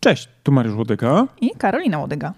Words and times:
Cześć, 0.00 0.28
tu 0.42 0.52
Mariusz 0.52 0.76
Łodyga. 0.76 1.26
I 1.40 1.50
Karolina 1.50 1.98
Łodyga. 1.98 2.32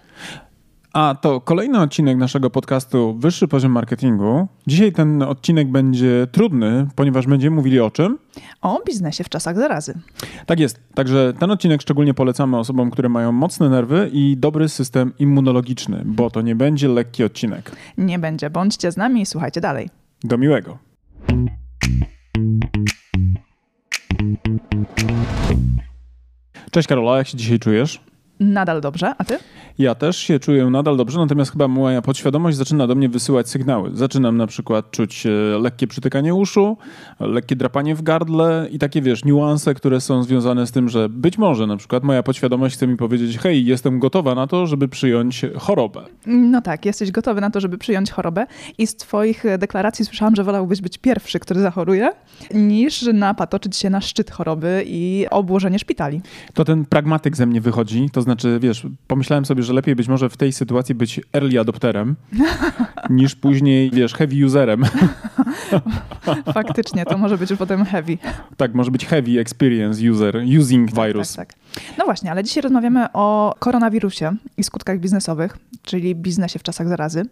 A 0.93 1.15
to 1.21 1.41
kolejny 1.41 1.81
odcinek 1.81 2.17
naszego 2.17 2.49
podcastu 2.49 3.15
Wyższy 3.19 3.47
Poziom 3.47 3.71
Marketingu. 3.71 4.47
Dzisiaj 4.67 4.91
ten 4.91 5.21
odcinek 5.21 5.67
będzie 5.67 6.27
trudny, 6.31 6.87
ponieważ 6.95 7.27
będziemy 7.27 7.55
mówili 7.55 7.79
o 7.79 7.91
czym? 7.91 8.17
O 8.61 8.81
biznesie 8.87 9.23
w 9.23 9.29
czasach 9.29 9.55
zarazy. 9.55 9.99
Tak 10.45 10.59
jest. 10.59 10.79
Także 10.95 11.33
ten 11.39 11.51
odcinek 11.51 11.81
szczególnie 11.81 12.13
polecamy 12.13 12.57
osobom, 12.57 12.91
które 12.91 13.09
mają 13.09 13.31
mocne 13.31 13.69
nerwy 13.69 14.09
i 14.13 14.37
dobry 14.37 14.69
system 14.69 15.13
immunologiczny, 15.19 16.01
bo 16.05 16.29
to 16.29 16.41
nie 16.41 16.55
będzie 16.55 16.87
lekki 16.87 17.23
odcinek. 17.23 17.71
Nie 17.97 18.19
będzie. 18.19 18.49
Bądźcie 18.49 18.91
z 18.91 18.97
nami 18.97 19.21
i 19.21 19.25
słuchajcie 19.25 19.61
dalej. 19.61 19.89
Do 20.23 20.37
miłego. 20.37 20.77
Cześć 26.73 26.87
Karola, 26.87 27.17
jak 27.17 27.27
się 27.27 27.37
dzisiaj 27.37 27.59
czujesz? 27.59 27.99
Nadal 28.43 28.81
dobrze, 28.81 29.13
a 29.17 29.23
ty? 29.23 29.37
Ja 29.77 29.95
też 29.95 30.17
się 30.17 30.39
czuję 30.39 30.65
nadal 30.65 30.97
dobrze, 30.97 31.19
natomiast 31.19 31.51
chyba 31.51 31.67
moja 31.67 32.01
podświadomość 32.01 32.57
zaczyna 32.57 32.87
do 32.87 32.95
mnie 32.95 33.09
wysyłać 33.09 33.49
sygnały. 33.49 33.91
Zaczynam 33.93 34.37
na 34.37 34.47
przykład 34.47 34.91
czuć 34.91 35.25
e, 35.25 35.29
lekkie 35.59 35.87
przytykanie 35.87 36.35
uszu, 36.35 36.77
lekkie 37.19 37.55
drapanie 37.55 37.95
w 37.95 38.01
gardle 38.01 38.67
i 38.71 38.79
takie, 38.79 39.01
wiesz, 39.01 39.25
niuanse, 39.25 39.73
które 39.73 40.01
są 40.01 40.23
związane 40.23 40.67
z 40.67 40.71
tym, 40.71 40.89
że 40.89 41.09
być 41.09 41.37
może 41.37 41.67
na 41.67 41.77
przykład 41.77 42.03
moja 42.03 42.23
podświadomość 42.23 42.75
chce 42.75 42.87
mi 42.87 42.97
powiedzieć, 42.97 43.37
hej, 43.37 43.65
jestem 43.65 43.99
gotowa 43.99 44.35
na 44.35 44.47
to, 44.47 44.67
żeby 44.67 44.87
przyjąć 44.87 45.45
chorobę. 45.57 46.01
No 46.25 46.61
tak, 46.61 46.85
jesteś 46.85 47.11
gotowy 47.11 47.41
na 47.41 47.49
to, 47.49 47.59
żeby 47.59 47.77
przyjąć 47.77 48.11
chorobę 48.11 48.45
i 48.77 48.87
z 48.87 48.95
twoich 48.95 49.43
deklaracji 49.57 50.05
słyszałam, 50.05 50.35
że 50.35 50.43
wolałbyś 50.43 50.81
być 50.81 50.97
pierwszy, 50.97 51.39
który 51.39 51.59
zachoruje, 51.59 52.11
niż 52.53 53.01
napatoczyć 53.13 53.77
się 53.77 53.89
na 53.89 54.01
szczyt 54.01 54.31
choroby 54.31 54.83
i 54.87 55.25
obłożenie 55.31 55.79
szpitali. 55.79 56.21
To 56.53 56.65
ten 56.65 56.85
pragmatyk 56.85 57.37
ze 57.37 57.45
mnie 57.45 57.61
wychodzi, 57.61 58.09
to 58.09 58.21
znaczy, 58.21 58.32
wiesz, 58.59 58.87
pomyślałem 59.07 59.45
sobie, 59.45 59.63
że 59.63 59.73
lepiej 59.73 59.95
być 59.95 60.07
może 60.07 60.29
w 60.29 60.37
tej 60.37 60.53
sytuacji 60.53 60.95
być 60.95 61.21
early 61.33 61.59
adopterem, 61.59 62.15
niż 63.09 63.35
później, 63.35 63.91
wiesz, 63.91 64.13
heavy 64.13 64.45
userem. 64.45 64.83
Faktycznie, 66.53 67.05
to 67.05 67.17
może 67.17 67.37
być 67.37 67.49
już 67.49 67.59
potem 67.59 67.85
heavy. 67.85 68.17
Tak, 68.57 68.73
może 68.73 68.91
być 68.91 69.05
heavy 69.05 69.39
experience 69.39 70.11
user, 70.11 70.43
using 70.59 70.91
tak, 70.91 71.05
virus. 71.05 71.35
Tak, 71.35 71.53
tak. 71.53 71.63
No 71.97 72.05
właśnie, 72.05 72.31
ale 72.31 72.43
dzisiaj 72.43 72.63
rozmawiamy 72.63 73.07
o 73.13 73.55
koronawirusie 73.59 74.31
i 74.57 74.63
skutkach 74.63 74.99
biznesowych, 74.99 75.57
czyli 75.83 76.15
biznesie 76.15 76.59
w 76.59 76.63
czasach 76.63 76.87
zarazy. 76.87 77.25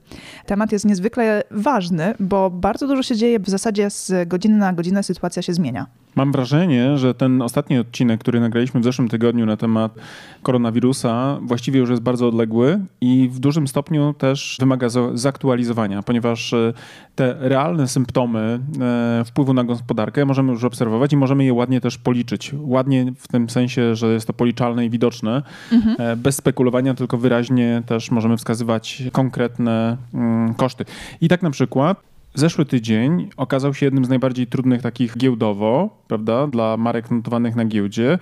Temat 0.46 0.72
jest 0.72 0.86
niezwykle 0.86 1.44
ważny, 1.52 2.14
bo 2.20 2.50
bardzo 2.50 2.88
dużo 2.88 3.04
się 3.04 3.16
dzieje, 3.16 3.40
w 3.40 3.50
zasadzie 3.50 3.90
z 3.90 4.28
godziny 4.28 4.58
na 4.58 4.74
godzinę 4.74 5.04
sytuacja 5.04 5.42
się 5.42 5.54
zmienia. 5.54 5.88
Mam 6.16 6.32
wrażenie, 6.32 6.98
że 6.98 7.14
ten 7.14 7.42
ostatni 7.42 7.78
odcinek, 7.78 8.20
który 8.20 8.40
nagraliśmy 8.40 8.80
w 8.80 8.84
zeszłym 8.84 9.10
tygodniu 9.10 9.46
na 9.46 9.58
temat 9.58 9.96
koronawirusa, 10.44 11.40
właściwie 11.42 11.80
już 11.80 11.90
jest 11.90 12.02
bardzo 12.02 12.28
odległy 12.28 12.80
i 13.02 13.30
w 13.30 13.40
dużym 13.40 13.68
stopniu 13.68 14.14
też 14.14 14.58
wymaga 14.60 14.88
zaktualizowania, 15.14 16.04
ponieważ 16.04 16.54
e, 16.54 16.74
te 17.16 17.36
realne 17.40 17.88
symptomy 17.88 18.21
e, 18.30 19.26
wpływu 19.26 19.54
na 19.54 19.64
gospodarkę 19.64 20.26
możemy 20.26 20.52
już 20.52 20.64
obserwować 20.64 21.14
i 21.14 21.18
możemy 21.18 21.46
je 21.46 21.54
ładnie 21.54 21.82
też 21.82 21.98
policzyć. 21.98 22.52
Ładnie 22.60 23.14
w 23.18 23.28
tym 23.28 23.50
sensie, 23.50 23.96
że 23.96 24.14
jest 24.14 24.28
to 24.28 24.34
policzalne 24.34 24.86
i 24.86 24.90
widoczne. 24.90 25.42
Mhm. 25.72 25.96
E, 26.00 26.16
bez 26.16 26.36
spekulowania, 26.36 26.94
tylko 26.94 27.18
wyraźnie 27.18 27.84
też 27.86 28.12
możemy 28.12 28.38
wskazywać 28.38 29.04
konkretne 29.12 29.98
mm, 30.14 30.54
koszty. 30.54 30.86
I 31.22 31.28
tak 31.28 31.42
na 31.42 31.52
przykład 31.52 32.12
Zeszły 32.34 32.66
tydzień 32.66 33.30
okazał 33.38 33.74
się 33.74 33.86
jednym 33.86 34.06
z 34.06 34.10
najbardziej 34.10 34.48
trudnych 34.48 34.82
takich 34.82 35.18
giełdowo, 35.18 35.98
prawda, 36.08 36.48
dla 36.48 36.78
marek 36.78 37.12
notowanych 37.12 37.56
na 37.56 37.66
giełdzie, 37.66 38.20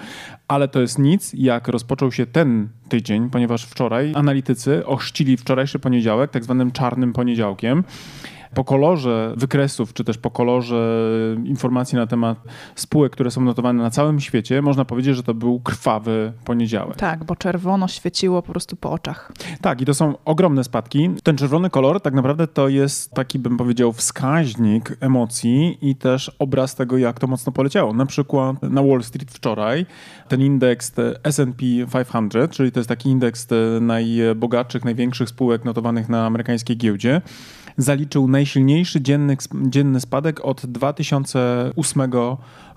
ale 0.48 0.68
to 0.68 0.82
jest 0.82 1.00
nic, 1.00 1.32
jak 1.34 1.68
rozpoczął 1.68 2.12
się 2.12 2.26
ten 2.26 2.70
tydzień, 2.90 3.30
ponieważ 3.30 3.66
wczoraj 3.66 4.12
analitycy 4.16 4.86
ochrzcili 4.86 5.38
wczorajszy 5.38 5.80
poniedziałek 5.80 6.32
tak 6.32 6.44
zwanym 6.44 6.72
czarnym 6.72 7.14
poniedziałkiem 7.14 7.84
po 8.54 8.64
kolorze 8.64 9.34
wykresów, 9.38 9.94
czy 9.94 10.04
też 10.04 10.18
po 10.18 10.32
kolorze 10.32 11.06
informacji 11.46 11.96
na 11.96 12.08
temat 12.08 12.38
spółek, 12.76 13.12
które 13.12 13.32
są 13.32 13.42
notowane 13.42 13.84
na 13.84 13.90
całym 13.90 14.20
świecie, 14.20 14.62
można 14.62 14.86
powiedzieć, 14.86 15.16
że 15.16 15.24
to 15.24 15.34
był 15.34 15.60
krwawy 15.60 16.34
poniedziałek. 16.46 16.96
Tak, 16.96 17.24
bo 17.24 17.36
czerwono 17.36 17.88
świeciło 17.88 18.42
po 18.42 18.52
prostu 18.52 18.76
po 18.76 18.92
oczach. 18.92 19.32
Tak, 19.62 19.82
i 19.82 19.86
to 19.86 19.94
są 19.94 20.14
ogromne 20.26 20.64
spadki. 20.64 21.10
Ten 21.24 21.38
czerwony 21.38 21.70
kolor 21.70 22.02
tak 22.02 22.14
naprawdę 22.14 22.48
to 22.48 22.68
jest 22.68 23.12
taki, 23.12 23.40
bym 23.40 23.58
powiedział, 23.58 23.94
wskaźnik 23.94 24.98
emocji 25.00 25.78
i 25.82 25.96
też 25.96 26.32
obraz 26.40 26.76
tego, 26.76 26.98
jak 26.98 27.20
to 27.20 27.28
mocno 27.28 27.52
poleciało. 27.52 27.94
Na 27.94 28.06
przykład 28.06 28.64
na 28.64 28.84
Wall 28.84 29.04
Street 29.04 29.32
wczoraj 29.32 29.86
ten 30.28 30.42
indeks 30.42 30.94
S&P 31.24 31.66
500, 32.14 32.52
czyli 32.52 32.72
to 32.72 32.80
jest 32.80 32.90
taki 32.90 33.10
indeks 33.10 33.48
najbogatszych, 33.82 34.86
największych 34.86 35.30
spółek 35.30 35.66
notowanych 35.66 36.10
na 36.10 36.26
amerykańskiej 36.26 36.78
giełdzie, 36.78 37.22
zaliczył 37.80 38.28
najsilniejszy 38.28 39.02
dzienny, 39.02 39.38
dzienny 39.54 40.00
spadek 40.00 40.46
od 40.46 40.66
2008 40.66 42.12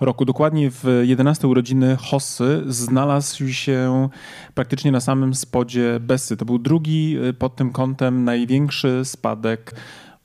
roku. 0.01 0.25
Dokładnie 0.25 0.71
w 0.71 1.03
11 1.03 1.49
urodziny 1.49 1.97
Hossy 2.01 2.63
znalazł 2.67 3.49
się 3.49 4.09
praktycznie 4.55 4.93
na 4.93 5.01
samym 5.01 5.35
spodzie 5.35 5.99
Bessy. 6.01 6.37
To 6.37 6.45
był 6.45 6.59
drugi 6.59 7.19
y, 7.29 7.33
pod 7.33 7.57
tym 7.57 7.73
kątem 7.73 8.25
największy 8.25 9.05
spadek 9.05 9.75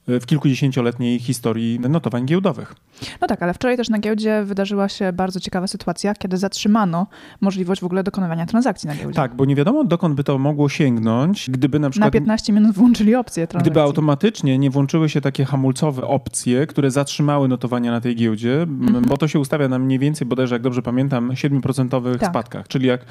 w 0.07 0.25
kilkudziesięcioletniej 0.25 1.19
historii 1.19 1.79
notowań 1.79 2.25
giełdowych. 2.25 2.75
No 3.22 3.28
tak, 3.28 3.44
ale 3.44 3.53
wczoraj 3.53 3.78
też 3.78 3.90
na 3.90 4.00
giełdzie 4.00 4.44
wydarzyła 4.44 4.90
się 4.90 5.13
bardzo 5.13 5.40
ciekawa 5.40 5.68
sytuacja, 5.68 6.16
kiedy 6.16 6.38
zatrzymano 6.38 7.07
możliwość 7.41 7.81
w 7.81 7.84
ogóle 7.84 8.03
dokonywania 8.03 8.46
transakcji 8.46 8.88
na 8.88 8.96
giełdzie. 8.96 9.16
Tak, 9.16 9.35
bo 9.35 9.46
nie 9.46 9.56
wiadomo 9.56 9.84
dokąd 9.84 10.16
by 10.16 10.23
to 10.23 10.38
mogło 10.38 10.69
sięgnąć, 10.69 11.50
gdyby 11.50 11.79
na 11.79 11.90
przykład... 11.90 12.13
Na 12.13 12.19
15 12.19 12.53
minut 12.53 12.75
włączyli 12.75 13.16
opcje 13.16 13.47
transakcji. 13.47 13.72
Gdyby 13.72 13.81
automatycznie 13.81 14.57
nie 14.57 14.69
włączyły 14.69 15.09
się 15.09 15.22
takie 15.22 15.46
hamulcowe 15.46 16.01
opcje, 16.01 16.67
które 16.67 16.91
zatrzymały 16.91 17.47
notowania 17.47 17.91
na 17.91 18.01
tej 18.01 18.16
giełdzie, 18.16 18.62
mhm. 18.62 19.06
bo 19.06 19.17
to 19.17 19.28
się 19.28 19.40
ustawia 19.40 19.67
na 19.67 19.79
mniej 19.79 20.00
więcej, 20.00 20.28
bodajże 20.28 20.56
jak 20.56 20.62
dobrze 20.62 20.81
pamiętam, 20.81 21.29
7% 21.29 22.17
tak. 22.19 22.29
spadkach. 22.29 22.67
Czyli 22.67 22.88
jak 22.88 23.06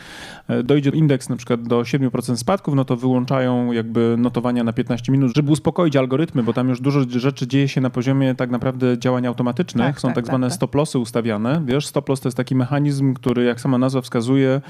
e, 0.49 0.63
dojdzie 0.63 0.91
indeks 0.91 1.29
na 1.29 1.37
przykład 1.37 1.63
do 1.63 1.81
7% 1.81 2.37
spadków, 2.37 2.75
no 2.75 2.85
to 2.85 2.97
wyłączają 2.97 3.73
jakby 3.73 4.15
notowania 4.19 4.65
na 4.65 4.73
15 4.73 5.13
minut, 5.13 5.33
żeby 5.37 5.53
uspokoić 5.53 5.97
algorytmy, 5.97 6.43
bo 6.43 6.53
tam 6.53 6.69
już 6.69 6.81
dużo 6.87 7.05
rzeczy 7.21 7.47
dzieje 7.47 7.69
się 7.69 7.81
na 7.81 7.91
poziomie 7.91 8.35
tak 8.35 8.51
naprawdę 8.51 8.99
działań 8.99 9.27
automatycznych. 9.27 9.87
Tak, 9.87 10.01
Są 10.01 10.09
tak, 10.09 10.15
tak 10.15 10.27
zwane 10.27 10.47
tak, 10.47 10.59
tak. 10.59 10.71
stop-lossy 10.71 10.99
ustawiane. 10.99 11.63
Wiesz, 11.67 11.87
stop-loss 11.87 12.21
to 12.21 12.29
jest 12.29 12.37
taki 12.37 12.55
mechanizm, 12.55 13.15
który, 13.15 13.45
jak 13.45 13.61
sama 13.61 13.79
nazwa 13.79 14.01
wskazuje, 14.01 14.61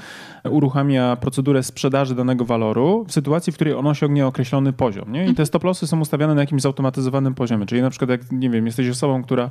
uruchamia 0.49 1.15
procedurę 1.15 1.63
sprzedaży 1.63 2.15
danego 2.15 2.45
waloru 2.45 3.05
w 3.07 3.11
sytuacji, 3.11 3.53
w 3.53 3.55
której 3.55 3.73
on 3.73 3.87
osiągnie 3.87 4.27
określony 4.27 4.73
poziom. 4.73 5.11
Nie? 5.11 5.21
I 5.21 5.25
te 5.25 5.29
mhm. 5.29 5.45
stop-lossy 5.45 5.87
są 5.87 5.99
ustawiane 5.99 6.35
na 6.35 6.41
jakimś 6.41 6.61
zautomatyzowanym 6.61 7.33
poziomie. 7.33 7.65
Czyli 7.65 7.81
na 7.81 7.89
przykład, 7.89 8.09
jak 8.09 8.31
nie 8.31 8.49
wiem, 8.49 8.65
jesteś 8.65 8.89
osobą, 8.89 9.23
która 9.23 9.49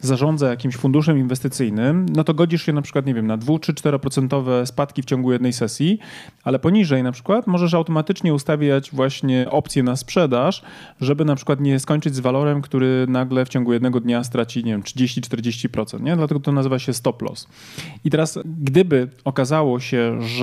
zarządza 0.00 0.50
jakimś 0.50 0.76
funduszem 0.76 1.18
inwestycyjnym, 1.18 2.06
no 2.08 2.24
to 2.24 2.34
godzisz 2.34 2.66
się 2.66 2.72
na 2.72 2.82
przykład, 2.82 3.06
nie 3.06 3.14
wiem, 3.14 3.26
na 3.26 3.36
2 3.36 3.58
czy 3.58 3.72
4% 3.72 4.66
spadki 4.66 5.02
w 5.02 5.04
ciągu 5.04 5.32
jednej 5.32 5.52
sesji, 5.52 5.98
ale 6.44 6.58
poniżej 6.58 7.02
na 7.02 7.12
przykład 7.12 7.46
możesz 7.46 7.74
automatycznie 7.74 8.34
ustawiać 8.34 8.90
właśnie 8.92 9.50
opcje 9.50 9.82
na 9.82 9.96
sprzedaż, 9.96 10.62
żeby 11.00 11.24
na 11.24 11.34
przykład 11.34 11.60
nie 11.60 11.80
skończyć 11.80 12.14
z 12.14 12.20
walorem, 12.20 12.62
który 12.62 13.06
nagle 13.08 13.44
w 13.44 13.48
ciągu 13.48 13.72
jednego 13.72 14.00
dnia 14.00 14.24
straci, 14.24 14.64
nie 14.64 14.72
wiem, 14.72 14.82
30-40%, 14.82 16.00
nie? 16.00 16.16
Dlatego 16.16 16.40
to 16.40 16.52
nazywa 16.52 16.78
się 16.78 16.92
stop 16.92 17.22
loss. 17.22 17.48
I 18.04 18.10
teraz, 18.10 18.38
gdyby 18.44 19.08
okazało 19.24 19.80
się, 19.80 20.22
że 20.22 20.35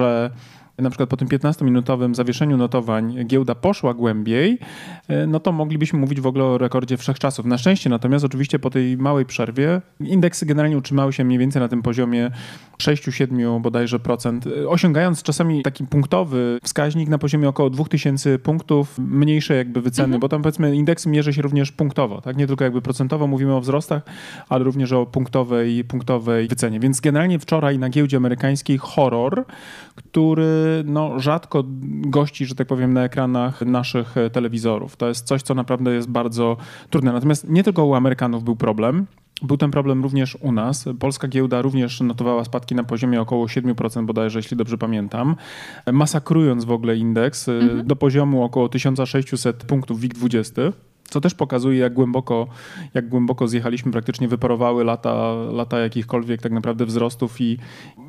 na 0.77 0.89
przykład 0.89 1.09
po 1.09 1.17
tym 1.17 1.27
15-minutowym 1.27 2.15
zawieszeniu 2.15 2.57
notowań 2.57 3.25
giełda 3.25 3.55
poszła 3.55 3.93
głębiej, 3.93 4.59
e, 5.07 5.27
no 5.27 5.39
to 5.39 5.51
moglibyśmy 5.51 5.99
mówić 5.99 6.21
w 6.21 6.27
ogóle 6.27 6.45
o 6.45 6.57
rekordzie 6.57 6.97
wszechczasów. 6.97 7.45
Na 7.45 7.57
szczęście 7.57 7.89
natomiast 7.89 8.25
oczywiście 8.25 8.59
po 8.59 8.69
tej 8.69 8.97
małej 8.97 9.25
przerwie 9.25 9.81
indeksy 9.99 10.45
generalnie 10.45 10.77
utrzymały 10.77 11.13
się 11.13 11.23
mniej 11.23 11.39
więcej 11.39 11.61
na 11.61 11.67
tym 11.67 11.81
poziomie 11.81 12.31
6-7 12.83 13.61
bodajże 13.61 13.99
procent, 13.99 14.45
osiągając 14.67 15.23
czasami 15.23 15.63
taki 15.63 15.87
punktowy 15.87 16.59
wskaźnik 16.63 17.09
na 17.09 17.17
poziomie 17.17 17.49
około 17.49 17.69
2000 17.69 18.39
punktów, 18.39 18.97
mniejsze 18.97 19.55
jakby 19.55 19.81
wyceny, 19.81 20.05
mhm. 20.05 20.19
bo 20.19 20.29
tam 20.29 20.41
powiedzmy 20.41 20.75
indeks 20.75 21.05
mierzy 21.05 21.33
się 21.33 21.41
również 21.41 21.71
punktowo, 21.71 22.21
tak? 22.21 22.37
Nie 22.37 22.47
tylko 22.47 22.63
jakby 22.63 22.81
procentowo 22.81 23.27
mówimy 23.27 23.53
o 23.53 23.61
wzrostach, 23.61 24.03
ale 24.49 24.63
również 24.63 24.91
o 24.91 25.05
punktowej, 25.05 25.83
punktowej 25.83 26.47
wycenie. 26.47 26.79
Więc 26.79 27.01
generalnie 27.01 27.39
wczoraj 27.39 27.79
na 27.79 27.89
giełdzie 27.89 28.17
amerykańskiej 28.17 28.77
horror, 28.77 29.45
który 29.95 30.83
no, 30.85 31.19
rzadko 31.19 31.63
gości, 32.01 32.45
że 32.45 32.55
tak 32.55 32.67
powiem, 32.67 32.93
na 32.93 33.03
ekranach 33.03 33.61
naszych 33.61 34.15
telewizorów. 34.31 34.95
To 34.95 35.07
jest 35.07 35.27
coś, 35.27 35.41
co 35.41 35.53
naprawdę 35.55 35.93
jest 35.93 36.09
bardzo 36.09 36.57
trudne. 36.89 37.13
Natomiast 37.13 37.49
nie 37.49 37.63
tylko 37.63 37.85
u 37.85 37.93
Amerykanów 37.93 38.43
był 38.43 38.55
problem. 38.55 39.05
Był 39.41 39.57
ten 39.57 39.71
problem 39.71 40.03
również 40.03 40.37
u 40.41 40.51
nas. 40.51 40.85
Polska 40.99 41.27
giełda 41.27 41.61
również 41.61 42.01
notowała 42.01 42.43
spadki 42.43 42.75
na 42.75 42.83
poziomie 42.83 43.21
około 43.21 43.45
7% 43.45 44.05
bodajże, 44.05 44.39
jeśli 44.39 44.57
dobrze 44.57 44.77
pamiętam, 44.77 45.35
masakrując 45.91 46.65
w 46.65 46.71
ogóle 46.71 46.97
indeks 46.97 47.49
mhm. 47.49 47.87
do 47.87 47.95
poziomu 47.95 48.43
około 48.43 48.69
1600 48.69 49.63
punktów 49.63 50.01
WIG20 50.01 50.71
co 51.13 51.21
też 51.21 51.33
pokazuje, 51.33 51.79
jak 51.79 51.93
głęboko, 51.93 52.47
jak 52.93 53.09
głęboko 53.09 53.47
zjechaliśmy, 53.47 53.91
praktycznie 53.91 54.27
wyparowały 54.27 54.83
lata, 54.83 55.33
lata 55.33 55.79
jakichkolwiek 55.79 56.41
tak 56.41 56.51
naprawdę 56.51 56.85
wzrostów 56.85 57.41
i 57.41 57.57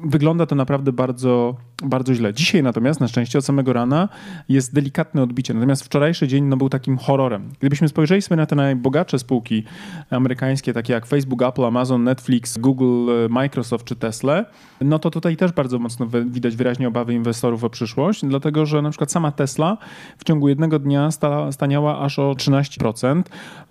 wygląda 0.04 0.46
to 0.46 0.54
naprawdę 0.54 0.92
bardzo 0.92 1.56
bardzo 1.84 2.14
źle. 2.14 2.34
Dzisiaj 2.34 2.62
natomiast 2.62 3.00
na 3.00 3.08
szczęście 3.08 3.38
od 3.38 3.44
samego 3.44 3.72
rana 3.72 4.08
jest 4.48 4.74
delikatne 4.74 5.22
odbicie. 5.22 5.54
Natomiast 5.54 5.84
wczorajszy 5.84 6.28
dzień 6.28 6.44
no, 6.44 6.56
był 6.56 6.68
takim 6.68 6.98
horrorem. 6.98 7.50
Gdybyśmy 7.58 7.88
spojrzeli 7.88 8.22
sobie 8.22 8.36
na 8.36 8.46
te 8.46 8.56
najbogatsze 8.56 9.18
spółki 9.18 9.64
amerykańskie, 10.10 10.72
takie 10.72 10.92
jak 10.92 11.06
Facebook, 11.06 11.42
Apple, 11.42 11.64
Amazon, 11.64 12.04
Netflix, 12.04 12.58
Google, 12.58 13.10
Microsoft 13.30 13.84
czy 13.84 13.96
Tesla, 13.96 14.44
no 14.80 14.98
to 14.98 15.10
tutaj 15.10 15.36
też 15.36 15.52
bardzo 15.52 15.78
mocno 15.78 16.06
widać 16.26 16.56
wyraźnie 16.56 16.88
obawy 16.88 17.14
inwestorów 17.14 17.64
o 17.64 17.70
przyszłość, 17.70 18.24
dlatego 18.24 18.66
że 18.66 18.82
na 18.82 18.90
przykład 18.90 19.12
sama 19.12 19.32
Tesla 19.32 19.78
w 20.18 20.24
ciągu 20.24 20.48
jednego 20.48 20.78
dnia 20.78 21.10
sta, 21.10 21.52
staniała 21.52 22.00
aż 22.00 22.18
o 22.18 22.34
13%. 22.34 23.22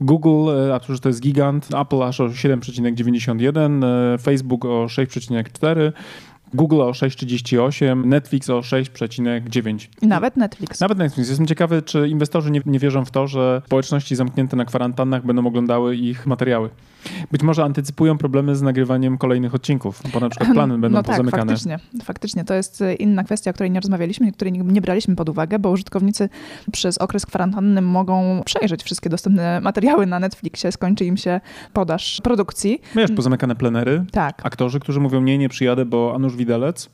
Google, 0.01 0.49
e, 0.69 0.75
a 0.75 0.79
to 0.79 1.09
jest 1.09 1.21
gigant, 1.21 1.67
Apple 1.81 2.03
aż 2.03 2.19
o 2.19 2.29
7,91%, 2.29 3.83
e, 3.83 4.17
Facebook 4.17 4.65
o 4.65 4.85
6,4%. 4.89 5.93
Google 6.53 6.81
o 6.81 6.91
6,38, 6.91 8.05
Netflix 8.05 8.49
o 8.49 8.59
6,9. 8.59 9.87
I 10.01 10.07
nawet 10.07 10.37
Netflix. 10.37 10.79
Nawet 10.79 10.97
Netflix. 10.97 11.29
Jestem 11.29 11.47
ciekawy, 11.47 11.81
czy 11.81 12.07
inwestorzy 12.07 12.51
nie, 12.51 12.61
nie 12.65 12.79
wierzą 12.79 13.05
w 13.05 13.11
to, 13.11 13.27
że 13.27 13.61
społeczności 13.65 14.15
zamknięte 14.15 14.55
na 14.57 14.65
kwarantannach 14.65 15.25
będą 15.25 15.47
oglądały 15.47 15.95
ich 15.95 16.25
materiały. 16.25 16.69
Być 17.31 17.43
może 17.43 17.63
antycypują 17.63 18.17
problemy 18.17 18.55
z 18.55 18.61
nagrywaniem 18.61 19.17
kolejnych 19.17 19.55
odcinków, 19.55 20.01
bo 20.13 20.19
na 20.19 20.29
przykład 20.29 20.53
plany 20.53 20.77
będą 20.77 20.97
no 20.97 21.03
tak, 21.03 21.11
pozamykane. 21.11 21.53
Faktycznie, 21.53 21.79
faktycznie. 22.03 22.45
To 22.45 22.53
jest 22.53 22.83
inna 22.99 23.23
kwestia, 23.23 23.51
o 23.51 23.53
której 23.53 23.71
nie 23.71 23.79
rozmawialiśmy, 23.79 24.31
której 24.31 24.53
nie 24.53 24.81
braliśmy 24.81 25.15
pod 25.15 25.29
uwagę, 25.29 25.59
bo 25.59 25.69
użytkownicy 25.69 26.29
przez 26.71 26.97
okres 26.97 27.25
kwarantanny 27.25 27.81
mogą 27.81 28.41
przejrzeć 28.45 28.83
wszystkie 28.83 29.09
dostępne 29.09 29.61
materiały 29.61 30.05
na 30.05 30.19
Netflixie, 30.19 30.71
skończy 30.71 31.05
im 31.05 31.17
się 31.17 31.41
podaż 31.73 32.21
produkcji. 32.23 32.81
Wiesz, 32.95 33.11
pozamykane 33.15 33.55
plenery, 33.55 34.05
tak. 34.11 34.41
aktorzy, 34.45 34.79
którzy 34.79 34.99
mówią 34.99 35.21
nie, 35.21 35.37
nie 35.37 35.49
przyjadę, 35.49 35.85
bo 35.85 36.15
Anusz 36.15 36.35
Widelec? 36.35 36.89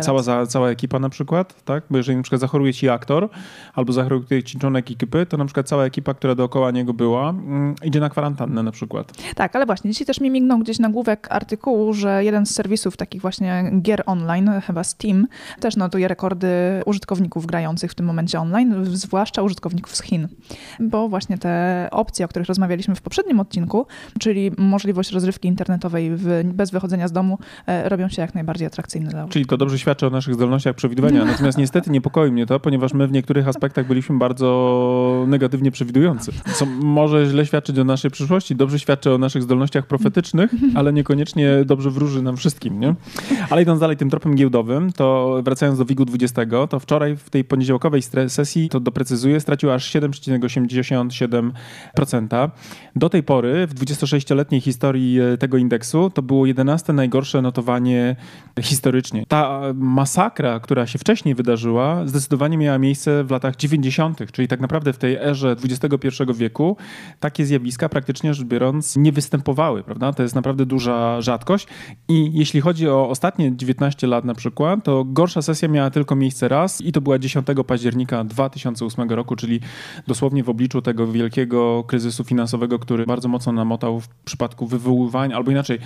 Cała, 0.00 0.22
za, 0.22 0.46
cała 0.46 0.70
ekipa 0.70 0.98
na 0.98 1.08
przykład, 1.08 1.64
tak? 1.64 1.84
Bo 1.90 1.96
jeżeli 1.96 2.16
na 2.16 2.22
przykład 2.22 2.40
zachoruje 2.40 2.74
ci 2.74 2.88
aktor 2.88 3.28
albo 3.74 3.92
zachoruje 3.92 4.42
ci 4.42 4.58
członek 4.58 4.90
ekipy, 4.90 5.26
to 5.26 5.36
na 5.36 5.44
przykład 5.44 5.68
cała 5.68 5.84
ekipa, 5.84 6.14
która 6.14 6.34
dookoła 6.34 6.70
niego 6.70 6.94
była, 6.94 7.30
mm, 7.30 7.74
idzie 7.84 8.00
na 8.00 8.08
kwarantannę 8.08 8.62
na 8.62 8.70
przykład. 8.70 9.12
Tak, 9.34 9.56
ale 9.56 9.66
właśnie 9.66 9.90
dzisiaj 9.90 10.06
też 10.06 10.20
mi 10.20 10.30
mignął 10.30 10.58
gdzieś 10.58 10.78
nagłówek 10.78 11.26
artykułu, 11.30 11.94
że 11.94 12.24
jeden 12.24 12.46
z 12.46 12.54
serwisów 12.54 12.96
takich 12.96 13.22
właśnie 13.22 13.72
gier 13.82 14.02
online, 14.06 14.50
chyba 14.66 14.84
Steam, 14.84 15.26
też 15.60 15.76
notuje 15.76 16.08
rekordy 16.08 16.48
użytkowników 16.86 17.46
grających 17.46 17.90
w 17.90 17.94
tym 17.94 18.06
momencie 18.06 18.40
online, 18.40 18.74
zwłaszcza 18.84 19.42
użytkowników 19.42 19.96
z 19.96 20.02
Chin. 20.02 20.28
Bo 20.80 21.08
właśnie 21.08 21.38
te 21.38 21.88
opcje, 21.90 22.24
o 22.24 22.28
których 22.28 22.48
rozmawialiśmy 22.48 22.94
w 22.94 23.02
poprzednim 23.02 23.40
odcinku, 23.40 23.86
czyli 24.18 24.50
możliwość 24.58 25.12
rozrywki 25.12 25.48
internetowej 25.48 26.10
w, 26.16 26.42
bez 26.44 26.70
wychodzenia 26.70 27.08
z 27.08 27.12
domu, 27.12 27.38
e, 27.66 27.88
robią 27.88 28.08
się 28.08 28.22
jak 28.22 28.34
najbardziej 28.34 28.66
atrakcyjne 28.66 29.10
dla 29.10 29.28
Czyli 29.28 29.46
to 29.48 29.56
dobrze 29.56 29.78
świadczy 29.78 30.06
o 30.06 30.10
naszych 30.10 30.34
zdolnościach 30.34 30.76
przewidywania. 30.76 31.24
Natomiast 31.24 31.58
niestety 31.58 31.90
niepokoi 31.90 32.30
mnie 32.30 32.46
to, 32.46 32.60
ponieważ 32.60 32.92
my 32.92 33.06
w 33.06 33.12
niektórych 33.12 33.48
aspektach 33.48 33.86
byliśmy 33.86 34.18
bardzo 34.18 35.24
negatywnie 35.28 35.70
przewidujący. 35.70 36.32
Co 36.54 36.66
może 36.66 37.26
źle 37.26 37.46
świadczyć 37.46 37.78
o 37.78 37.84
naszej 37.84 38.10
przyszłości, 38.10 38.56
dobrze 38.56 38.78
świadczy 38.78 39.12
o 39.12 39.18
naszych 39.18 39.42
zdolnościach 39.42 39.86
profetycznych, 39.86 40.50
ale 40.74 40.92
niekoniecznie 40.92 41.50
dobrze 41.64 41.90
wróży 41.90 42.22
nam 42.22 42.36
wszystkim. 42.36 42.80
Nie? 42.80 42.94
Ale 43.50 43.62
idąc 43.62 43.80
dalej 43.80 43.96
tym 43.96 44.10
tropem 44.10 44.34
giełdowym, 44.34 44.92
to 44.92 45.38
wracając 45.44 45.78
do 45.78 45.84
WIG-u 45.84 46.04
20, 46.04 46.42
to 46.70 46.80
wczoraj 46.80 47.16
w 47.16 47.30
tej 47.30 47.44
poniedziałkowej 47.44 48.02
sesji, 48.28 48.68
to 48.68 48.80
doprecyzuję, 48.80 49.40
stracił 49.40 49.70
aż 49.70 49.94
7,87%. 49.94 52.50
Do 52.96 53.08
tej 53.08 53.22
pory 53.22 53.66
w 53.66 53.74
26-letniej 53.74 54.60
historii 54.60 55.20
e, 55.20 55.38
tego 55.38 55.56
indeksu 55.56 56.10
to 56.10 56.22
było 56.22 56.46
11 56.46 56.92
najgorsze 56.92 57.42
notowanie 57.42 58.16
historycznie. 58.60 59.24
Ta 59.28 59.37
masakra, 59.74 60.60
która 60.60 60.86
się 60.86 60.98
wcześniej 60.98 61.34
wydarzyła, 61.34 62.06
zdecydowanie 62.06 62.58
miała 62.58 62.78
miejsce 62.78 63.24
w 63.24 63.30
latach 63.30 63.56
90., 63.56 64.32
czyli 64.32 64.48
tak 64.48 64.60
naprawdę 64.60 64.92
w 64.92 64.98
tej 64.98 65.16
erze 65.16 65.56
XXI 65.64 66.08
wieku 66.34 66.76
takie 67.20 67.46
zjawiska 67.46 67.88
praktycznie 67.88 68.34
rzecz 68.34 68.46
biorąc 68.46 68.96
nie 68.96 69.12
występowały, 69.12 69.82
prawda? 69.82 70.12
To 70.12 70.22
jest 70.22 70.34
naprawdę 70.34 70.66
duża 70.66 71.20
rzadkość 71.20 71.66
i 72.08 72.30
jeśli 72.34 72.60
chodzi 72.60 72.88
o 72.88 73.08
ostatnie 73.08 73.56
19 73.56 74.06
lat 74.06 74.24
na 74.24 74.34
przykład, 74.34 74.84
to 74.84 75.04
gorsza 75.04 75.42
sesja 75.42 75.68
miała 75.68 75.90
tylko 75.90 76.16
miejsce 76.16 76.48
raz 76.48 76.80
i 76.80 76.92
to 76.92 77.00
była 77.00 77.18
10 77.18 77.46
października 77.66 78.24
2008 78.24 79.10
roku, 79.10 79.36
czyli 79.36 79.60
dosłownie 80.06 80.44
w 80.44 80.48
obliczu 80.48 80.82
tego 80.82 81.06
wielkiego 81.06 81.84
kryzysu 81.84 82.24
finansowego, 82.24 82.78
który 82.78 83.06
bardzo 83.06 83.28
mocno 83.28 83.52
namotał 83.52 84.00
w 84.00 84.08
przypadku 84.08 84.66
wywoływania, 84.66 85.36
albo 85.36 85.50
inaczej, 85.50 85.78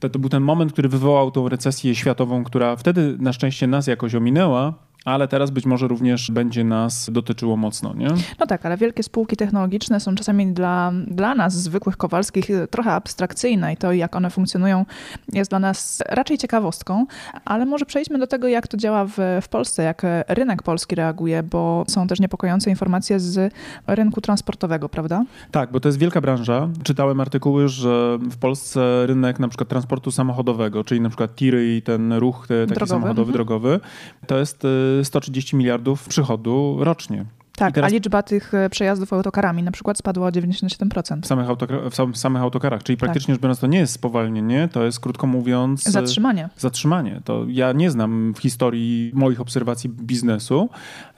to, 0.00 0.08
to 0.08 0.18
był 0.18 0.30
ten 0.30 0.42
moment, 0.42 0.72
który 0.72 0.88
wywołał 0.88 1.30
tą 1.30 1.48
recesję 1.48 1.94
światową, 1.94 2.44
która 2.44 2.76
wtedy 2.76 2.95
na 3.18 3.32
szczęście 3.32 3.66
nas 3.66 3.86
jakoś 3.86 4.14
ominęła, 4.14 4.74
ale 5.06 5.28
teraz 5.28 5.50
być 5.50 5.66
może 5.66 5.88
również 5.88 6.30
będzie 6.30 6.64
nas 6.64 7.10
dotyczyło 7.12 7.56
mocno, 7.56 7.94
nie? 7.94 8.08
No 8.40 8.46
tak, 8.46 8.66
ale 8.66 8.76
wielkie 8.76 9.02
spółki 9.02 9.36
technologiczne 9.36 10.00
są 10.00 10.14
czasami 10.14 10.46
dla, 10.46 10.92
dla 11.06 11.34
nas, 11.34 11.54
zwykłych 11.54 11.96
kowalskich, 11.96 12.48
trochę 12.70 12.92
abstrakcyjne 12.92 13.72
i 13.72 13.76
to, 13.76 13.92
jak 13.92 14.16
one 14.16 14.30
funkcjonują, 14.30 14.84
jest 15.32 15.50
dla 15.50 15.58
nas 15.58 16.02
raczej 16.08 16.38
ciekawostką, 16.38 17.06
ale 17.44 17.66
może 17.66 17.86
przejdźmy 17.86 18.18
do 18.18 18.26
tego, 18.26 18.48
jak 18.48 18.68
to 18.68 18.76
działa 18.76 19.04
w, 19.04 19.16
w 19.42 19.48
Polsce, 19.48 19.82
jak 19.82 20.02
rynek 20.28 20.62
polski 20.62 20.94
reaguje, 20.94 21.42
bo 21.42 21.84
są 21.88 22.06
też 22.06 22.20
niepokojące 22.20 22.70
informacje 22.70 23.20
z 23.20 23.54
rynku 23.86 24.20
transportowego, 24.20 24.88
prawda? 24.88 25.24
Tak, 25.50 25.72
bo 25.72 25.80
to 25.80 25.88
jest 25.88 25.98
wielka 25.98 26.20
branża. 26.20 26.68
Czytałem 26.82 27.20
artykuły, 27.20 27.68
że 27.68 28.18
w 28.30 28.36
Polsce 28.36 29.06
rynek 29.06 29.38
na 29.38 29.48
przykład 29.48 29.68
transportu 29.68 30.10
samochodowego, 30.10 30.84
czyli 30.84 31.00
na 31.00 31.08
przykład 31.08 31.34
tiry 31.34 31.76
i 31.76 31.82
ten 31.82 32.12
ruch 32.12 32.46
taki 32.48 32.66
drogowy. 32.66 32.90
samochodowy, 32.90 33.30
mhm. 33.30 33.32
drogowy, 33.32 33.80
to 34.26 34.38
jest 34.38 34.64
y, 34.64 34.95
130 35.04 35.56
miliardów 35.56 36.08
przychodu 36.08 36.76
rocznie. 36.80 37.24
Tak, 37.56 37.74
teraz... 37.74 37.90
a 37.90 37.94
liczba 37.94 38.22
tych 38.22 38.54
e, 38.54 38.70
przejazdów 38.70 39.12
autokarami 39.12 39.62
na 39.62 39.70
przykład 39.70 39.98
spadła 39.98 40.26
o 40.26 40.30
97%. 40.30 41.22
W 41.22 41.26
samych, 41.26 41.48
autokar- 41.48 41.90
w 41.90 41.94
sam, 41.94 42.14
samych 42.14 42.42
autokarach, 42.42 42.82
czyli 42.82 42.96
tak. 42.96 43.06
praktycznie 43.06 43.34
rzecz 43.34 43.42
biorąc 43.42 43.60
to 43.60 43.66
nie 43.66 43.78
jest 43.78 43.92
spowalnienie, 43.92 44.68
to 44.72 44.84
jest 44.84 45.00
krótko 45.00 45.26
mówiąc... 45.26 45.86
E, 45.86 45.90
zatrzymanie. 45.90 46.48
Zatrzymanie. 46.56 47.20
To 47.24 47.44
ja 47.48 47.72
nie 47.72 47.90
znam 47.90 48.34
w 48.34 48.38
historii 48.38 49.10
moich 49.14 49.40
obserwacji 49.40 49.90
biznesu 49.90 50.68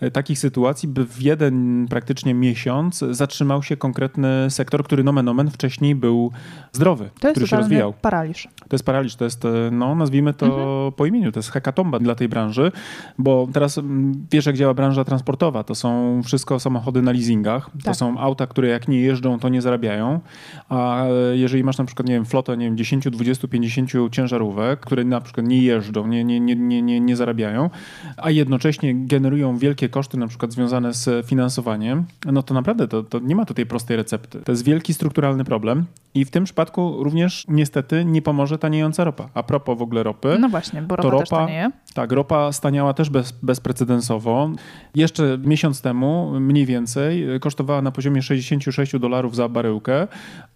e, 0.00 0.11
takich 0.11 0.38
sytuacji, 0.38 0.88
by 0.88 1.06
w 1.06 1.23
jeden 1.23 1.87
praktycznie 1.90 2.35
miesiąc 2.35 3.05
zatrzymał 3.11 3.62
się 3.62 3.76
konkretny 3.76 4.46
sektor, 4.50 4.85
który 4.85 5.05
nomen 5.05 5.29
omen 5.29 5.50
wcześniej 5.50 5.94
był 5.94 6.32
zdrowy, 6.73 7.11
to 7.20 7.31
który 7.31 7.46
się 7.46 7.56
rozwijał. 7.56 7.93
paraliż. 7.93 8.49
To 8.69 8.75
jest 8.75 8.85
paraliż, 8.85 9.17
to 9.17 9.25
jest, 9.25 9.43
no 9.73 9.95
nazwijmy 9.95 10.35
to 10.35 10.47
mhm. 10.47 10.92
po 10.92 11.07
imieniu, 11.07 11.33
to 11.33 11.38
jest 11.38 11.50
hekatomba 11.50 11.99
dla 11.99 12.14
tej 12.14 12.28
branży, 12.28 12.73
bo 13.18 13.49
teraz 13.52 13.78
mm, 13.78 14.26
wiesz 14.30 14.47
jak 14.47 14.57
działa 14.57 14.75
branża 14.75 15.04
transportowa, 15.04 15.64
to 15.64 15.75
są 15.75 16.21
wszystko 16.28 16.61
samochody 16.61 17.02
na 17.02 17.12
leasingach. 17.12 17.70
Tak. 17.70 17.82
To 17.85 17.94
są 17.94 18.18
auta, 18.18 18.47
które 18.47 18.68
jak 18.68 18.88
nie 18.88 19.00
jeżdżą, 19.00 19.38
to 19.38 19.49
nie 19.49 19.62
zarabiają. 19.62 20.20
A 20.68 21.04
jeżeli 21.32 21.64
masz 21.64 21.78
na 21.78 21.85
przykład, 21.85 22.08
nie 22.08 22.14
wiem, 22.14 22.25
flotę, 22.25 22.56
nie 22.56 22.64
wiem, 22.64 22.76
10, 22.76 23.11
20, 23.11 23.49
50 23.49 23.90
ciężarówek, 24.12 24.80
które 24.80 25.04
na 25.04 25.20
przykład 25.20 25.47
nie 25.47 25.62
jeżdżą, 25.62 26.06
nie, 26.06 26.25
nie, 26.25 26.40
nie, 26.40 26.56
nie, 26.56 26.82
nie, 26.82 27.00
nie 27.00 27.16
zarabiają, 27.16 27.70
a 28.16 28.30
jednocześnie 28.30 28.94
generują 28.94 29.56
wielkie 29.58 29.88
koszty, 29.88 30.18
na 30.18 30.26
przykład 30.26 30.52
związane 30.52 30.94
z 30.94 31.26
finansowaniem, 31.26 32.04
no 32.32 32.42
to 32.42 32.54
naprawdę 32.54 32.88
to, 32.88 33.02
to 33.02 33.18
nie 33.18 33.37
ma 33.37 33.44
tutaj 33.44 33.66
prostej 33.66 33.97
recepty. 33.97 34.40
To 34.40 34.52
jest 34.52 34.64
wielki 34.64 34.94
strukturalny 34.94 35.44
problem 35.44 35.87
i 36.14 36.25
w 36.25 36.30
tym 36.30 36.44
przypadku 36.44 37.04
również 37.04 37.44
niestety 37.49 38.04
nie 38.04 38.23
pomoże 38.23 38.58
taniejąca 38.58 39.04
ropa. 39.04 39.28
A 39.35 39.42
propos 39.42 39.78
w 39.78 39.82
ogóle 39.82 40.02
ropy. 40.02 40.37
No 40.40 40.49
właśnie, 40.49 40.82
bo 40.82 40.97
ropa, 40.97 41.02
to 41.02 41.11
ropa 41.11 41.23
też 41.23 41.28
tanieje. 41.30 41.70
Tak, 41.94 42.12
ropa 42.12 42.52
staniała 42.52 42.94
też 42.94 43.11
bez, 43.11 43.32
bezprecedensowo. 43.42 44.50
Jeszcze 44.94 45.38
miesiąc 45.44 45.82
temu 45.82 46.17
mniej 46.40 46.66
więcej 46.66 47.26
kosztowała 47.40 47.82
na 47.82 47.90
poziomie 47.90 48.22
66 48.22 48.98
dolarów 48.98 49.37
za 49.37 49.48
baryłkę, 49.48 50.08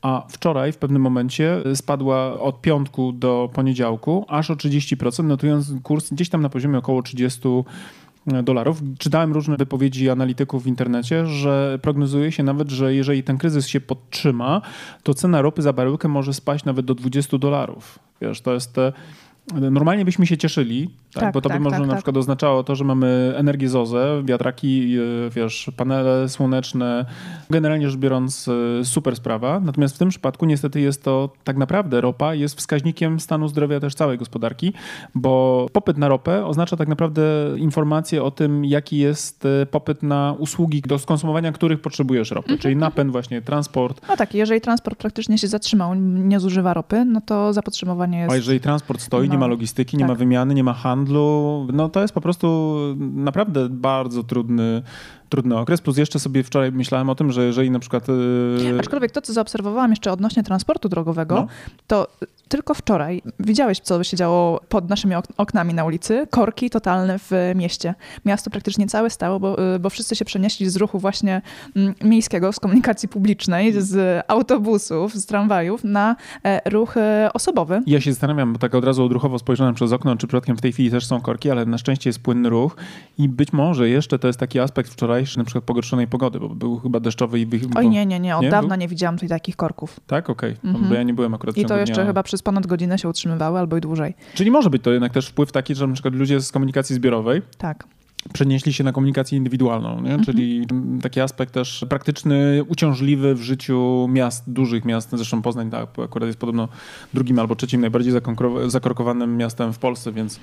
a 0.02 0.26
wczoraj 0.28 0.72
w 0.72 0.76
pewnym 0.76 1.02
momencie 1.02 1.58
spadła 1.74 2.40
od 2.40 2.60
piątku 2.60 3.12
do 3.12 3.50
poniedziałku 3.54 4.24
aż 4.28 4.50
o 4.50 4.54
30%, 4.54 5.24
notując 5.24 5.72
kurs 5.82 6.10
gdzieś 6.10 6.28
tam 6.28 6.42
na 6.42 6.48
poziomie 6.48 6.78
około 6.78 7.02
30 7.02 7.40
dolarów. 8.42 8.80
Czytałem 8.98 9.32
różne 9.32 9.56
wypowiedzi 9.56 10.10
analityków 10.10 10.64
w 10.64 10.66
internecie, 10.66 11.26
że 11.26 11.78
prognozuje 11.82 12.32
się 12.32 12.42
nawet, 12.42 12.70
że 12.70 12.94
jeżeli 12.94 13.22
ten 13.22 13.38
kryzys 13.38 13.68
się 13.68 13.80
podtrzyma, 13.80 14.62
to 15.02 15.14
cena 15.14 15.42
ropy 15.42 15.62
za 15.62 15.72
baryłkę 15.72 16.08
może 16.08 16.34
spaść 16.34 16.64
nawet 16.64 16.86
do 16.86 16.94
20 16.94 17.38
dolarów. 17.38 17.98
Wiesz, 18.20 18.40
to 18.40 18.54
jest 18.54 18.76
Normalnie 19.54 20.04
byśmy 20.04 20.26
się 20.26 20.36
cieszyli, 20.36 20.90
tak? 21.14 21.22
tak 21.24 21.34
bo 21.34 21.40
to 21.40 21.48
tak, 21.48 21.58
by 21.58 21.64
może 21.64 21.76
tak, 21.76 21.86
na 21.86 21.88
tak. 21.88 21.96
przykład 21.96 22.16
oznaczało 22.16 22.64
to, 22.64 22.76
że 22.76 22.84
mamy 22.84 23.34
energię 23.36 23.68
ZOZE, 23.68 24.22
wiatraki, 24.24 24.96
e, 25.26 25.30
wiesz, 25.30 25.70
panele 25.76 26.28
słoneczne, 26.28 27.04
generalnie 27.50 27.90
rzecz 27.90 28.00
biorąc 28.00 28.48
e, 28.80 28.84
super 28.84 29.16
sprawa. 29.16 29.60
Natomiast 29.60 29.94
w 29.94 29.98
tym 29.98 30.08
przypadku 30.08 30.46
niestety 30.46 30.80
jest 30.80 31.04
to 31.04 31.30
tak 31.44 31.56
naprawdę 31.56 32.00
ropa 32.00 32.34
jest 32.34 32.58
wskaźnikiem 32.58 33.20
stanu 33.20 33.48
zdrowia 33.48 33.80
też 33.80 33.94
całej 33.94 34.18
gospodarki, 34.18 34.72
bo 35.14 35.66
popyt 35.72 35.98
na 35.98 36.08
ropę 36.08 36.46
oznacza 36.46 36.76
tak 36.76 36.88
naprawdę 36.88 37.22
informację 37.56 38.22
o 38.22 38.30
tym, 38.30 38.64
jaki 38.64 38.98
jest 38.98 39.44
e, 39.44 39.66
popyt 39.66 40.02
na 40.02 40.34
usługi, 40.38 40.82
do 40.82 40.98
skonsumowania 40.98 41.52
których 41.52 41.80
potrzebujesz 41.80 42.30
ropy, 42.30 42.48
mhm. 42.48 42.58
czyli 42.58 42.76
napęd 42.76 43.12
właśnie, 43.12 43.42
transport. 43.42 44.00
No 44.08 44.16
tak, 44.16 44.34
jeżeli 44.34 44.60
transport 44.60 44.98
praktycznie 44.98 45.38
się 45.38 45.48
zatrzymał, 45.48 45.94
nie 45.94 46.40
zużywa 46.40 46.74
ropy, 46.74 47.04
no 47.04 47.20
to 47.20 47.52
zapotrzebowanie 47.52 48.18
jest... 48.18 48.32
A 48.32 48.36
jeżeli 48.36 48.60
transport 48.60 49.00
stoi, 49.00 49.31
nie 49.32 49.38
ma 49.38 49.46
logistyki, 49.46 49.96
nie 49.96 50.00
tak. 50.04 50.08
ma 50.08 50.14
wymiany, 50.14 50.54
nie 50.54 50.64
ma 50.64 50.72
handlu. 50.72 51.66
No 51.72 51.88
to 51.88 52.02
jest 52.02 52.14
po 52.14 52.20
prostu 52.20 52.78
naprawdę 52.98 53.68
bardzo 53.68 54.22
trudny 54.22 54.82
trudny 55.32 55.58
okres, 55.58 55.80
plus 55.80 55.96
jeszcze 55.96 56.18
sobie 56.18 56.42
wczoraj 56.42 56.72
myślałem 56.72 57.10
o 57.10 57.14
tym, 57.14 57.32
że 57.32 57.44
jeżeli 57.44 57.70
na 57.70 57.78
przykład... 57.78 58.08
Yy... 58.08 58.78
Aczkolwiek 58.80 59.10
to, 59.10 59.22
co 59.22 59.32
zaobserwowałam 59.32 59.90
jeszcze 59.90 60.12
odnośnie 60.12 60.42
transportu 60.42 60.88
drogowego, 60.88 61.34
no. 61.34 61.46
to 61.86 62.06
tylko 62.52 62.74
wczoraj 62.74 63.22
widziałeś, 63.40 63.80
co 63.80 64.04
się 64.04 64.16
działo 64.16 64.60
pod 64.68 64.88
naszymi 64.88 65.14
oknami 65.36 65.74
na 65.74 65.84
ulicy. 65.84 66.26
Korki 66.30 66.70
totalne 66.70 67.18
w 67.18 67.30
mieście. 67.54 67.94
Miasto 68.24 68.50
praktycznie 68.50 68.86
całe 68.86 69.10
stało, 69.10 69.40
bo, 69.40 69.74
y, 69.74 69.78
bo 69.78 69.90
wszyscy 69.90 70.16
się 70.16 70.24
przenieśli 70.24 70.70
z 70.70 70.76
ruchu 70.76 70.98
właśnie 70.98 71.42
mm, 71.76 71.94
miejskiego, 72.02 72.52
z 72.52 72.60
komunikacji 72.60 73.08
publicznej, 73.08 73.82
z 73.82 74.24
autobusów, 74.28 75.14
z 75.14 75.26
tramwajów 75.26 75.84
na 75.84 76.16
e, 76.44 76.70
ruch 76.70 76.96
e, 76.96 77.30
osobowy. 77.34 77.82
Ja 77.86 78.00
się 78.00 78.12
zastanawiam, 78.12 78.52
bo 78.52 78.58
tak 78.58 78.74
od 78.74 78.84
razu 78.84 79.04
odruchowo 79.04 79.38
spojrzałem 79.38 79.74
przez 79.74 79.92
okno, 79.92 80.16
czy 80.16 80.26
przypadkiem 80.26 80.56
w 80.56 80.60
tej 80.60 80.72
chwili 80.72 80.90
też 80.90 81.06
są 81.06 81.20
korki, 81.20 81.50
ale 81.50 81.66
na 81.66 81.78
szczęście 81.78 82.10
jest 82.10 82.22
płynny 82.22 82.50
ruch 82.50 82.76
i 83.18 83.28
być 83.28 83.52
może 83.52 83.88
jeszcze 83.88 84.18
to 84.18 84.26
jest 84.26 84.40
taki 84.40 84.60
aspekt 84.60 84.90
wczorajszy 85.26 85.38
na 85.38 85.44
przykład 85.44 85.64
pogorszonej 85.64 86.06
pogody, 86.06 86.40
bo 86.40 86.48
był 86.48 86.78
chyba 86.78 87.00
deszczowy 87.00 87.40
i... 87.40 87.46
Oj 87.74 87.88
nie, 87.88 88.06
nie, 88.06 88.20
nie, 88.20 88.36
od 88.36 88.42
nie? 88.42 88.50
dawna 88.50 88.76
nie 88.76 88.88
widziałam 88.88 89.16
tutaj 89.16 89.28
takich 89.28 89.56
korków. 89.56 90.00
Tak? 90.06 90.30
Okej, 90.30 90.52
okay. 90.58 90.70
mhm. 90.70 90.88
bo 90.88 90.94
ja 90.94 91.02
nie 91.02 91.14
byłem 91.14 91.34
akurat 91.34 91.56
I 91.56 91.64
to 91.64 91.76
jeszcze 91.76 91.94
dnia... 91.94 92.06
chyba 92.06 92.22
przez 92.22 92.42
ponad 92.42 92.66
godzinę 92.66 92.98
się 92.98 93.08
utrzymywały 93.08 93.58
albo 93.58 93.76
i 93.76 93.80
dłużej. 93.80 94.14
Czyli 94.34 94.50
może 94.50 94.70
być 94.70 94.82
to 94.82 94.92
jednak 94.92 95.12
też 95.12 95.28
wpływ 95.28 95.52
taki, 95.52 95.74
że 95.74 95.86
na 95.86 95.94
przykład 95.94 96.14
ludzie 96.14 96.40
z 96.40 96.52
komunikacji 96.52 96.96
zbiorowej 96.96 97.42
tak 97.58 97.86
przenieśli 98.32 98.72
się 98.72 98.84
na 98.84 98.92
komunikację 98.92 99.38
indywidualną, 99.38 100.00
nie? 100.00 100.14
Mhm. 100.14 100.24
czyli 100.24 100.66
taki 101.02 101.20
aspekt 101.20 101.54
też 101.54 101.84
praktyczny, 101.88 102.64
uciążliwy 102.68 103.34
w 103.34 103.42
życiu 103.42 104.06
miast, 104.10 104.50
dużych 104.52 104.84
miast. 104.84 105.10
Zresztą 105.12 105.42
Poznań 105.42 105.70
tak, 105.70 105.88
akurat 106.04 106.26
jest 106.26 106.38
podobno 106.38 106.68
drugim 107.14 107.38
albo 107.38 107.56
trzecim 107.56 107.80
najbardziej 107.80 108.12
zakorkowanym 108.66 109.36
miastem 109.36 109.72
w 109.72 109.78
Polsce, 109.78 110.12
więc 110.12 110.40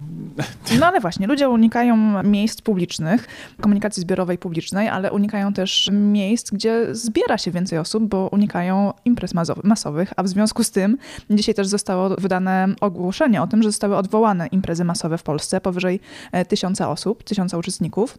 no 0.80 0.86
ale 0.86 1.00
właśnie, 1.00 1.26
ludzie 1.26 1.48
unikają 1.48 2.22
miejsc 2.22 2.60
publicznych, 2.60 3.28
komunikacji 3.60 4.00
zbiorowej 4.00 4.38
publicznej, 4.38 4.88
ale 4.88 5.12
unikają 5.12 5.52
też 5.52 5.90
miejsc, 5.92 6.50
gdzie 6.50 6.94
zbiera 6.94 7.38
się 7.38 7.50
więcej 7.50 7.78
osób, 7.78 8.04
bo 8.04 8.28
unikają 8.32 8.92
imprez 9.04 9.34
masowych, 9.64 10.12
a 10.16 10.22
w 10.22 10.28
związku 10.28 10.64
z 10.64 10.70
tym 10.70 10.98
dzisiaj 11.30 11.54
też 11.54 11.66
zostało 11.66 12.08
wydane 12.08 12.68
ogłoszenie 12.80 13.42
o 13.42 13.46
tym, 13.46 13.62
że 13.62 13.68
zostały 13.68 13.96
odwołane 13.96 14.46
imprezy 14.46 14.84
masowe 14.84 15.18
w 15.18 15.22
Polsce 15.22 15.60
powyżej 15.60 16.00
e, 16.32 16.44
tysiąca 16.44 16.90
osób, 16.90 17.11
tysiąca 17.14 17.58
uczestników. 17.58 18.18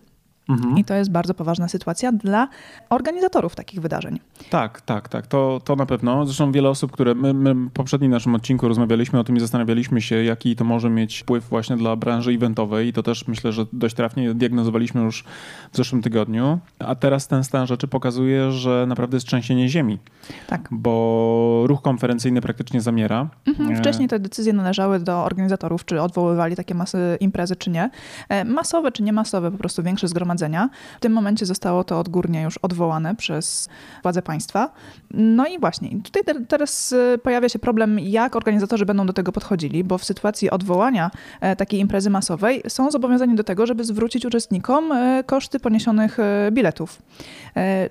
Mhm. 0.49 0.77
I 0.77 0.83
to 0.83 0.93
jest 0.93 1.11
bardzo 1.11 1.33
poważna 1.33 1.67
sytuacja 1.67 2.11
dla 2.11 2.47
organizatorów 2.89 3.55
takich 3.55 3.81
wydarzeń. 3.81 4.19
Tak, 4.49 4.81
tak, 4.81 5.09
tak. 5.09 5.27
To, 5.27 5.61
to 5.65 5.75
na 5.75 5.85
pewno. 5.85 6.25
Zresztą 6.25 6.51
wiele 6.51 6.69
osób, 6.69 6.91
które 6.91 7.15
my, 7.15 7.33
my 7.33 7.53
w 7.53 7.71
poprzednim 7.71 8.11
naszym 8.11 8.35
odcinku 8.35 8.67
rozmawialiśmy 8.67 9.19
o 9.19 9.23
tym 9.23 9.37
i 9.37 9.39
zastanawialiśmy 9.39 10.01
się, 10.01 10.23
jaki 10.23 10.55
to 10.55 10.63
może 10.63 10.89
mieć 10.89 11.21
wpływ 11.21 11.49
właśnie 11.49 11.77
dla 11.77 11.95
branży 11.95 12.31
eventowej. 12.31 12.87
I 12.87 12.93
to 12.93 13.03
też 13.03 13.27
myślę, 13.27 13.51
że 13.51 13.65
dość 13.73 13.95
trafnie 13.95 14.33
diagnozowaliśmy 14.33 15.01
już 15.01 15.23
w 15.71 15.77
zeszłym 15.77 16.01
tygodniu. 16.01 16.59
A 16.79 16.95
teraz 16.95 17.27
ten 17.27 17.43
stan 17.43 17.67
rzeczy 17.67 17.87
pokazuje, 17.87 18.51
że 18.51 18.85
naprawdę 18.87 19.17
jest 19.17 19.27
trzęsienie 19.27 19.69
ziemi. 19.69 19.99
Tak. 20.47 20.69
Bo 20.71 21.63
ruch 21.67 21.81
konferencyjny 21.81 22.41
praktycznie 22.41 22.81
zamiera. 22.81 23.29
Mhm. 23.45 23.71
E, 23.71 23.75
wcześniej 23.75 24.07
te 24.07 24.19
decyzje 24.19 24.53
należały 24.53 24.99
do 24.99 25.23
organizatorów, 25.23 25.85
czy 25.85 26.01
odwoływali 26.01 26.55
takie 26.55 26.75
masy 26.75 27.17
imprezy, 27.19 27.55
czy 27.55 27.69
nie. 27.69 27.89
E, 28.29 28.45
masowe, 28.45 28.91
czy 28.91 29.03
nie 29.03 29.13
masowe, 29.13 29.51
po 29.51 29.57
prostu 29.57 29.83
większe 29.83 30.07
zgromadzenie 30.07 30.32
zgromadzenia. 30.33 30.69
W 30.97 30.99
tym 30.99 31.13
momencie 31.13 31.45
zostało 31.45 31.83
to 31.83 31.99
odgórnie 31.99 32.41
już 32.41 32.57
odwołane 32.57 33.15
przez 33.15 33.69
władze 34.03 34.21
państwa. 34.21 34.71
No 35.11 35.47
i 35.47 35.59
właśnie, 35.59 35.89
tutaj 36.03 36.23
teraz 36.47 36.91
y, 36.91 37.19
pojawia 37.23 37.49
się 37.49 37.59
problem, 37.59 37.99
jak 37.99 38.35
organizatorzy 38.35 38.85
będą 38.85 39.05
do 39.05 39.13
tego 39.13 39.31
podchodzili, 39.31 39.83
bo 39.83 39.97
w 39.97 40.03
sytuacji 40.03 40.49
odwołania 40.49 41.11
e, 41.41 41.55
takiej 41.55 41.79
imprezy 41.79 42.09
masowej 42.09 42.61
są 42.67 42.91
zobowiązani 42.91 43.35
do 43.35 43.43
tego, 43.43 43.65
żeby 43.65 43.83
zwrócić 43.83 44.25
uczestnikom 44.25 44.91
e, 44.91 45.23
koszty 45.23 45.59
poniesionych 45.59 46.19
e, 46.19 46.51
biletów. 46.51 47.01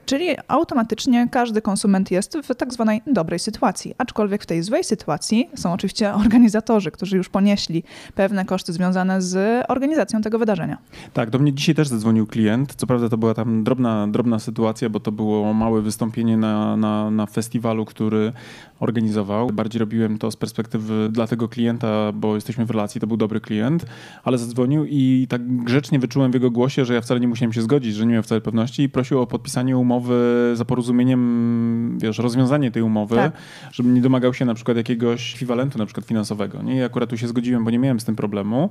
Czyli 0.06 0.28
automatycznie 0.48 1.28
każdy 1.30 1.62
konsument 1.62 2.10
jest 2.10 2.38
w 2.42 2.54
tak 2.54 2.72
zwanej 2.72 3.02
dobrej 3.06 3.38
sytuacji. 3.38 3.94
Aczkolwiek 3.98 4.42
w 4.42 4.46
tej 4.46 4.62
złej 4.62 4.84
sytuacji 4.84 5.50
są 5.56 5.72
oczywiście 5.72 6.14
organizatorzy, 6.24 6.90
którzy 6.90 7.16
już 7.16 7.28
ponieśli 7.28 7.82
pewne 8.14 8.44
koszty 8.44 8.72
związane 8.72 9.22
z 9.22 9.64
organizacją 9.68 10.20
tego 10.22 10.38
wydarzenia. 10.38 10.78
Tak, 11.12 11.30
do 11.30 11.38
mnie 11.38 11.52
dzisiaj 11.52 11.74
też 11.74 11.88
zadzwonił 11.88 12.26
klient. 12.32 12.74
Co 12.74 12.86
prawda 12.86 13.08
to 13.08 13.18
była 13.18 13.34
tam 13.34 13.64
drobna, 13.64 14.08
drobna 14.08 14.38
sytuacja, 14.38 14.90
bo 14.90 15.00
to 15.00 15.12
było 15.12 15.54
małe 15.54 15.82
wystąpienie 15.82 16.36
na, 16.36 16.76
na, 16.76 17.10
na 17.10 17.26
festiwalu, 17.26 17.84
który 17.84 18.32
organizował. 18.80 19.50
Bardziej 19.50 19.78
robiłem 19.78 20.18
to 20.18 20.30
z 20.30 20.36
perspektywy 20.36 21.08
dla 21.10 21.26
tego 21.26 21.48
klienta, 21.48 22.12
bo 22.12 22.34
jesteśmy 22.34 22.66
w 22.66 22.70
relacji, 22.70 23.00
to 23.00 23.06
był 23.06 23.16
dobry 23.16 23.40
klient, 23.40 23.86
ale 24.24 24.38
zadzwonił 24.38 24.84
i 24.84 25.26
tak 25.28 25.64
grzecznie 25.64 25.98
wyczułem 25.98 26.30
w 26.30 26.34
jego 26.34 26.50
głosie, 26.50 26.84
że 26.84 26.94
ja 26.94 27.00
wcale 27.00 27.20
nie 27.20 27.28
musiałem 27.28 27.52
się 27.52 27.62
zgodzić, 27.62 27.94
że 27.94 28.04
nie 28.04 28.10
miałem 28.10 28.22
wcale 28.22 28.40
pewności 28.40 28.82
i 28.82 28.88
prosił 28.88 29.20
o 29.20 29.26
podpisanie 29.26 29.76
umowy 29.76 30.52
za 30.54 30.64
porozumieniem, 30.64 31.98
wiesz, 31.98 32.18
rozwiązanie 32.18 32.70
tej 32.70 32.82
umowy, 32.82 33.16
tak. 33.16 33.32
żebym 33.72 33.94
nie 33.94 34.00
domagał 34.00 34.34
się 34.34 34.44
na 34.44 34.54
przykład 34.54 34.76
jakiegoś 34.76 35.32
ekwiwalentu 35.32 35.78
na 35.78 35.86
przykład 35.86 36.06
finansowego. 36.06 36.62
Nie? 36.62 36.76
I 36.76 36.82
akurat 36.82 37.10
tu 37.10 37.16
się 37.16 37.28
zgodziłem, 37.28 37.64
bo 37.64 37.70
nie 37.70 37.78
miałem 37.78 38.00
z 38.00 38.04
tym 38.04 38.16
problemu. 38.16 38.70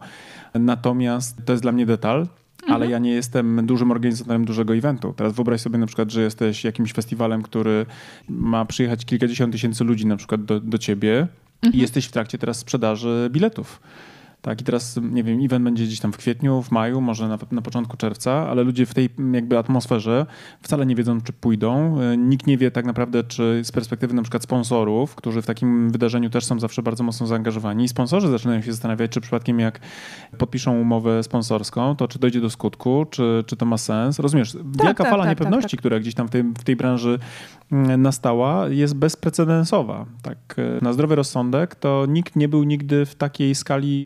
Natomiast 0.53 1.45
to 1.45 1.53
jest 1.53 1.63
dla 1.63 1.71
mnie 1.71 1.85
detal, 1.85 2.27
ale 2.67 2.73
mhm. 2.73 2.91
ja 2.91 2.99
nie 2.99 3.11
jestem 3.11 3.65
dużym 3.65 3.91
organizatorem 3.91 4.45
dużego 4.45 4.75
eventu. 4.75 5.13
Teraz 5.13 5.33
wyobraź 5.33 5.61
sobie 5.61 5.77
na 5.77 5.85
przykład, 5.85 6.11
że 6.11 6.21
jesteś 6.21 6.63
jakimś 6.63 6.93
festiwalem, 6.93 7.41
który 7.41 7.85
ma 8.29 8.65
przyjechać 8.65 9.05
kilkadziesiąt 9.05 9.51
tysięcy 9.51 9.83
ludzi 9.83 10.05
na 10.05 10.17
przykład 10.17 10.45
do, 10.45 10.59
do 10.59 10.77
ciebie 10.77 11.27
mhm. 11.61 11.73
i 11.73 11.77
jesteś 11.77 12.05
w 12.05 12.11
trakcie 12.11 12.37
teraz 12.37 12.57
sprzedaży 12.57 13.29
biletów. 13.31 13.81
Tak, 14.41 14.61
i 14.61 14.63
teraz, 14.63 14.99
nie 15.11 15.23
wiem, 15.23 15.39
event 15.45 15.65
będzie 15.65 15.83
gdzieś 15.83 15.99
tam 15.99 16.13
w 16.13 16.17
kwietniu, 16.17 16.61
w 16.61 16.71
maju, 16.71 17.01
może 17.01 17.27
na, 17.27 17.37
na 17.51 17.61
początku 17.61 17.97
czerwca, 17.97 18.31
ale 18.49 18.63
ludzie 18.63 18.85
w 18.85 18.93
tej 18.93 19.09
jakby 19.33 19.57
atmosferze 19.57 20.25
wcale 20.61 20.85
nie 20.85 20.95
wiedzą, 20.95 21.21
czy 21.21 21.33
pójdą. 21.33 22.01
E, 22.01 22.17
nikt 22.17 22.47
nie 22.47 22.57
wie 22.57 22.71
tak 22.71 22.85
naprawdę, 22.85 23.23
czy 23.23 23.61
z 23.63 23.71
perspektywy 23.71 24.13
na 24.13 24.21
przykład 24.21 24.43
sponsorów, 24.43 25.15
którzy 25.15 25.41
w 25.41 25.45
takim 25.45 25.91
wydarzeniu 25.91 26.29
też 26.29 26.45
są 26.45 26.59
zawsze 26.59 26.83
bardzo 26.83 27.03
mocno 27.03 27.27
zaangażowani, 27.27 27.87
sponsorzy 27.87 28.27
zaczynają 28.27 28.61
się 28.61 28.71
zastanawiać, 28.71 29.11
czy 29.11 29.21
przypadkiem 29.21 29.59
jak 29.59 29.79
podpiszą 30.37 30.79
umowę 30.79 31.23
sponsorską, 31.23 31.95
to 31.95 32.07
czy 32.07 32.19
dojdzie 32.19 32.41
do 32.41 32.49
skutku, 32.49 33.05
czy, 33.09 33.43
czy 33.47 33.55
to 33.55 33.65
ma 33.65 33.77
sens. 33.77 34.19
Rozumiesz, 34.19 34.51
tak, 34.51 34.61
wielka 34.85 35.03
tak, 35.03 35.11
fala 35.11 35.23
tak, 35.23 35.29
niepewności, 35.29 35.61
tak, 35.61 35.71
tak. 35.71 35.79
która 35.79 35.99
gdzieś 35.99 36.15
tam 36.15 36.27
w 36.27 36.31
tej, 36.31 36.43
w 36.43 36.63
tej 36.63 36.75
branży 36.75 37.19
mm, 37.71 38.01
nastała, 38.01 38.67
jest 38.67 38.95
bezprecedensowa. 38.95 40.05
Tak, 40.21 40.37
e, 40.57 40.83
na 40.83 40.93
zdrowy 40.93 41.15
rozsądek 41.15 41.75
to 41.75 42.05
nikt 42.09 42.35
nie 42.35 42.47
był 42.47 42.63
nigdy 42.63 43.05
w 43.05 43.15
takiej 43.15 43.55
skali 43.55 44.05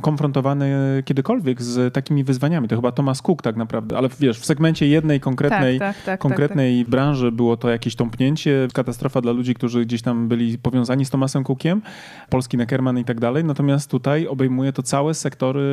konfrontowany 0.00 0.72
kiedykolwiek 1.04 1.62
z 1.62 1.94
takimi 1.94 2.24
wyzwaniami. 2.24 2.68
To 2.68 2.76
chyba 2.76 2.92
Thomas 2.92 3.22
Cook 3.22 3.42
tak 3.42 3.56
naprawdę, 3.56 3.98
ale 3.98 4.08
wiesz, 4.20 4.38
w 4.38 4.46
segmencie 4.46 4.86
jednej 4.86 5.20
konkretnej, 5.20 5.78
tak, 5.78 5.96
tak, 5.96 6.04
tak, 6.04 6.20
konkretnej 6.20 6.78
tak, 6.78 6.86
tak. 6.86 6.90
branży 6.90 7.32
było 7.32 7.56
to 7.56 7.70
jakieś 7.70 7.96
tąpnięcie, 7.96 8.68
katastrofa 8.72 9.20
dla 9.20 9.32
ludzi, 9.32 9.54
którzy 9.54 9.84
gdzieś 9.84 10.02
tam 10.02 10.28
byli 10.28 10.58
powiązani 10.58 11.04
z 11.04 11.10
Thomasem 11.10 11.44
Cookiem, 11.44 11.82
polski 12.30 12.56
Neckerman 12.56 12.98
i 12.98 13.04
tak 13.04 13.20
dalej. 13.20 13.44
Natomiast 13.44 13.90
tutaj 13.90 14.26
obejmuje 14.26 14.72
to 14.72 14.82
całe 14.82 15.14
sektory 15.14 15.64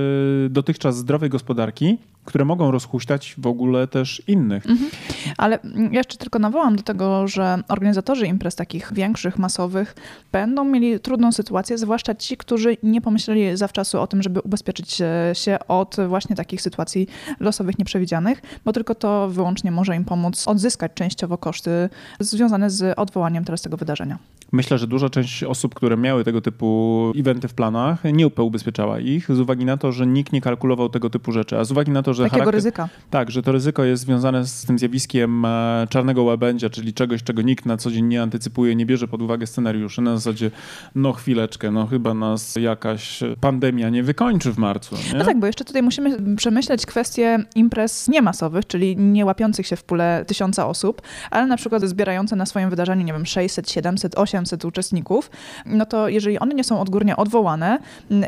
dotychczas 0.49 0.97
zdrowej 0.97 1.29
gospodarki, 1.29 1.97
które 2.25 2.45
mogą 2.45 2.71
rozhuśtać 2.71 3.35
w 3.37 3.47
ogóle 3.47 3.87
też 3.87 4.21
innych. 4.27 4.65
Mhm. 4.65 4.91
Ale 5.37 5.59
jeszcze 5.91 6.17
tylko 6.17 6.39
nawołam 6.39 6.75
do 6.75 6.83
tego, 6.83 7.27
że 7.27 7.63
organizatorzy 7.67 8.27
imprez 8.27 8.55
takich 8.55 8.93
większych, 8.93 9.37
masowych 9.37 9.95
będą 10.31 10.63
mieli 10.63 10.99
trudną 10.99 11.31
sytuację, 11.31 11.77
zwłaszcza 11.77 12.15
ci, 12.15 12.37
którzy 12.37 12.77
nie 12.83 13.01
pomyśleli 13.01 13.57
zawczasu 13.57 13.99
o 13.99 14.07
tym, 14.11 14.23
żeby 14.23 14.39
ubezpieczyć 14.39 15.01
się 15.33 15.57
od 15.67 15.95
właśnie 16.07 16.35
takich 16.35 16.61
sytuacji 16.61 17.07
losowych, 17.39 17.79
nieprzewidzianych, 17.79 18.41
bo 18.65 18.73
tylko 18.73 18.95
to 18.95 19.29
wyłącznie 19.29 19.71
może 19.71 19.95
im 19.95 20.05
pomóc 20.05 20.47
odzyskać 20.47 20.91
częściowo 20.95 21.37
koszty 21.37 21.89
związane 22.19 22.69
z 22.69 22.99
odwołaniem 22.99 23.45
teraz 23.45 23.61
tego 23.61 23.77
wydarzenia. 23.77 24.17
Myślę, 24.51 24.77
że 24.77 24.87
duża 24.87 25.09
część 25.09 25.43
osób, 25.43 25.75
które 25.75 25.97
miały 25.97 26.23
tego 26.23 26.41
typu 26.41 27.11
eventy 27.17 27.47
w 27.47 27.53
planach, 27.53 28.03
nie 28.03 28.27
ubezpieczała 28.27 28.99
ich 28.99 29.35
z 29.35 29.39
uwagi 29.39 29.65
na 29.65 29.77
to, 29.77 29.91
że 29.91 30.07
nikt 30.07 30.33
nie 30.33 30.41
kalkulował 30.41 30.89
tego 30.89 31.09
typu 31.09 31.31
rzeczy, 31.31 31.57
a 31.57 31.63
z 31.63 31.71
uwagi 31.71 31.91
na 31.91 32.03
to, 32.03 32.13
że 32.13 32.23
Takiego 32.23 32.35
charakter... 32.35 32.55
ryzyka. 32.55 32.89
Tak, 33.09 33.31
że 33.31 33.43
to 33.43 33.51
ryzyko 33.51 33.83
jest 33.83 34.03
związane 34.03 34.45
z 34.45 34.65
tym 34.65 34.79
zjawiskiem 34.79 35.45
e, 35.45 35.87
czarnego 35.89 36.23
łabędzia, 36.23 36.69
czyli 36.69 36.93
czegoś, 36.93 37.23
czego 37.23 37.41
nikt 37.41 37.65
na 37.65 37.77
co 37.77 37.91
dzień 37.91 38.05
nie 38.05 38.21
antycypuje, 38.21 38.75
nie 38.75 38.85
bierze 38.85 39.07
pod 39.07 39.21
uwagę 39.21 39.47
scenariuszy. 39.47 40.01
Na 40.01 40.17
zasadzie, 40.17 40.51
no 40.95 41.13
chwileczkę, 41.13 41.71
no 41.71 41.87
chyba 41.87 42.13
nas 42.13 42.55
jakaś 42.55 43.19
pandemia 43.41 43.89
nie 43.89 44.03
wykończy 44.03 44.53
w 44.53 44.57
marcu. 44.57 44.95
Nie? 44.95 45.19
No 45.19 45.25
tak, 45.25 45.39
bo 45.39 45.47
jeszcze 45.47 45.65
tutaj 45.65 45.81
musimy 45.81 46.35
przemyśleć 46.35 46.85
kwestię 46.85 47.45
imprez 47.55 48.07
niemasowych, 48.07 48.67
czyli 48.67 48.97
nie 48.97 49.25
łapiących 49.25 49.67
się 49.67 49.75
w 49.75 49.83
pulę 49.83 50.25
tysiąca 50.27 50.67
osób, 50.67 51.01
ale 51.31 51.47
na 51.47 51.57
przykład 51.57 51.81
zbierające 51.83 52.35
na 52.35 52.45
swoim 52.45 52.69
wydarzeniu, 52.69 53.05
nie 53.05 53.13
wiem, 53.13 53.25
600, 53.25 53.71
700, 53.71 54.17
800 54.17 54.40
uczestników, 54.65 55.31
no 55.65 55.85
to 55.85 56.09
jeżeli 56.09 56.39
one 56.39 56.53
nie 56.53 56.63
są 56.63 56.81
odgórnie 56.81 57.15
odwołane, 57.15 57.79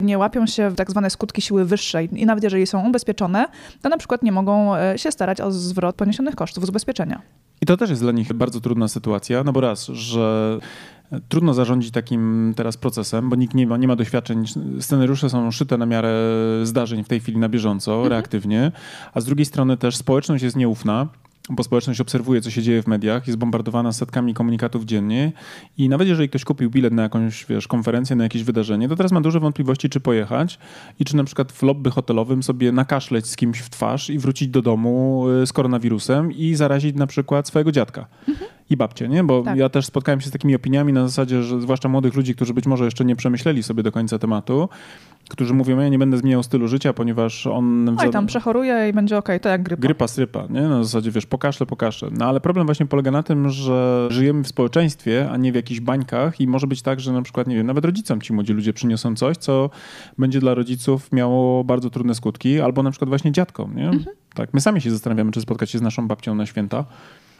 nie 0.01 0.17
łapią 0.17 0.48
się 0.48 0.70
w 0.70 0.75
tak 0.75 0.91
zwane 0.91 1.10
skutki 1.10 1.41
siły 1.41 1.65
wyższej 1.65 2.10
i 2.22 2.25
nawet 2.25 2.43
jeżeli 2.43 2.67
są 2.67 2.88
ubezpieczone, 2.89 3.46
to 3.82 3.89
na 3.89 3.98
przykład 3.98 4.24
nie 4.24 4.32
mogą 4.32 4.75
e, 4.75 4.98
się 4.98 5.12
starać 5.12 5.41
o 5.41 5.51
zwrot 5.51 5.96
poniesionych 5.96 6.36
kosztów 6.36 6.65
z 6.65 6.70
ubezpieczenia. 6.70 7.22
I 7.62 7.65
to 7.65 7.77
też 7.77 7.89
jest 7.89 8.01
dla 8.01 8.12
nich 8.12 8.34
bardzo 8.34 8.62
trudna 8.62 8.88
sytuacja, 8.88 9.43
no 9.43 9.53
bo 9.53 9.62
raz, 9.62 9.86
że 9.86 10.60
Trudno 11.29 11.53
zarządzić 11.53 11.91
takim 11.91 12.53
teraz 12.55 12.77
procesem, 12.77 13.29
bo 13.29 13.36
nikt 13.36 13.53
nie 13.53 13.67
ma, 13.67 13.77
nie 13.77 13.88
ma 13.88 13.96
doświadczeń. 13.96 14.43
Scenariusze 14.79 15.29
są 15.29 15.51
szyte 15.51 15.77
na 15.77 15.86
miarę 15.86 16.13
zdarzeń 16.63 17.03
w 17.03 17.08
tej 17.08 17.20
chwili 17.20 17.38
na 17.38 17.50
bieżąco, 17.50 17.91
mhm. 17.91 18.10
reaktywnie, 18.10 18.72
a 19.13 19.22
z 19.22 19.25
drugiej 19.25 19.46
strony 19.46 19.77
też 19.77 19.98
społeczność 19.98 20.43
jest 20.43 20.55
nieufna 20.55 21.08
bo 21.50 21.63
społeczność 21.63 22.01
obserwuje, 22.01 22.41
co 22.41 22.51
się 22.51 22.62
dzieje 22.62 22.83
w 22.83 22.88
mediach, 22.88 23.27
jest 23.27 23.39
bombardowana 23.39 23.93
setkami 23.93 24.33
komunikatów 24.33 24.85
dziennie 24.85 25.31
i 25.77 25.89
nawet 25.89 26.07
jeżeli 26.07 26.29
ktoś 26.29 26.43
kupił 26.43 26.69
bilet 26.69 26.93
na 26.93 27.03
jakąś 27.03 27.45
wiesz, 27.45 27.67
konferencję, 27.67 28.15
na 28.15 28.23
jakieś 28.23 28.43
wydarzenie, 28.43 28.89
to 28.89 28.95
teraz 28.95 29.12
ma 29.12 29.21
duże 29.21 29.39
wątpliwości, 29.39 29.89
czy 29.89 30.00
pojechać 30.00 30.59
i 31.00 31.05
czy 31.05 31.15
na 31.15 31.23
przykład 31.23 31.51
w 31.51 31.63
lobby 31.63 31.91
hotelowym 31.91 32.43
sobie 32.43 32.71
nakaszleć 32.71 33.27
z 33.27 33.35
kimś 33.35 33.59
w 33.59 33.69
twarz 33.69 34.09
i 34.09 34.19
wrócić 34.19 34.47
do 34.47 34.62
domu 34.62 35.25
y, 35.43 35.47
z 35.47 35.53
koronawirusem 35.53 36.31
i 36.31 36.55
zarazić 36.55 36.95
na 36.95 37.07
przykład 37.07 37.47
swojego 37.47 37.71
dziadka. 37.71 38.07
Mhm 38.27 38.53
i 38.70 38.77
babcie, 38.77 39.08
nie? 39.08 39.24
Bo 39.24 39.41
tak. 39.41 39.58
ja 39.58 39.70
też 39.70 39.86
spotkałem 39.86 40.22
się 40.22 40.29
z 40.29 40.32
takimi 40.32 40.55
opiniami 40.55 40.93
na 40.93 41.08
zasadzie, 41.08 41.43
że 41.43 41.62
zwłaszcza 41.62 41.89
młodych 41.89 42.15
ludzi, 42.15 42.36
którzy 42.36 42.53
być 42.53 42.65
może 42.65 42.86
jeszcze 42.86 43.05
nie 43.05 43.15
przemyśleli 43.15 43.63
sobie 43.63 43.84
do 43.84 43.91
końca 43.91 44.20
tematu, 44.20 44.70
którzy 45.29 45.53
mówią, 45.53 45.79
ja 45.79 45.89
nie 45.89 46.00
będę 46.00 46.17
zmieniał 46.17 46.43
stylu 46.43 46.67
życia, 46.67 46.93
ponieważ 46.93 47.48
on... 47.48 47.96
Oj, 48.00 48.10
tam 48.10 48.25
przechoruje 48.25 48.89
i 48.89 48.93
będzie 48.93 49.17
okej, 49.17 49.36
okay, 49.36 49.39
to 49.39 49.50
jak 49.50 49.63
grypa. 49.63 49.82
Grypa, 49.82 50.08
strypa, 50.08 50.48
nie? 50.50 50.62
Na 50.62 50.84
zasadzie, 50.84 51.12
wiesz, 51.12 51.25
pokażę, 51.25 51.65
pokażę. 51.65 52.10
No 52.12 52.25
ale 52.25 52.39
problem 52.39 52.65
właśnie 52.65 52.86
polega 52.86 53.12
na 53.12 53.24
tym, 53.24 53.50
że 53.50 54.08
żyjemy 54.12 54.43
w 54.43 54.48
społeczeństwie, 54.48 55.29
a 55.32 55.38
nie 55.38 55.51
w 55.51 55.55
jakichś 55.55 55.79
bańkach 55.79 56.41
i 56.41 56.48
może 56.48 56.67
być 56.67 56.82
tak, 56.82 57.00
że 57.00 57.13
na 57.13 57.22
przykład, 57.22 57.48
nie 57.48 57.55
wiem, 57.55 57.67
nawet 57.67 57.86
rodzicom 57.86 58.22
ci 58.22 58.34
młodzi 58.34 58.53
ludzie 58.53 58.74
przyniosą 58.74 59.15
coś, 59.15 59.38
co 59.38 59.70
będzie 60.17 60.39
dla 60.39 60.53
rodziców 60.53 61.12
miało 61.12 61.63
bardzo 61.63 61.89
trudne 61.89 62.15
skutki, 62.15 62.62
albo 62.62 62.84
na 62.84 62.91
przykład 62.91 63.10
właśnie 63.10 63.32
dziadkom, 63.32 63.75
nie? 63.75 63.89
Mhm. 63.89 64.15
Tak, 64.34 64.53
my 64.53 64.62
sami 64.62 64.82
się 64.82 64.91
zastanawiamy, 64.91 65.32
czy 65.32 65.41
spotkać 65.41 65.72
się 65.72 65.77
z 65.77 65.82
naszą 65.82 66.08
babcią 66.08 66.36
na 66.36 66.46
święta. 66.46 66.86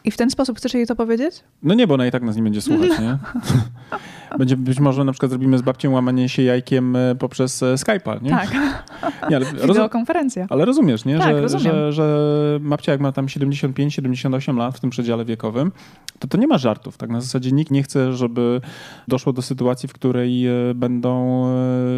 I 0.04 0.10
w 0.10 0.16
ten 0.16 0.30
sposób 0.30 0.58
chcesz 0.58 0.74
jej 0.74 0.86
to 0.86 0.96
powiedzieć? 0.96 1.44
No 1.62 1.74
nie, 1.74 1.86
bo 1.86 1.94
ona 1.94 2.06
i 2.06 2.10
tak 2.10 2.22
nas 2.22 2.36
nie 2.36 2.42
będzie 2.42 2.62
słuchać, 2.62 2.90
nie? 3.00 3.18
Będzie, 4.38 4.56
być 4.56 4.80
może 4.80 5.04
na 5.04 5.12
przykład 5.12 5.30
zrobimy 5.30 5.58
z 5.58 5.62
babcią 5.62 5.92
łamanie 5.92 6.28
się 6.28 6.42
jajkiem 6.42 6.96
e, 6.96 7.14
poprzez 7.14 7.62
e, 7.62 7.74
Skype'a, 7.74 8.22
nie? 8.22 8.30
Tak. 8.30 8.50
Nie, 9.30 9.36
ale 9.36 9.46
Wideokonferencja. 9.68 10.46
Ale 10.50 10.64
rozumiesz, 10.64 11.04
nie? 11.04 11.18
Tak, 11.18 11.36
że, 11.36 11.40
rozumiem. 11.40 11.74
Że, 11.74 11.92
że 11.92 12.58
babcia 12.60 12.92
jak 12.92 13.00
ma 13.00 13.12
tam 13.12 13.26
75-78 13.26 14.56
lat 14.56 14.76
w 14.76 14.80
tym 14.80 14.90
przedziale 14.90 15.24
wiekowym, 15.24 15.72
to 16.18 16.28
to 16.28 16.38
nie 16.38 16.46
ma 16.46 16.58
żartów. 16.58 16.96
Tak 16.96 17.10
na 17.10 17.20
zasadzie 17.20 17.52
nikt 17.52 17.70
nie 17.70 17.82
chce, 17.82 18.12
żeby 18.12 18.60
doszło 19.08 19.32
do 19.32 19.42
sytuacji, 19.42 19.88
w 19.88 19.92
której 19.92 20.46
e, 20.46 20.74
będą 20.74 21.44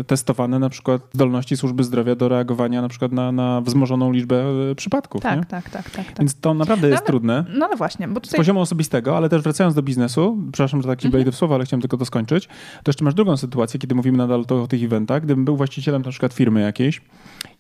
testowane 0.07 0.59
na 0.59 0.69
przykład 0.69 1.03
zdolności 1.13 1.57
służby 1.57 1.85
zdrowia 1.85 2.15
do 2.15 2.29
reagowania 2.29 2.83
na 2.83 2.89
przykład 2.89 3.13
na, 3.13 3.33
na 3.33 3.61
wzmożoną 3.61 4.13
liczbę 4.13 4.45
przypadków. 4.77 5.23
Tak, 5.23 5.39
nie? 5.39 5.45
tak, 5.45 5.71
tak, 5.71 5.91
tak, 5.91 6.05
tak. 6.05 6.19
Więc 6.19 6.41
to 6.41 6.55
naprawdę 6.55 6.89
jest 6.89 7.03
no, 7.03 7.07
trudne. 7.07 7.45
No, 7.49 7.69
no 7.71 7.77
właśnie. 7.77 7.96
Bo 8.01 8.21
tutaj... 8.21 8.31
Z 8.31 8.37
poziomu 8.37 8.61
osobistego, 8.61 9.17
ale 9.17 9.29
też 9.29 9.43
wracając 9.43 9.75
do 9.75 9.83
biznesu, 9.83 10.39
przepraszam, 10.53 10.83
że 10.83 10.89
tak 10.89 11.01
ci 11.01 11.07
mhm. 11.07 11.19
wejdę 11.19 11.33
w 11.33 11.37
słowo, 11.37 11.55
ale 11.55 11.65
chciałem 11.65 11.81
tylko 11.81 11.97
to 11.97 12.05
skończyć 12.05 12.49
to 12.83 12.91
jeszcze 12.91 13.05
masz 13.05 13.15
drugą 13.15 13.37
sytuację, 13.37 13.81
kiedy 13.81 13.95
mówimy 13.95 14.19
nadal 14.19 14.45
to, 14.45 14.63
o 14.63 14.67
tych 14.67 14.83
eventach. 14.83 15.23
Gdybym 15.23 15.45
był 15.45 15.57
właścicielem 15.57 16.03
na 16.03 16.11
przykład 16.11 16.35
firmy 16.35 16.61
jakiejś 16.61 17.03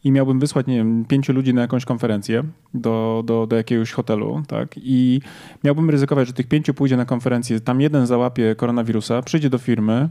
i 0.04 0.12
miałbym 0.12 0.40
wysłać, 0.40 0.66
nie 0.66 0.76
wiem, 0.76 1.04
pięciu 1.04 1.32
ludzi 1.32 1.54
na 1.54 1.60
jakąś 1.60 1.84
konferencję 1.84 2.42
do, 2.74 3.22
do, 3.26 3.46
do 3.46 3.56
jakiegoś 3.56 3.92
hotelu, 3.92 4.42
tak, 4.48 4.68
i 4.76 5.20
miałbym 5.64 5.90
ryzykować, 5.90 6.26
że 6.26 6.32
tych 6.32 6.48
pięciu 6.48 6.74
pójdzie 6.74 6.96
na 6.96 7.04
konferencję, 7.04 7.60
tam 7.60 7.80
jeden 7.80 8.06
załapie 8.06 8.54
koronawirusa, 8.54 9.22
przyjdzie 9.22 9.50
do 9.50 9.58
firmy 9.58 10.08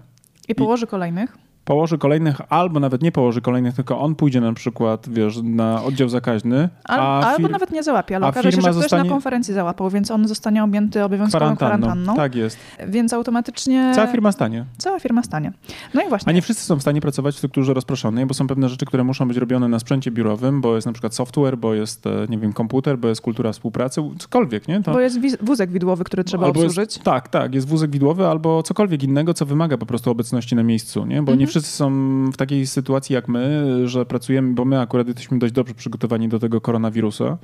i 0.47 0.55
położy 0.55 0.85
i, 0.85 0.87
kolejnych 0.87 1.37
położy 1.65 1.97
kolejnych, 1.97 2.41
albo 2.49 2.79
nawet 2.79 3.01
nie 3.01 3.11
położy 3.11 3.41
kolejnych, 3.41 3.75
tylko 3.75 3.99
on 3.99 4.15
pójdzie 4.15 4.41
na 4.41 4.53
przykład, 4.53 5.09
wiesz, 5.09 5.39
na 5.43 5.83
oddział 5.83 6.09
zakaźny. 6.09 6.69
Al, 6.83 7.23
albo 7.23 7.47
nawet 7.47 7.71
nie 7.71 7.83
załapie, 7.83 8.15
ale 8.15 8.27
okaże 8.27 8.51
się, 8.51 8.61
że 8.61 8.69
ktoś 8.71 8.91
na 8.91 9.05
konferencji 9.05 9.53
załapał, 9.53 9.89
więc 9.89 10.11
on 10.11 10.27
zostanie 10.27 10.63
objęty 10.63 11.03
obowiązkową 11.03 11.55
kwarantanną. 11.55 11.77
kwarantanną. 11.77 12.15
Tak 12.15 12.35
jest. 12.35 12.57
Więc 12.87 13.13
automatycznie... 13.13 13.91
Cała 13.95 14.07
firma 14.07 14.31
stanie. 14.31 14.65
Cała 14.77 14.99
firma 14.99 15.23
stanie. 15.23 15.53
No 15.93 16.01
i 16.01 16.09
właśnie. 16.09 16.29
A 16.29 16.31
nie 16.33 16.41
wszyscy 16.41 16.63
są 16.65 16.75
w 16.75 16.81
stanie 16.81 17.01
pracować 17.01 17.35
w 17.35 17.37
strukturze 17.37 17.73
rozproszonej, 17.73 18.25
bo 18.25 18.33
są 18.33 18.47
pewne 18.47 18.69
rzeczy, 18.69 18.85
które 18.85 19.03
muszą 19.03 19.27
być 19.27 19.37
robione 19.37 19.67
na 19.67 19.79
sprzęcie 19.79 20.11
biurowym, 20.11 20.61
bo 20.61 20.75
jest 20.75 20.87
na 20.87 20.93
przykład 20.93 21.15
software, 21.15 21.57
bo 21.57 21.73
jest, 21.73 22.07
e, 22.07 22.25
nie 22.29 22.37
wiem, 22.37 22.53
komputer, 22.53 22.97
bo 22.97 23.07
jest 23.07 23.21
kultura 23.21 23.51
współpracy, 23.51 24.01
cokolwiek, 24.19 24.67
nie? 24.67 24.83
To... 24.83 24.91
Bo 24.91 24.99
jest 24.99 25.19
wózek 25.41 25.71
widłowy, 25.71 26.03
który 26.03 26.23
trzeba 26.23 26.45
albo 26.45 26.59
obsłużyć. 26.59 26.95
Jest, 26.95 27.03
tak, 27.03 27.27
tak, 27.27 27.55
jest 27.55 27.67
wózek 27.67 27.91
widłowy 27.91 28.27
albo 28.27 28.63
cokolwiek 28.63 29.03
innego, 29.03 29.33
co 29.33 29.45
wymaga 29.45 29.77
po 29.77 29.85
prostu 29.85 30.11
obecności 30.11 30.55
na 30.55 30.63
miejscu, 30.63 31.05
nie? 31.05 31.15
Bo 31.15 31.31
mhm. 31.31 31.39
nie 31.39 31.47
wszyscy 31.55 31.77
są 31.77 31.91
w 32.31 32.37
takiej 32.37 32.67
sytuacji 32.67 33.13
jak 33.13 33.27
my, 33.27 33.81
że 33.87 34.05
pracujemy, 34.05 34.53
bo 34.53 34.65
my 34.65 34.79
akurat 34.79 35.07
jesteśmy 35.07 35.39
dość 35.39 35.53
dobrze 35.53 35.73
przygotowani 35.73 36.29
do 36.29 36.39
tego 36.39 36.61
koronawirusa, 36.61 37.37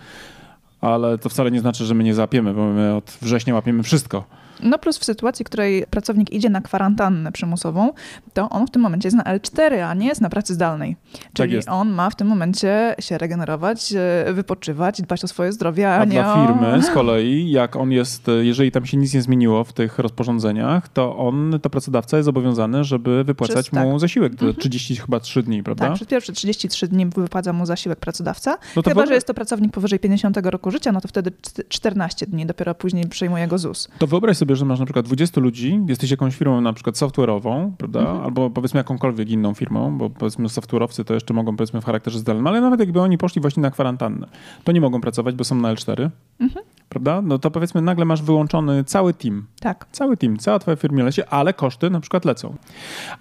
ale 0.82 1.18
to 1.18 1.30
wcale 1.30 1.52
nie 1.52 1.60
znaczy, 1.60 1.86
że 1.86 1.94
my 1.94 2.04
nie 2.04 2.14
zapiemy, 2.14 2.54
bo 2.54 2.74
my 2.74 2.96
od 2.96 3.18
września 3.22 3.54
łapiemy 3.54 3.84
wszystko. 3.84 4.24
No 4.64 4.80
plus 4.80 4.98
w 4.98 5.06
sytuacji, 5.06 5.46
w 5.46 5.48
której 5.48 5.86
pracownik 5.90 6.34
idzie 6.34 6.50
na 6.50 6.62
kwarantannę 6.62 7.32
przymusową, 7.32 7.94
to 8.34 8.50
on 8.50 8.68
w 8.68 8.72
tym 8.72 8.82
momencie 8.82 9.08
jest 9.08 9.18
na 9.18 9.24
L4, 9.24 9.80
a 9.80 9.94
nie 9.94 10.08
jest 10.08 10.22
na 10.22 10.30
pracy 10.30 10.54
zdalnej. 10.54 10.96
Tak 11.14 11.22
Czyli 11.34 11.64
tak 11.64 11.74
on 11.74 11.90
ma 11.90 12.10
w 12.10 12.16
tym 12.16 12.28
momencie 12.28 12.96
się 13.00 13.18
regenerować, 13.18 13.94
e, 14.28 14.34
wypoczywać, 14.34 15.02
dbać 15.02 15.24
o 15.24 15.28
swoje 15.28 15.52
zdrowie, 15.52 15.90
a, 15.90 15.98
a 15.98 16.06
nie 16.06 16.12
dla 16.12 16.48
firmy 16.48 16.84
z 16.84 16.90
kolei, 16.90 17.52
jak 17.52 17.76
on 17.76 17.92
jest, 17.92 18.30
e, 18.30 18.32
jeżeli 18.46 18.72
tam 18.72 18.86
się 18.86 18.98
nic 18.98 19.14
nie 19.14 19.22
zmieniło 19.22 19.64
w 19.64 19.74
tych 19.74 20.00
rozporządzeniach, 20.00 20.90
to 20.90 21.18
on, 21.18 21.60
to 21.62 21.70
pracodawca 21.70 22.18
jest 22.18 22.26
zobowiązany, 22.26 22.84
żeby 22.84 23.24
wypłacać 23.24 23.70
Przez, 23.70 23.84
mu 23.84 23.92
tak. 23.92 24.00
zasiłek 24.00 24.32
mhm. 24.34 24.56
30 24.56 24.96
chyba 24.96 25.20
3 25.20 25.44
dni, 25.44 25.64
prawda? 25.64 25.86
Tak, 25.86 25.96
przez 25.96 26.08
pierwsze 26.08 26.34
33 26.34 26.88
dni 26.88 27.06
wypłaca 27.06 27.54
mu 27.54 27.66
zasiłek 27.66 28.00
pracodawca. 28.00 28.58
No 28.76 28.82
chyba, 28.82 28.92
ogóle... 28.92 29.08
że 29.08 29.14
jest 29.14 29.28
to 29.28 29.34
pracownik 29.34 29.72
powyżej 29.72 30.00
50 30.00 30.38
roku 30.44 30.72
życia, 30.72 30.92
no 30.92 31.02
to 31.02 31.08
wtedy 31.08 31.32
14 31.70 32.26
dni, 32.26 32.46
dopiero 32.46 32.76
później 32.76 33.08
przejmuje 33.08 33.48
go 33.48 33.58
ZUS. 33.58 33.88
To 33.98 34.08
wyobraź 34.08 34.38
sobie, 34.42 34.56
że 34.56 34.66
masz 34.66 34.80
na 34.80 34.86
przykład 34.86 35.06
20 35.06 35.42
ludzi, 35.42 35.80
jesteś 35.88 36.12
jakąś 36.12 36.36
firmą 36.36 36.62
na 36.62 36.74
przykład 36.74 36.96
software'ową, 36.96 37.72
prawda? 37.78 38.00
Mhm. 38.00 38.22
Albo 38.22 38.50
powiedzmy 38.50 38.78
jakąkolwiek 38.78 39.30
inną 39.30 39.54
firmą, 39.54 39.98
bo 39.98 40.10
powiedzmy 40.10 40.48
software'owcy 40.48 41.04
to 41.04 41.14
jeszcze 41.14 41.34
mogą 41.34 41.58
powiedzmy 41.58 41.82
w 41.82 41.86
charakterze 41.86 42.20
zdalnym, 42.20 42.48
ale 42.48 42.62
nawet 42.62 42.80
jakby 42.80 43.02
oni 43.02 43.18
poszli 43.18 43.42
właśnie 43.42 43.62
na 43.62 43.72
kwarantannę, 43.72 44.28
to 44.64 44.72
nie 44.72 44.82
mogą 44.82 45.02
pracować, 45.02 45.36
bo 45.36 45.44
są 45.44 45.56
na 45.56 45.76
L4. 45.76 46.10
Mhm 46.40 46.66
prawda? 46.92 47.22
No 47.22 47.40
to 47.40 47.52
powiedzmy 47.52 47.82
nagle 47.82 48.06
masz 48.06 48.22
wyłączony 48.22 48.84
cały 48.84 49.14
team. 49.14 49.46
Tak. 49.60 49.86
Cały 49.92 50.18
team, 50.18 50.38
cała 50.38 50.60
twoja 50.60 50.78
firma 50.78 51.04
leci, 51.04 51.24
ale 51.24 51.54
koszty 51.54 51.90
na 51.90 52.00
przykład 52.00 52.26
lecą. 52.26 52.56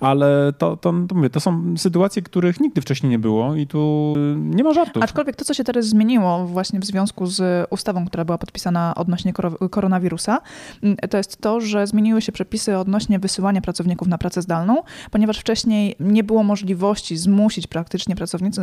Ale 0.00 0.52
to, 0.58 0.76
to, 0.76 0.94
to 1.08 1.14
mówię, 1.14 1.30
to 1.30 1.40
są 1.40 1.74
sytuacje, 1.76 2.22
których 2.22 2.60
nigdy 2.60 2.80
wcześniej 2.80 3.10
nie 3.10 3.18
było 3.18 3.54
i 3.54 3.66
tu 3.66 4.14
y, 4.16 4.36
nie 4.36 4.64
ma 4.64 4.72
żartów. 4.72 5.02
Aczkolwiek 5.02 5.36
to, 5.36 5.44
co 5.44 5.54
się 5.54 5.64
teraz 5.64 5.86
zmieniło 5.86 6.46
właśnie 6.46 6.80
w 6.80 6.84
związku 6.84 7.26
z 7.26 7.66
ustawą, 7.70 8.06
która 8.06 8.24
była 8.24 8.38
podpisana 8.38 8.94
odnośnie 8.94 9.32
koronawirusa, 9.70 10.40
mm, 10.82 10.96
to 10.96 11.16
jest 11.16 11.40
to, 11.40 11.60
że 11.60 11.86
zmieniły 11.86 12.22
się 12.22 12.32
przepisy 12.32 12.78
odnośnie 12.78 13.18
wysyłania 13.18 13.60
pracowników 13.60 14.08
na 14.08 14.18
pracę 14.18 14.42
zdalną, 14.42 14.82
ponieważ 15.10 15.38
wcześniej 15.38 15.96
nie 16.00 16.24
było 16.24 16.42
możliwości 16.42 17.16
zmusić 17.16 17.66
praktycznie 17.66 18.16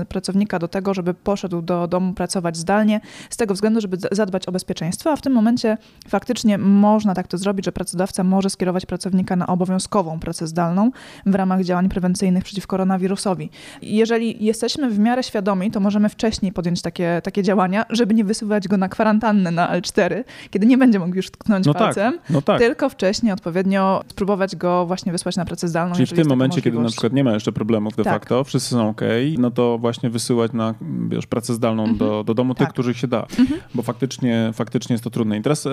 pracownika 0.09 0.59
do 0.59 0.67
tego, 0.67 0.93
żeby 0.93 1.13
poszedł 1.13 1.61
do 1.61 1.87
domu 1.87 2.13
pracować 2.13 2.57
zdalnie, 2.57 3.01
z 3.29 3.37
tego 3.37 3.53
względu, 3.53 3.81
żeby 3.81 3.97
zadbać 4.11 4.47
o 4.47 4.51
bezpieczeństwo 4.51 4.96
a 5.05 5.15
w 5.15 5.21
tym 5.21 5.33
momencie 5.33 5.77
faktycznie 6.07 6.57
można 6.57 7.13
tak 7.13 7.27
to 7.27 7.37
zrobić, 7.37 7.65
że 7.65 7.71
pracodawca 7.71 8.23
może 8.23 8.49
skierować 8.49 8.85
pracownika 8.85 9.35
na 9.35 9.47
obowiązkową 9.47 10.19
pracę 10.19 10.47
zdalną 10.47 10.91
w 11.25 11.35
ramach 11.35 11.63
działań 11.63 11.89
prewencyjnych 11.89 12.43
przeciw 12.43 12.67
koronawirusowi. 12.67 13.49
Jeżeli 13.81 14.45
jesteśmy 14.45 14.89
w 14.89 14.99
miarę 14.99 15.23
świadomi, 15.23 15.71
to 15.71 15.79
możemy 15.79 16.09
wcześniej 16.09 16.51
podjąć 16.51 16.81
takie, 16.81 17.21
takie 17.23 17.43
działania, 17.43 17.85
żeby 17.89 18.13
nie 18.13 18.23
wysyłać 18.23 18.67
go 18.67 18.77
na 18.77 18.89
kwarantannę 18.89 19.51
na 19.51 19.79
L4, 19.79 20.23
kiedy 20.51 20.65
nie 20.65 20.77
będzie 20.77 20.99
mógł 20.99 21.15
już 21.15 21.31
tknąć 21.31 21.65
no 21.65 21.73
tak, 21.73 21.81
palcem, 21.81 22.13
tak, 22.13 22.29
no 22.29 22.41
tak. 22.41 22.59
tylko 22.59 22.89
wcześniej 22.89 23.33
odpowiednio 23.33 24.03
spróbować 24.07 24.55
go 24.55 24.85
właśnie 24.85 25.11
wysłać 25.11 25.35
na 25.35 25.45
pracę 25.45 25.67
zdalną. 25.67 25.95
Czyli 25.95 26.05
w 26.05 26.13
tym 26.13 26.27
momencie, 26.27 26.61
kiedy 26.61 26.79
na 26.79 26.89
przykład 26.89 27.13
nie 27.13 27.23
ma 27.23 27.33
jeszcze 27.33 27.51
problemów 27.51 27.95
de 27.95 28.03
tak. 28.03 28.13
facto, 28.13 28.43
wszyscy 28.43 28.69
są 28.69 28.89
ok, 28.89 29.01
no 29.37 29.51
to 29.51 29.77
właśnie 29.77 30.09
wysyłać 30.09 30.53
na 30.53 30.73
wiesz, 31.09 31.27
pracę 31.27 31.53
zdalną 31.53 31.83
mhm. 31.83 31.97
do, 31.97 32.23
do 32.23 32.33
domu 32.33 32.55
tych, 32.55 32.67
tak. 32.67 32.73
których 32.73 32.97
się 32.97 33.07
da. 33.07 33.25
Mhm. 33.39 33.61
Bo 33.75 33.83
faktycznie, 33.83 34.51
faktycznie 34.53 34.86
faktycznie 34.87 34.93
jest 34.93 35.03
to 35.03 35.09
trudne. 35.09 35.37
I 35.37 35.41
teraz, 35.41 35.65
e, 35.65 35.69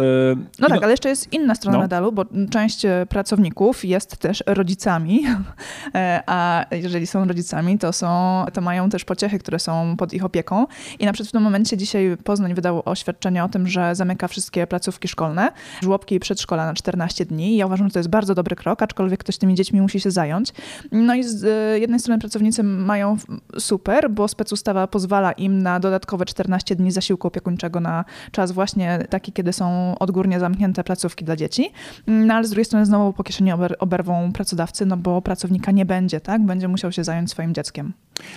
no 0.58 0.68
tak, 0.68 0.82
ale 0.82 0.92
jeszcze 0.92 1.08
jest 1.08 1.32
inna 1.32 1.54
strona 1.54 1.76
no. 1.76 1.82
medalu, 1.82 2.12
bo 2.12 2.24
część 2.50 2.84
e, 2.84 3.06
pracowników 3.08 3.84
jest 3.84 4.16
też 4.16 4.44
rodzicami, 4.46 5.24
e, 5.94 6.22
a 6.26 6.66
jeżeli 6.70 7.06
są 7.06 7.28
rodzicami, 7.28 7.78
to, 7.78 7.92
są, 7.92 8.44
to 8.52 8.60
mają 8.60 8.90
też 8.90 9.04
pociechy, 9.04 9.38
które 9.38 9.58
są 9.58 9.96
pod 9.96 10.12
ich 10.12 10.24
opieką. 10.24 10.66
I 10.98 11.04
na 11.04 11.12
przykład 11.12 11.28
w 11.28 11.32
tym 11.32 11.42
momencie 11.42 11.76
dzisiaj 11.76 12.16
Poznań 12.24 12.54
wydał 12.54 12.82
oświadczenie 12.84 13.44
o 13.44 13.48
tym, 13.48 13.68
że 13.68 13.94
zamyka 13.94 14.28
wszystkie 14.28 14.66
placówki 14.66 15.08
szkolne, 15.08 15.52
żłobki 15.82 16.14
i 16.14 16.20
przedszkola 16.20 16.66
na 16.66 16.74
14 16.74 17.24
dni. 17.24 17.56
Ja 17.56 17.66
uważam, 17.66 17.86
że 17.86 17.92
to 17.92 17.98
jest 17.98 18.10
bardzo 18.10 18.34
dobry 18.34 18.56
krok, 18.56 18.82
aczkolwiek 18.82 19.20
ktoś 19.20 19.38
tymi 19.38 19.54
dziećmi 19.54 19.80
musi 19.80 20.00
się 20.00 20.10
zająć. 20.10 20.52
No 20.92 21.14
i 21.14 21.24
z 21.24 21.42
jednej 21.80 22.00
strony 22.00 22.20
pracownicy 22.20 22.62
mają 22.62 23.16
super, 23.58 24.10
bo 24.10 24.28
specustawa 24.28 24.86
pozwala 24.86 25.32
im 25.32 25.62
na 25.62 25.80
dodatkowe 25.80 26.24
14 26.24 26.76
dni 26.76 26.92
zasiłku 26.92 27.28
opiekuńczego 27.28 27.80
na 27.80 28.04
czas 28.32 28.52
właśnie 28.52 29.03
taki, 29.10 29.32
kiedy 29.32 29.52
są 29.52 29.98
odgórnie 29.98 30.40
zamknięte 30.40 30.84
placówki 30.84 31.24
dla 31.24 31.36
dzieci, 31.36 31.72
no 32.06 32.34
ale 32.34 32.44
z 32.46 32.50
drugiej 32.50 32.64
strony 32.64 32.86
znowu 32.86 33.12
po 33.12 33.24
kieszeni 33.24 33.52
ober, 33.52 33.76
oberwą 33.78 34.32
pracodawcy, 34.32 34.86
no 34.86 34.96
bo 34.96 35.22
pracownika 35.22 35.70
nie 35.72 35.86
będzie, 35.86 36.20
tak? 36.20 36.42
Będzie 36.42 36.68
musiał 36.68 36.92
się 36.92 37.04
zająć 37.04 37.30
swoim 37.30 37.54
dzieckiem. 37.54 37.92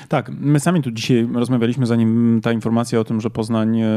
Tak, 0.07 0.31
my 0.39 0.59
sami 0.59 0.81
tu 0.81 0.91
dzisiaj 0.91 1.27
rozmawialiśmy, 1.33 1.85
zanim 1.85 2.39
ta 2.43 2.51
informacja 2.51 2.99
o 2.99 3.03
tym, 3.03 3.21
że 3.21 3.29
Poznań 3.29 3.81
e, 3.81 3.87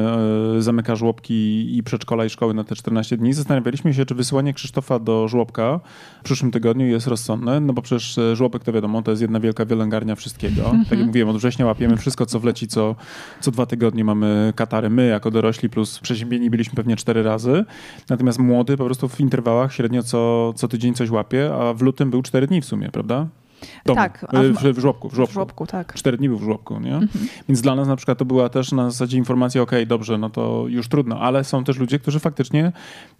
zamyka 0.59 0.97
żłobki 0.97 1.77
i 1.77 1.83
przedszkola 1.83 2.25
i 2.25 2.31
szkoły 2.31 2.55
na 2.55 2.65
te 2.65 2.77
14 2.77 3.17
dni, 3.17 3.33
zastanawialiśmy 3.33 3.95
się, 3.95 4.07
czy 4.07 4.15
wysyłanie 4.15 4.55
Krzysztofa 4.55 4.99
do 4.99 5.29
żłobka 5.29 5.81
w 6.21 6.25
przyszłym 6.25 6.51
tygodniu 6.51 6.87
jest 6.87 7.07
rozsądne, 7.07 7.61
no 7.61 7.73
bo 7.73 7.83
przecież 7.83 8.19
e, 8.19 8.37
żłobek 8.37 8.65
to 8.65 8.73
wiadomo, 8.73 9.03
to 9.03 9.11
jest 9.11 9.23
jedna 9.23 9.41
wielka 9.41 9.65
wylęgarnia 9.65 10.15
wszystkiego. 10.15 10.71
Mm 10.71 10.85
-hmm. 10.85 10.89
Tak 10.89 10.99
jak 10.99 11.07
mówiłem, 11.07 11.29
od 11.29 11.37
września 11.37 11.67
łapiemy 11.67 11.97
wszystko, 11.97 12.27
co 12.27 12.41
wleci, 12.41 12.69
co, 12.69 12.97
co 13.41 13.51
dwa 13.51 13.67
tygodnie 13.67 14.05
mamy 14.05 14.53
katary. 14.57 14.91
My 14.91 15.07
jako 15.07 15.31
dorośli 15.31 15.71
plus 15.71 15.99
przeziębieni 15.99 16.51
byliśmy 16.51 16.75
pewnie 16.75 16.97
cztery 16.97 17.23
razy, 17.23 17.65
natomiast 18.09 18.39
młody 18.39 18.77
po 18.77 18.85
prostu 18.85 19.09
w 19.09 19.21
interwałach 19.21 19.73
średnio 19.73 20.03
co, 20.03 20.53
co 20.57 20.69
tydzień 20.69 20.95
coś 20.95 21.11
łapie, 21.11 21.55
a 21.55 21.75
w 21.75 21.83
lutym 21.83 22.11
był 22.11 22.23
cztery 22.23 22.47
dni 22.47 22.61
w 22.61 22.65
sumie, 22.65 22.89
prawda? 22.89 23.27
Domu. 23.87 23.97
Tak. 23.97 24.27
W, 24.33 24.59
w, 24.59 24.77
w, 24.77 24.79
żłobku, 24.79 25.09
w 25.09 25.15
żłobku. 25.15 25.33
W 25.33 25.35
żłobku, 25.35 25.67
tak. 25.67 25.95
Cztery 25.95 26.17
dni 26.17 26.29
był 26.29 26.39
w 26.39 26.43
żłobku, 26.43 26.81
nie? 26.81 26.95
Mhm. 26.95 27.29
Więc 27.49 27.61
dla 27.61 27.75
nas 27.75 27.89
na 27.89 27.97
przykład 27.97 28.19
to 28.19 28.25
była 28.25 28.49
też 28.49 28.73
na 28.73 28.91
zasadzie 28.91 29.19
informacja, 29.19 29.63
okej, 29.63 29.79
okay, 29.79 29.87
dobrze, 29.87 30.19
no 30.19 30.31
to 30.31 30.65
już 30.69 30.89
trudno, 30.89 31.21
ale 31.21 31.45
są 31.45 31.65
też 31.65 31.79
ludzie, 31.79 31.99
którzy 31.99 32.21
faktycznie 32.21 32.73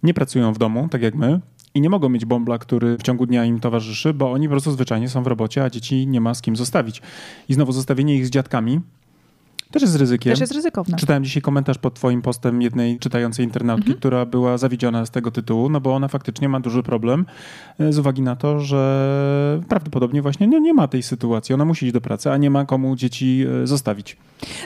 nie 0.03 0.13
pracują 0.13 0.53
w 0.53 0.57
domu, 0.57 0.87
tak 0.91 1.01
jak 1.01 1.15
my, 1.15 1.39
i 1.73 1.81
nie 1.81 1.89
mogą 1.89 2.09
mieć 2.09 2.25
bombla, 2.25 2.57
który 2.57 2.97
w 2.97 3.01
ciągu 3.01 3.25
dnia 3.25 3.45
im 3.45 3.59
towarzyszy, 3.59 4.13
bo 4.13 4.31
oni 4.31 4.47
po 4.47 4.51
prostu 4.51 4.71
zwyczajnie 4.71 5.09
są 5.09 5.23
w 5.23 5.27
robocie, 5.27 5.63
a 5.63 5.69
dzieci 5.69 6.07
nie 6.07 6.21
ma 6.21 6.33
z 6.33 6.41
kim 6.41 6.55
zostawić. 6.55 7.01
I 7.49 7.53
znowu 7.53 7.71
zostawienie 7.71 8.15
ich 8.15 8.27
z 8.27 8.29
dziadkami 8.29 8.81
też 9.71 9.81
jest 9.81 9.95
ryzykiem. 9.95 10.31
Też 10.31 10.39
jest 10.39 10.53
ryzykowne. 10.53 10.97
Czytałem 10.97 11.23
dzisiaj 11.23 11.41
komentarz 11.41 11.77
pod 11.77 11.93
twoim 11.93 12.21
postem 12.21 12.61
jednej 12.61 12.99
czytającej 12.99 13.45
internautki, 13.45 13.87
mhm. 13.87 13.99
która 13.99 14.25
była 14.25 14.57
zawiedziona 14.57 15.05
z 15.05 15.11
tego 15.11 15.31
tytułu, 15.31 15.69
no 15.69 15.81
bo 15.81 15.95
ona 15.95 16.07
faktycznie 16.07 16.49
ma 16.49 16.59
duży 16.59 16.83
problem 16.83 17.25
e, 17.79 17.93
z 17.93 17.99
uwagi 17.99 18.21
na 18.21 18.35
to, 18.35 18.59
że 18.59 19.61
prawdopodobnie 19.69 20.21
właśnie 20.21 20.47
nie, 20.47 20.61
nie 20.61 20.73
ma 20.73 20.87
tej 20.87 21.03
sytuacji. 21.03 21.55
Ona 21.55 21.65
musi 21.65 21.85
iść 21.85 21.93
do 21.93 22.01
pracy, 22.01 22.31
a 22.31 22.37
nie 22.37 22.49
ma 22.49 22.65
komu 22.65 22.95
dzieci 22.95 23.45
e, 23.63 23.67
zostawić. 23.67 24.17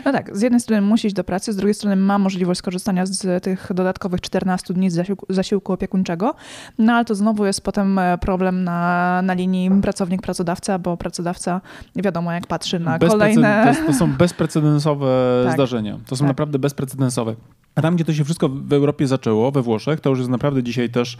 No 0.05 0.11
tak, 0.11 0.37
z 0.37 0.41
jednej 0.41 0.61
strony 0.61 0.81
musi 0.81 1.07
iść 1.07 1.15
do 1.15 1.23
pracy, 1.23 1.53
z 1.53 1.55
drugiej 1.55 1.73
strony 1.73 1.95
ma 1.95 2.19
możliwość 2.19 2.57
skorzystania 2.57 3.05
z 3.05 3.43
tych 3.43 3.69
dodatkowych 3.73 4.21
14 4.21 4.73
dni 4.73 4.89
zasiłku, 4.89 5.25
zasiłku 5.29 5.73
opiekuńczego, 5.73 6.35
no 6.77 6.93
ale 6.93 7.05
to 7.05 7.15
znowu 7.15 7.45
jest 7.45 7.61
potem 7.61 7.99
e, 7.99 8.17
problem 8.17 8.63
na, 8.63 9.21
na 9.21 9.33
linii 9.33 9.69
pracownik-pracodawca, 9.69 10.79
bo 10.79 10.97
pracodawca 10.97 11.61
wiadomo 11.95 12.31
jak 12.31 12.47
patrzy 12.47 12.79
na 12.79 12.99
kolejne... 12.99 13.75
To, 13.79 13.91
to 13.91 13.93
są 13.93 14.13
bezprecedensowe 14.13 14.94
bezprecedensowe 14.95 15.43
tak. 15.45 15.53
zdarzenia. 15.53 15.99
To 16.07 16.15
są 16.15 16.19
tak. 16.19 16.27
naprawdę 16.27 16.59
bezprecedensowe. 16.59 17.35
A 17.75 17.81
tam, 17.81 17.95
gdzie 17.95 18.05
to 18.05 18.13
się 18.13 18.23
wszystko 18.23 18.49
w 18.49 18.73
Europie 18.73 19.07
zaczęło, 19.07 19.51
we 19.51 19.61
Włoszech, 19.61 19.99
to 19.99 20.09
już 20.09 20.19
jest 20.19 20.31
naprawdę 20.31 20.63
dzisiaj 20.63 20.89
też 20.89 21.17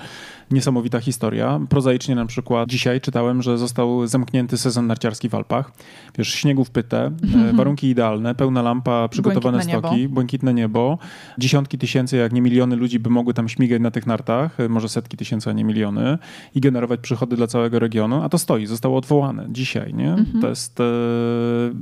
niesamowita 0.51 0.99
historia. 0.99 1.59
Prozaicznie 1.69 2.15
na 2.15 2.25
przykład 2.25 2.69
dzisiaj 2.69 3.01
czytałem, 3.01 3.41
że 3.41 3.57
został 3.57 4.07
zamknięty 4.07 4.57
sezon 4.57 4.87
narciarski 4.87 5.29
w 5.29 5.35
Alpach. 5.35 5.71
Wiesz, 6.17 6.33
śniegu 6.33 6.65
w 6.65 6.69
pytę, 6.69 7.11
mm-hmm. 7.11 7.55
warunki 7.55 7.87
idealne, 7.87 8.35
pełna 8.35 8.61
lampa, 8.61 9.07
przygotowane 9.07 9.57
błękitne 9.57 9.79
stoki, 9.79 10.01
niebo. 10.01 10.13
błękitne 10.13 10.53
niebo. 10.53 10.97
Dziesiątki 11.37 11.77
tysięcy, 11.77 12.17
jak 12.17 12.33
nie 12.33 12.41
miliony 12.41 12.75
ludzi 12.75 12.99
by 12.99 13.09
mogły 13.09 13.33
tam 13.33 13.49
śmigać 13.49 13.81
na 13.81 13.91
tych 13.91 14.07
nartach, 14.07 14.59
e, 14.59 14.69
może 14.69 14.89
setki 14.89 15.17
tysięcy, 15.17 15.49
a 15.49 15.53
nie 15.53 15.63
miliony 15.63 16.17
i 16.55 16.61
generować 16.61 16.99
przychody 16.99 17.35
dla 17.35 17.47
całego 17.47 17.79
regionu, 17.79 18.23
a 18.23 18.29
to 18.29 18.37
stoi, 18.37 18.65
zostało 18.65 18.97
odwołane 18.97 19.47
dzisiaj, 19.49 19.93
nie? 19.93 20.09
Mm-hmm. 20.09 20.41
To 20.41 20.49
jest, 20.49 20.79
e, 20.79 20.83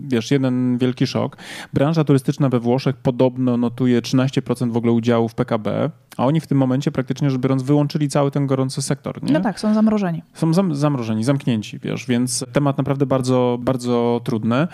wiesz, 0.08 0.32
jeden 0.32 0.78
wielki 0.78 1.08
szok. 1.08 1.38
Branża 1.74 2.04
turystyczna 2.04 2.50
we 2.50 2.60
Włoszech 2.60 2.96
podobno 2.96 3.58
notuje 3.58 4.02
13% 4.02 4.63
w 4.72 4.78
ogóle 4.78 4.94
udziału 4.94 5.30
w 5.30 5.36
PKB, 5.36 5.92
a 6.18 6.26
oni 6.26 6.40
w 6.40 6.48
tym 6.48 6.58
momencie 6.58 6.92
praktycznie 6.92 7.30
rzecz 7.30 7.42
biorąc 7.42 7.64
wyłączyli 7.64 8.10
cały 8.10 8.32
ten 8.32 8.48
gorący 8.48 8.82
sektor. 8.82 9.24
Nie? 9.24 9.34
No 9.34 9.40
tak, 9.40 9.60
są 9.60 9.74
zamrożeni. 9.74 10.24
Są 10.34 10.54
zam 10.54 10.76
zamrożeni, 10.76 11.24
zamknięci, 11.24 11.80
wiesz, 11.80 12.06
więc 12.06 12.46
temat 12.54 12.78
naprawdę 12.78 13.06
bardzo, 13.06 13.58
bardzo 13.62 14.22
trudny. 14.24 14.68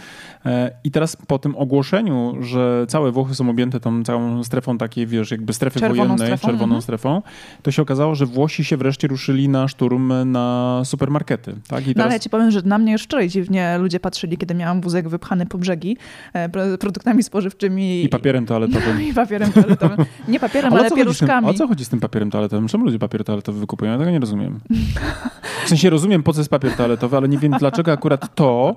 E, 0.45 0.71
I 0.83 0.91
teraz 0.91 1.15
po 1.15 1.39
tym 1.39 1.55
ogłoszeniu, 1.55 2.35
że 2.39 2.85
całe 2.87 3.11
Włochy 3.11 3.35
są 3.35 3.49
objęte 3.49 3.79
tą 3.79 4.03
całą 4.03 4.43
strefą 4.43 4.77
takiej, 4.77 5.07
wiesz, 5.07 5.31
jakby 5.31 5.53
strefy 5.53 5.79
czerwoną 5.79 6.03
wojennej, 6.03 6.27
strefą. 6.27 6.47
czerwoną 6.47 6.63
mhm. 6.63 6.81
strefą, 6.81 7.21
to 7.63 7.71
się 7.71 7.81
okazało, 7.81 8.15
że 8.15 8.25
Włosi 8.25 8.63
się 8.63 8.77
wreszcie 8.77 9.07
ruszyli 9.07 9.49
na 9.49 9.67
szturm 9.67 10.13
na 10.25 10.81
supermarkety. 10.85 11.55
Tak? 11.67 11.81
I 11.81 11.85
teraz... 11.85 11.97
No 11.97 12.03
ale 12.03 12.13
ja 12.13 12.19
ci 12.19 12.29
powiem, 12.29 12.51
że 12.51 12.61
na 12.61 12.77
mnie 12.77 12.91
już 12.91 13.03
wczoraj 13.03 13.29
dziwnie 13.29 13.77
ludzie 13.77 13.99
patrzyli, 13.99 14.37
kiedy 14.37 14.55
miałam 14.55 14.81
wózek 14.81 15.09
wypchany 15.09 15.45
po 15.45 15.57
brzegi 15.57 15.97
e, 16.33 16.77
produktami 16.77 17.23
spożywczymi. 17.23 18.03
I 18.03 18.09
papierem 18.09 18.45
toaletowym. 18.45 19.01
I 19.01 19.13
papierem 19.13 19.51
toaletowym. 19.51 20.05
Nie 20.27 20.39
papierem, 20.39 20.73
ale, 20.73 20.81
ale 20.81 20.91
pieruszkami. 20.91 21.28
O 21.43 21.53
co 21.53 21.67
chodzi 21.67 21.85
z 21.85 21.89
tym 21.89 21.99
papierem 21.99 22.31
toaletowym? 22.31 22.67
Czemu 22.67 22.85
ludzie 22.85 22.99
papier 22.99 23.23
toaletowy 23.23 23.59
wykupują? 23.59 23.91
Ja 23.91 23.97
tego 23.97 24.11
nie 24.11 24.19
rozumiem. 24.19 24.59
W 25.65 25.69
sensie 25.69 25.89
rozumiem, 25.89 26.23
po 26.23 26.33
co 26.33 26.39
jest 26.39 26.49
papier 26.49 26.75
toaletowy, 26.75 27.17
ale 27.17 27.29
nie 27.29 27.37
wiem, 27.37 27.51
dlaczego 27.59 27.91
akurat 27.91 28.35
to 28.35 28.75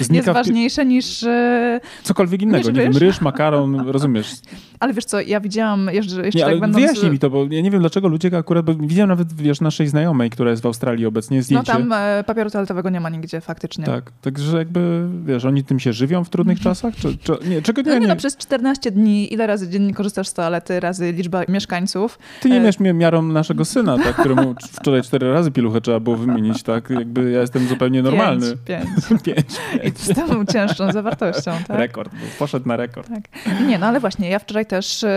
znika... 0.00 0.14
Jest 0.14 0.26
ważniejsze 0.28 0.86
niż... 0.86 1.22
E, 1.22 1.80
Cokolwiek 2.02 2.42
innego. 2.42 2.68
Niż, 2.68 2.76
nie 2.78 2.82
wiem, 2.82 2.96
ryż, 2.96 3.20
makaron, 3.20 3.88
rozumiesz. 3.88 4.34
Ale 4.80 4.94
wiesz 4.94 5.04
co, 5.04 5.20
ja 5.20 5.40
widziałam 5.40 5.90
jeszcze, 5.92 6.26
jeszcze 6.26 6.38
nie, 6.38 6.44
tak 6.44 6.60
będąc... 6.60 6.84
Wyjaśnij 6.84 7.10
mi 7.10 7.18
to, 7.18 7.30
bo 7.30 7.46
ja 7.50 7.60
nie 7.60 7.70
wiem, 7.70 7.80
dlaczego 7.80 8.08
ludzie 8.08 8.36
akurat... 8.36 8.64
Bo 8.64 8.74
widziałem 8.74 9.08
nawet, 9.08 9.32
wiesz, 9.32 9.60
naszej 9.60 9.86
znajomej, 9.88 10.30
która 10.30 10.50
jest 10.50 10.62
w 10.62 10.66
Australii 10.66 11.06
obecnie, 11.06 11.42
zdjęcie. 11.42 11.72
No 11.72 11.78
tam 11.78 11.92
e, 11.92 12.24
papieru 12.24 12.50
toaletowego 12.50 12.90
nie 12.90 13.00
ma 13.00 13.08
nigdzie 13.10 13.40
faktycznie. 13.40 13.84
Tak, 13.84 14.12
także 14.22 14.58
jakby, 14.58 15.08
wiesz, 15.24 15.44
oni 15.44 15.64
tym 15.64 15.80
się 15.80 15.92
żywią 15.92 16.24
w 16.24 16.28
trudnych 16.28 16.60
czasach? 16.60 16.96
Czy, 16.96 17.16
czy, 17.16 17.32
nie, 17.48 17.62
czego 17.62 17.82
nie, 17.82 17.90
no 17.90 17.98
nie, 17.98 18.06
no, 18.06 18.16
przez 18.16 18.36
14 18.36 18.90
dni, 18.90 19.32
ile 19.32 19.46
razy 19.46 19.68
dziennie 19.68 19.94
korzystasz 19.94 20.28
z 20.28 20.34
toalety, 20.34 20.80
razy 20.80 21.12
liczba 21.12 21.44
mieszkańców. 21.80 22.18
Ty 22.40 22.50
nie 22.50 22.56
e... 22.56 22.60
miesz 22.60 22.78
miarą 22.80 23.22
naszego 23.22 23.64
syna, 23.64 23.98
tak, 23.98 24.16
któremu 24.16 24.54
wczoraj 24.80 25.02
cztery 25.02 25.32
razy 25.32 25.50
pieluchę 25.50 25.80
trzeba 25.80 26.00
było 26.00 26.16
wymienić, 26.16 26.62
tak? 26.62 26.90
Jakby 26.90 27.30
ja 27.30 27.40
jestem 27.40 27.68
zupełnie 27.68 28.02
normalny. 28.02 28.56
Pięć. 28.64 28.86
Pięć. 29.08 29.22
pięć, 29.24 29.46
pięć. 29.82 30.00
I 30.00 30.12
z 30.12 30.14
tą 30.14 30.46
cięższą 30.46 30.92
zawartością, 30.92 31.52
tak? 31.66 31.78
Rekord, 31.78 32.12
poszedł 32.38 32.68
na 32.68 32.76
rekord. 32.76 33.08
Tak. 33.08 33.28
Nie, 33.66 33.78
no 33.78 33.86
ale 33.86 34.00
właśnie, 34.00 34.30
ja 34.30 34.38
wczoraj 34.38 34.66
też 34.66 35.04
e, 35.04 35.08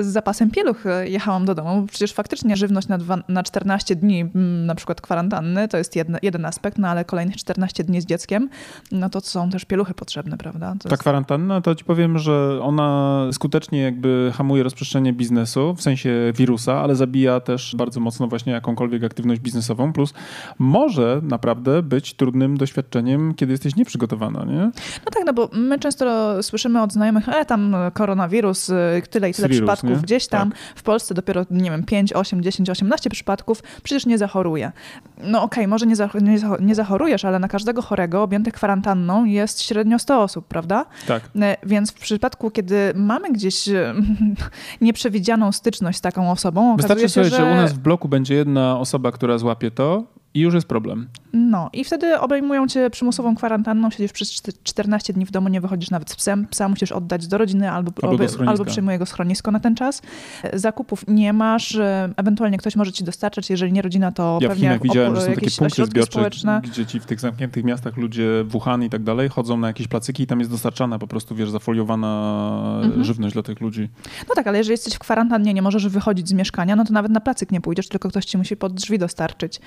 z 0.00 0.06
zapasem 0.06 0.50
pieluch 0.50 0.86
e, 0.86 1.08
jechałam 1.08 1.44
do 1.44 1.54
domu, 1.54 1.86
przecież 1.90 2.12
faktycznie 2.12 2.56
żywność 2.56 2.88
na, 2.88 2.98
dwa, 2.98 3.18
na 3.28 3.42
14 3.42 3.96
dni, 3.96 4.24
na 4.66 4.74
przykład 4.74 5.00
kwarantanny, 5.00 5.68
to 5.68 5.78
jest 5.78 5.96
jedne, 5.96 6.18
jeden 6.22 6.44
aspekt, 6.44 6.78
no 6.78 6.88
ale 6.88 7.04
kolejnych 7.04 7.36
14 7.36 7.84
dni 7.84 8.00
z 8.00 8.06
dzieckiem, 8.06 8.48
no 8.92 9.10
to 9.10 9.20
są 9.20 9.50
też 9.50 9.64
pieluchy 9.64 9.94
potrzebne, 9.94 10.38
prawda? 10.38 10.72
To 10.78 10.88
Ta 10.88 10.88
jest... 10.88 11.00
kwarantanna, 11.00 11.60
to 11.60 11.74
ci 11.74 11.84
powiem, 11.84 12.18
że 12.18 12.60
ona 12.62 13.16
skutecznie 13.32 13.82
jakby 13.82 14.32
hamuje 14.34 14.62
rozprzestrzenianie 14.62 15.12
biznesu, 15.12 15.74
w 15.74 15.82
sensie 15.82 16.05
wirusa, 16.34 16.80
ale 16.80 16.96
zabija 16.96 17.40
też 17.40 17.74
bardzo 17.78 18.00
mocno 18.00 18.26
właśnie 18.26 18.52
jakąkolwiek 18.52 19.04
aktywność 19.04 19.40
biznesową, 19.40 19.92
plus 19.92 20.14
może 20.58 21.20
naprawdę 21.22 21.82
być 21.82 22.14
trudnym 22.14 22.56
doświadczeniem, 22.56 23.34
kiedy 23.34 23.52
jesteś 23.52 23.76
nieprzygotowana, 23.76 24.44
nie? 24.44 24.60
No 25.04 25.10
tak, 25.14 25.22
no 25.26 25.32
bo 25.32 25.50
my 25.52 25.78
często 25.78 26.06
słyszymy 26.42 26.82
od 26.82 26.92
znajomych, 26.92 27.28
e, 27.28 27.44
tam 27.44 27.76
koronawirus, 27.92 28.68
y, 28.68 28.74
tyle 29.10 29.30
i 29.30 29.34
tyle 29.34 29.48
wirus, 29.48 29.60
przypadków 29.60 29.90
nie? 29.90 29.96
gdzieś 29.96 30.26
tam, 30.26 30.50
tak. 30.50 30.58
w 30.76 30.82
Polsce 30.82 31.14
dopiero, 31.14 31.46
nie 31.50 31.70
wiem, 31.70 31.84
5, 31.84 32.12
8, 32.12 32.42
10, 32.42 32.70
18 32.70 33.10
przypadków, 33.10 33.62
przecież 33.82 34.06
nie 34.06 34.18
zachoruje. 34.18 34.72
No 35.18 35.42
okej, 35.42 35.64
okay, 35.64 35.68
może 35.68 35.86
nie, 35.86 35.94
nie, 36.20 36.38
nie 36.60 36.74
zachorujesz, 36.74 37.24
ale 37.24 37.38
na 37.38 37.48
każdego 37.48 37.82
chorego 37.82 38.22
objętych 38.22 38.54
kwarantanną 38.54 39.24
jest 39.24 39.62
średnio 39.62 39.98
100 39.98 40.22
osób, 40.22 40.46
prawda? 40.46 40.86
Tak. 41.06 41.22
E, 41.40 41.56
więc 41.62 41.90
w 41.90 41.94
przypadku, 41.94 42.50
kiedy 42.50 42.92
mamy 42.94 43.32
gdzieś 43.32 43.68
e, 43.68 43.94
nieprzewidzianą 44.80 45.52
styczność 45.52 45.95
z 45.96 46.00
taką 46.00 46.30
osobą, 46.30 46.76
Wystarczy 46.76 47.08
sobie, 47.08 47.30
że... 47.30 47.36
że 47.36 47.44
u 47.44 47.54
nas 47.54 47.72
w 47.72 47.78
bloku 47.78 48.08
będzie 48.08 48.34
jedna 48.34 48.78
osoba, 48.78 49.12
która 49.12 49.38
złapie 49.38 49.70
to 49.70 50.04
i 50.36 50.40
już 50.40 50.54
jest 50.54 50.66
problem. 50.66 51.08
No 51.32 51.70
i 51.72 51.84
wtedy 51.84 52.20
obejmują 52.20 52.68
cię 52.68 52.90
przymusową 52.90 53.34
kwarantanną, 53.34 53.90
siedzisz 53.90 54.12
przez 54.12 54.42
14 54.62 55.12
dni 55.12 55.26
w 55.26 55.30
domu, 55.30 55.48
nie 55.48 55.60
wychodzisz 55.60 55.90
nawet 55.90 56.10
z 56.10 56.16
psem, 56.16 56.46
psa 56.46 56.68
musisz 56.68 56.92
oddać 56.92 57.26
do 57.26 57.38
rodziny 57.38 57.70
albo, 57.70 57.92
albo, 58.02 58.24
albo 58.46 58.64
przyjmuje 58.64 58.98
go 58.98 59.06
schronisko 59.06 59.50
na 59.50 59.60
ten 59.60 59.74
czas. 59.74 60.02
Zakupów 60.52 61.04
nie 61.08 61.32
masz, 61.32 61.76
e, 61.76 62.08
ewentualnie 62.16 62.58
ktoś 62.58 62.76
może 62.76 62.92
ci 62.92 63.04
dostarczać, 63.04 63.50
jeżeli 63.50 63.72
nie 63.72 63.82
rodzina, 63.82 64.12
to 64.12 64.38
ja 64.42 64.48
pewnie 64.48 64.60
w 64.60 64.68
Chinach 64.68 64.82
widziałem, 64.82 65.16
że 65.16 65.22
są 65.22 65.34
takie 65.34 65.50
punkty 65.58 65.86
zbiorcze, 65.86 66.12
społeczne. 66.12 66.60
gdzie 66.64 66.86
ci 66.86 67.00
w 67.00 67.06
tych 67.06 67.20
zamkniętych 67.20 67.64
miastach 67.64 67.96
ludzie, 67.96 68.44
Wuhan 68.44 68.82
i 68.82 68.90
tak 68.90 69.02
dalej, 69.02 69.28
chodzą 69.28 69.56
na 69.56 69.66
jakieś 69.66 69.88
placyki 69.88 70.22
i 70.22 70.26
tam 70.26 70.38
jest 70.38 70.50
dostarczana 70.50 70.98
po 70.98 71.06
prostu, 71.06 71.34
wiesz, 71.34 71.50
zafoliowana 71.50 72.80
mhm. 72.84 73.04
żywność 73.04 73.32
dla 73.32 73.42
tych 73.42 73.60
ludzi. 73.60 73.88
No 74.28 74.34
tak, 74.34 74.46
ale 74.46 74.58
jeżeli 74.58 74.72
jesteś 74.72 74.94
w 74.94 74.98
kwarantannie, 74.98 75.54
nie 75.54 75.62
możesz 75.62 75.88
wychodzić 75.88 76.28
z 76.28 76.32
mieszkania, 76.32 76.76
no 76.76 76.84
to 76.84 76.92
nawet 76.92 77.12
na 77.12 77.20
placyk 77.20 77.52
nie 77.52 77.60
pójdziesz, 77.60 77.88
tylko 77.88 78.08
ktoś 78.08 78.24
ci 78.24 78.38
musi 78.38 78.56
pod 78.56 78.74
drzwi 78.74 78.98
dostarczyć. 78.98 79.60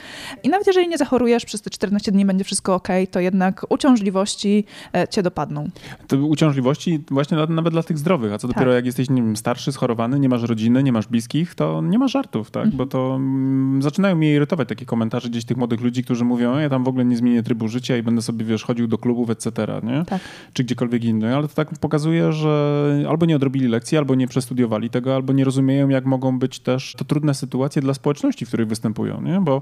I 0.44 0.50
nawet 0.50 0.59
jeżeli 0.68 0.88
nie 0.88 0.98
zachorujesz, 0.98 1.46
przez 1.46 1.62
te 1.62 1.70
14 1.70 2.12
dni 2.12 2.26
będzie 2.26 2.44
wszystko 2.44 2.76
ok, 2.76 2.88
to 3.12 3.20
jednak 3.20 3.66
uciążliwości 3.70 4.66
e, 4.96 5.08
cię 5.08 5.24
dopadną. 5.24 5.70
To 6.08 6.18
uciążliwości 6.18 7.04
właśnie 7.12 7.38
nawet 7.50 7.74
dla 7.74 7.84
tych 7.84 7.98
zdrowych, 7.98 8.34
a 8.34 8.38
co 8.38 8.48
dopiero 8.48 8.66
tak. 8.66 8.76
jak 8.76 8.86
jesteś 8.86 9.10
nie 9.10 9.22
wiem, 9.22 9.38
starszy, 9.38 9.72
schorowany, 9.72 10.20
nie 10.20 10.30
masz 10.30 10.44
rodziny, 10.44 10.84
nie 10.84 10.92
masz 10.92 11.08
bliskich, 11.08 11.56
to 11.56 11.82
nie 11.82 12.00
ma 12.00 12.08
żartów, 12.08 12.52
tak? 12.52 12.64
Mhm. 12.64 12.78
Bo 12.78 12.86
to 12.86 13.16
mm, 13.16 13.82
zaczynają 13.82 14.16
mnie 14.16 14.34
irytować 14.34 14.70
takie 14.70 14.86
komentarze 14.86 15.30
gdzieś 15.30 15.46
tych 15.46 15.58
młodych 15.58 15.82
ludzi, 15.82 16.04
którzy 16.04 16.26
mówią, 16.26 16.58
ja 16.58 16.70
tam 16.70 16.84
w 16.84 16.88
ogóle 16.88 17.06
nie 17.06 17.18
zmienię 17.18 17.44
trybu 17.44 17.68
życia 17.68 17.98
i 17.98 18.04
będę 18.04 18.22
sobie, 18.22 18.46
wiesz, 18.46 18.64
chodził 18.64 18.88
do 18.88 18.98
klubów, 18.98 19.30
etc., 19.30 19.52
nie? 19.84 20.06
Tak. 20.06 20.22
Czy 20.54 20.64
gdziekolwiek 20.64 21.04
inny, 21.04 21.36
ale 21.36 21.48
to 21.48 21.54
tak 21.54 21.70
pokazuje, 21.80 22.34
że 22.34 23.06
albo 23.10 23.26
nie 23.26 23.36
odrobili 23.36 23.68
lekcji, 23.68 23.98
albo 23.98 24.16
nie 24.16 24.28
przestudiowali 24.28 24.90
tego, 24.90 25.16
albo 25.16 25.34
nie 25.34 25.44
rozumieją, 25.44 25.90
jak 25.90 26.06
mogą 26.06 26.40
być 26.40 26.60
też 26.60 26.94
to 26.98 27.06
trudne 27.06 27.34
sytuacje 27.34 27.82
dla 27.82 27.94
społeczności, 27.94 28.46
w 28.46 28.48
których 28.48 28.68
występują, 28.68 29.22
nie? 29.22 29.42
Bo 29.42 29.62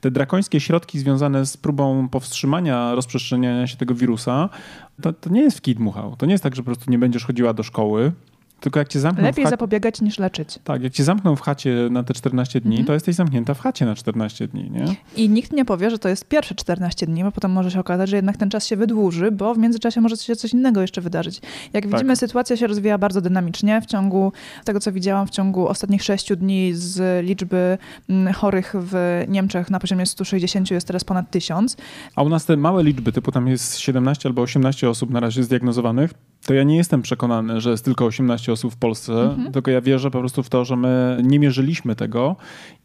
te 0.00 0.10
drakońskie 0.10 0.35
drakońskie 0.36 0.60
środki 0.60 0.98
związane 0.98 1.46
z 1.46 1.56
próbą 1.56 2.08
powstrzymania 2.08 2.94
rozprzestrzeniania 2.94 3.66
się 3.66 3.76
tego 3.76 3.94
wirusa, 3.94 4.48
to, 5.02 5.12
to 5.12 5.30
nie 5.30 5.40
jest 5.40 5.58
w 5.58 5.60
kij 5.60 5.74
dmuchał. 5.74 6.16
To 6.16 6.26
nie 6.26 6.32
jest 6.32 6.44
tak, 6.44 6.56
że 6.56 6.62
po 6.62 6.66
prostu 6.66 6.90
nie 6.90 6.98
będziesz 6.98 7.24
chodziła 7.24 7.54
do 7.54 7.62
szkoły, 7.62 8.12
tylko 8.60 8.78
jak 8.78 8.88
cię 8.88 9.00
zamkną 9.00 9.24
Lepiej 9.24 9.44
chacie... 9.44 9.50
zapobiegać 9.50 10.00
niż 10.00 10.18
leczyć. 10.18 10.58
Tak, 10.64 10.82
jak 10.82 10.92
cię 10.92 11.04
zamkną 11.04 11.36
w 11.36 11.40
chacie 11.40 11.88
na 11.90 12.02
te 12.02 12.14
14 12.14 12.60
dni, 12.60 12.72
mhm. 12.72 12.86
to 12.86 12.92
jesteś 12.92 13.14
zamknięta 13.14 13.54
w 13.54 13.60
chacie 13.60 13.86
na 13.86 13.94
14 13.94 14.48
dni, 14.48 14.70
nie? 14.70 14.84
I 15.16 15.28
nikt 15.28 15.52
nie 15.52 15.64
powie, 15.64 15.90
że 15.90 15.98
to 15.98 16.08
jest 16.08 16.28
pierwsze 16.28 16.54
14 16.54 17.06
dni, 17.06 17.24
bo 17.24 17.32
potem 17.32 17.52
może 17.52 17.70
się 17.70 17.80
okazać, 17.80 18.10
że 18.10 18.16
jednak 18.16 18.36
ten 18.36 18.50
czas 18.50 18.66
się 18.66 18.76
wydłuży, 18.76 19.30
bo 19.30 19.54
w 19.54 19.58
międzyczasie 19.58 20.00
może 20.00 20.16
się 20.16 20.36
coś 20.36 20.52
innego 20.52 20.80
jeszcze 20.80 21.00
wydarzyć. 21.00 21.40
Jak 21.72 21.84
tak. 21.84 21.92
widzimy, 21.92 22.16
sytuacja 22.16 22.56
się 22.56 22.66
rozwija 22.66 22.98
bardzo 22.98 23.20
dynamicznie. 23.20 23.80
W 23.80 23.86
ciągu 23.86 24.32
tego, 24.64 24.80
co 24.80 24.92
widziałam, 24.92 25.26
w 25.26 25.30
ciągu 25.30 25.68
ostatnich 25.68 26.02
6 26.02 26.34
dni 26.36 26.74
z 26.74 27.24
liczby 27.26 27.78
mm, 28.08 28.34
chorych 28.34 28.74
w 28.78 29.24
Niemczech 29.28 29.70
na 29.70 29.80
poziomie 29.80 30.06
160 30.06 30.70
jest 30.70 30.86
teraz 30.86 31.04
ponad 31.04 31.30
1000. 31.30 31.76
A 32.16 32.22
u 32.22 32.28
nas 32.28 32.44
te 32.44 32.56
małe 32.56 32.84
liczby, 32.84 33.12
typu 33.12 33.32
tam 33.32 33.48
jest 33.48 33.78
17 33.78 34.28
albo 34.28 34.42
18 34.42 34.90
osób 34.90 35.10
na 35.10 35.20
razie 35.20 35.42
zdiagnozowanych, 35.42 36.14
to 36.46 36.54
ja 36.54 36.62
nie 36.62 36.76
jestem 36.76 37.02
przekonany, 37.02 37.60
że 37.60 37.70
jest 37.70 37.84
tylko 37.84 38.04
18 38.04 38.52
osób 38.52 38.72
w 38.72 38.76
Polsce, 38.76 39.12
mhm. 39.12 39.52
tylko 39.52 39.70
ja 39.70 39.80
wierzę 39.80 40.10
po 40.10 40.18
prostu 40.18 40.42
w 40.42 40.48
to, 40.48 40.64
że 40.64 40.76
my 40.76 41.20
nie 41.22 41.38
mierzyliśmy 41.38 41.96
tego 41.96 42.36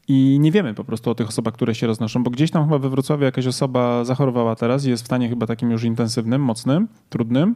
i 0.08 0.38
nie 0.40 0.52
wiemy 0.52 0.74
po 0.74 0.84
prostu 0.84 1.10
o 1.10 1.16
tych 1.16 1.28
osobach, 1.28 1.54
które 1.54 1.76
się 1.76 1.88
roznoszą, 1.88 2.24
bo 2.24 2.32
gdzieś 2.32 2.52
tam 2.52 2.64
chyba 2.64 2.80
we 2.80 2.90
Wrocławiu 2.90 3.24
jakaś 3.24 3.48
osoba 3.48 4.06
zachorowała 4.06 4.56
teraz 4.56 4.86
i 4.86 4.90
jest 4.90 5.04
w 5.04 5.06
stanie 5.06 5.30
chyba 5.30 5.48
takim 5.48 5.72
już 5.72 5.84
intensywnym, 5.84 6.42
mocnym, 6.42 6.88
trudnym, 7.10 7.56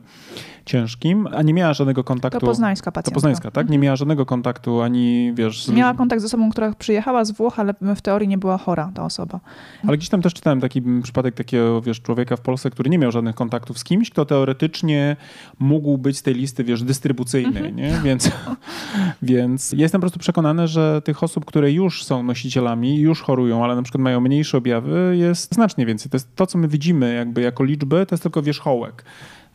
ciężkim, 0.66 1.28
a 1.32 1.42
nie 1.42 1.54
miała 1.54 1.74
żadnego 1.74 2.04
kontaktu. 2.04 2.40
To 2.40 2.46
poznańska 2.46 2.92
pacjentka. 2.92 3.12
To 3.12 3.14
poznańska, 3.14 3.52
tak? 3.52 3.70
Nie 3.70 3.76
mhm. 3.76 3.82
miała 3.82 3.96
żadnego 3.96 4.26
kontaktu 4.26 4.82
ani, 4.82 5.34
wiesz... 5.36 5.66
Z... 5.66 5.70
Miała 5.70 5.94
kontakt 5.94 6.22
z 6.22 6.26
osobą, 6.26 6.50
która 6.50 6.74
przyjechała 6.74 7.26
z 7.26 7.32
Włoch, 7.32 7.60
ale 7.60 7.74
w 7.96 8.02
teorii 8.02 8.28
nie 8.28 8.38
była 8.38 8.58
chora 8.58 8.92
ta 8.94 9.06
osoba. 9.06 9.40
Ale 9.88 9.98
gdzieś 9.98 10.10
tam 10.10 10.22
też 10.22 10.34
czytałem 10.34 10.62
taki 10.62 10.82
przypadek 11.04 11.36
takiego, 11.36 11.82
wiesz, 11.82 12.02
człowieka 12.02 12.36
w 12.36 12.42
Polsce, 12.42 12.70
który 12.70 12.90
nie 12.90 12.98
miał 12.98 13.12
żadnych 13.12 13.36
kontaktów 13.36 13.80
z 13.80 13.84
kimś, 13.84 14.10
kto 14.10 14.26
teoretycznie 14.26 15.16
mógł 15.60 15.95
być 15.98 16.18
z 16.18 16.22
tej 16.22 16.34
listy, 16.34 16.64
wiesz, 16.64 16.84
dystrybucyjnej, 16.84 17.66
mhm. 17.66 17.76
nie? 17.76 18.02
Więc, 18.04 18.32
więc 19.22 19.72
jestem 19.72 20.02
po 20.02 20.04
prostu 20.04 20.20
przekonany, 20.20 20.68
że 20.68 21.02
tych 21.02 21.24
osób, 21.24 21.46
które 21.46 21.72
już 21.72 22.04
są 22.04 22.24
nosicielami, 22.24 23.00
już 23.00 23.22
chorują, 23.22 23.64
ale 23.64 23.76
na 23.76 23.84
przykład 23.84 24.02
mają 24.02 24.22
mniejsze 24.22 24.58
objawy, 24.58 25.18
jest 25.20 25.56
znacznie 25.56 25.86
więcej. 25.86 26.10
To 26.10 26.16
jest 26.16 26.36
to, 26.36 26.48
co 26.48 26.58
my 26.58 26.68
widzimy 26.68 27.14
jakby 27.14 27.42
jako 27.42 27.64
liczby, 27.64 28.06
to 28.06 28.16
jest 28.16 28.24
tylko 28.24 28.42
wierzchołek 28.42 29.06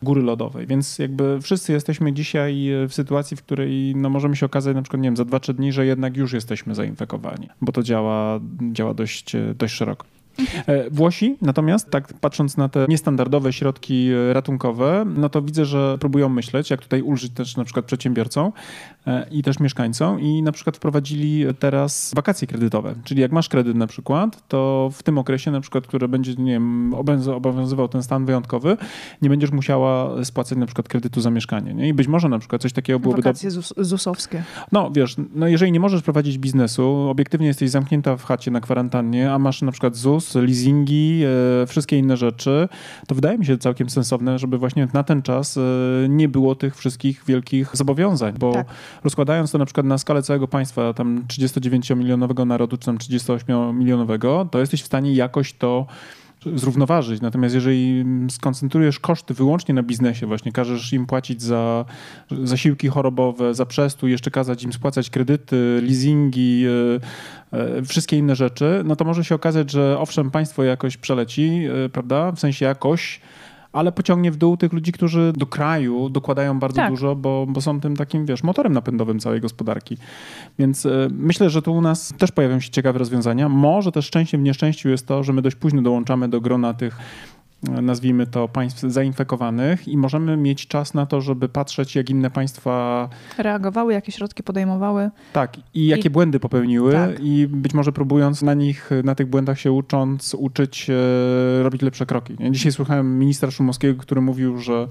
góry 0.03 0.21
lodowej. 0.21 0.67
Więc 0.67 0.99
jakby 0.99 1.41
wszyscy 1.41 1.73
jesteśmy 1.73 2.13
dzisiaj 2.13 2.69
w 2.89 2.93
sytuacji, 2.93 3.37
w 3.37 3.43
której 3.43 3.95
no, 3.95 4.09
możemy 4.09 4.35
się 4.35 4.45
okazać 4.45 4.75
na 4.75 4.81
przykład, 4.81 5.01
nie 5.01 5.07
wiem, 5.07 5.17
za 5.17 5.23
2-3 5.23 5.53
dni, 5.53 5.71
że 5.71 5.85
jednak 5.85 6.17
już 6.17 6.33
jesteśmy 6.33 6.75
zainfekowani, 6.75 7.49
bo 7.61 7.71
to 7.71 7.83
działa, 7.83 8.39
działa 8.71 8.93
dość, 8.93 9.33
dość 9.55 9.73
szeroko. 9.73 10.05
E, 10.67 10.89
Włosi 10.89 11.37
natomiast, 11.41 11.89
tak 11.89 12.13
patrząc 12.13 12.57
na 12.57 12.69
te 12.69 12.85
niestandardowe 12.89 13.53
środki 13.53 14.09
e, 14.29 14.33
ratunkowe, 14.33 15.05
no 15.15 15.29
to 15.29 15.41
widzę, 15.41 15.65
że 15.65 15.97
próbują 15.97 16.29
myśleć, 16.29 16.69
jak 16.69 16.81
tutaj 16.81 17.01
ulżyć 17.01 17.33
też 17.33 17.57
na 17.57 17.63
przykład 17.63 17.85
przedsiębiorcom 17.85 18.51
i 19.31 19.43
też 19.43 19.59
mieszkańcom 19.59 20.19
i 20.19 20.43
na 20.43 20.51
przykład 20.51 20.77
wprowadzili 20.77 21.45
teraz 21.59 22.11
wakacje 22.15 22.47
kredytowe, 22.47 22.95
czyli 23.03 23.21
jak 23.21 23.31
masz 23.31 23.49
kredyt 23.49 23.75
na 23.75 23.87
przykład, 23.87 24.47
to 24.47 24.89
w 24.93 25.03
tym 25.03 25.17
okresie 25.17 25.51
na 25.51 25.61
przykład, 25.61 25.87
który 25.87 26.07
będzie, 26.07 26.35
nie 26.35 26.51
wiem, 26.51 26.93
obowiązywał 27.33 27.87
ten 27.87 28.03
stan 28.03 28.25
wyjątkowy, 28.25 28.77
nie 29.21 29.29
będziesz 29.29 29.51
musiała 29.51 30.23
spłacać 30.25 30.57
na 30.57 30.65
przykład 30.65 30.87
kredytu 30.87 31.21
za 31.21 31.29
mieszkanie, 31.29 31.73
nie? 31.73 31.87
I 31.87 31.93
być 31.93 32.07
może 32.07 32.29
na 32.29 32.39
przykład 32.39 32.61
coś 32.61 32.73
takiego 32.73 32.99
byłoby... 32.99 33.21
Wakacje 33.21 33.49
do... 33.51 33.61
ZUS-owskie. 33.83 34.43
No 34.71 34.91
wiesz, 34.91 35.15
no 35.35 35.47
jeżeli 35.47 35.71
nie 35.71 35.79
możesz 35.79 36.01
prowadzić 36.01 36.37
biznesu, 36.37 37.09
obiektywnie 37.09 37.47
jesteś 37.47 37.69
zamknięta 37.69 38.17
w 38.17 38.23
chacie 38.23 38.51
na 38.51 38.61
kwarantannie, 38.61 39.33
a 39.33 39.39
masz 39.39 39.61
na 39.61 39.71
przykład 39.71 39.95
ZUS, 39.95 40.35
leasingi, 40.35 41.21
e, 41.63 41.67
wszystkie 41.67 41.97
inne 41.97 42.17
rzeczy, 42.17 42.69
to 43.07 43.15
wydaje 43.15 43.37
mi 43.37 43.45
się 43.45 43.57
całkiem 43.57 43.89
sensowne, 43.89 44.39
żeby 44.39 44.57
właśnie 44.57 44.87
na 44.93 45.03
ten 45.03 45.21
czas 45.21 45.57
e, 45.57 45.61
nie 46.09 46.29
było 46.29 46.55
tych 46.55 46.75
wszystkich 46.75 47.23
wielkich 47.27 47.69
zobowiązań, 47.73 48.33
bo 48.39 48.53
tak. 48.53 48.67
Rozkładając 49.03 49.51
to 49.51 49.57
na 49.57 49.65
przykład 49.65 49.85
na 49.85 49.97
skalę 49.97 50.23
całego 50.23 50.47
państwa, 50.47 50.93
tam 50.93 51.23
39-milionowego 51.27 52.45
narodu, 52.47 52.77
czy 52.77 52.85
tam 52.85 52.97
38-milionowego, 52.97 54.49
to 54.49 54.59
jesteś 54.59 54.81
w 54.81 54.85
stanie 54.85 55.13
jakoś 55.13 55.53
to 55.53 55.85
zrównoważyć. 56.55 57.21
Natomiast 57.21 57.55
jeżeli 57.55 58.05
skoncentrujesz 58.29 58.99
koszty 58.99 59.33
wyłącznie 59.33 59.73
na 59.73 59.83
biznesie, 59.83 60.27
właśnie 60.27 60.51
każesz 60.51 60.93
im 60.93 61.05
płacić 61.05 61.41
za 61.41 61.85
zasiłki 62.43 62.87
chorobowe, 62.87 63.53
za 63.53 63.65
przestój, 63.65 64.11
jeszcze 64.11 64.31
kazać 64.31 64.63
im 64.63 64.73
spłacać 64.73 65.09
kredyty, 65.09 65.81
leasingi, 65.83 66.65
e, 67.51 67.57
e, 67.57 67.81
wszystkie 67.81 68.17
inne 68.17 68.35
rzeczy, 68.35 68.81
no 68.85 68.95
to 68.95 69.05
może 69.05 69.23
się 69.23 69.35
okazać, 69.35 69.71
że 69.71 69.99
owszem, 69.99 70.31
państwo 70.31 70.63
jakoś 70.63 70.97
przeleci, 70.97 71.65
e, 71.85 71.89
prawda, 71.89 72.31
w 72.31 72.39
sensie 72.39 72.65
jakoś, 72.65 73.21
ale 73.73 73.91
pociągnie 73.91 74.31
w 74.31 74.37
dół 74.37 74.57
tych 74.57 74.73
ludzi, 74.73 74.91
którzy 74.91 75.33
do 75.35 75.45
kraju 75.45 76.09
dokładają 76.09 76.59
bardzo 76.59 76.75
tak. 76.75 76.89
dużo, 76.89 77.15
bo, 77.15 77.45
bo 77.49 77.61
są 77.61 77.81
tym 77.81 77.95
takim, 77.95 78.25
wiesz, 78.25 78.43
motorem 78.43 78.73
napędowym 78.73 79.19
całej 79.19 79.41
gospodarki. 79.41 79.97
Więc 80.59 80.85
y, 80.85 81.07
myślę, 81.11 81.49
że 81.49 81.61
tu 81.61 81.73
u 81.73 81.81
nas 81.81 82.13
też 82.17 82.31
pojawią 82.31 82.59
się 82.59 82.69
ciekawe 82.69 82.99
rozwiązania. 82.99 83.49
Może 83.49 83.91
też 83.91 84.05
szczęściem 84.05 84.41
w 84.41 84.43
nieszczęściu 84.43 84.89
jest 84.89 85.07
to, 85.07 85.23
że 85.23 85.33
my 85.33 85.41
dość 85.41 85.55
późno 85.55 85.81
dołączamy 85.81 86.29
do 86.29 86.41
grona 86.41 86.73
tych 86.73 86.97
nazwijmy 87.63 88.27
to, 88.27 88.47
państw 88.47 88.81
zainfekowanych 88.81 89.87
i 89.87 89.97
możemy 89.97 90.37
mieć 90.37 90.67
czas 90.67 90.93
na 90.93 91.05
to, 91.05 91.21
żeby 91.21 91.49
patrzeć, 91.49 91.95
jak 91.95 92.09
inne 92.09 92.29
państwa 92.29 93.09
reagowały, 93.37 93.93
jakie 93.93 94.11
środki 94.11 94.43
podejmowały. 94.43 95.09
Tak, 95.33 95.57
i 95.73 95.87
jakie 95.87 96.07
I... 96.07 96.09
błędy 96.09 96.39
popełniły 96.39 96.93
tak. 96.93 97.19
i 97.19 97.47
być 97.47 97.73
może 97.73 97.91
próbując 97.91 98.41
na 98.41 98.53
nich, 98.53 98.89
na 99.03 99.15
tych 99.15 99.27
błędach 99.27 99.59
się 99.59 99.71
ucząc, 99.71 100.33
uczyć 100.33 100.89
e, 100.89 101.63
robić 101.63 101.81
lepsze 101.81 102.05
kroki. 102.05 102.35
Dzisiaj 102.51 102.71
słuchałem 102.71 103.19
ministra 103.19 103.51
Szumowskiego, 103.51 104.01
który 104.01 104.21
mówił, 104.21 104.57
że 104.57 104.87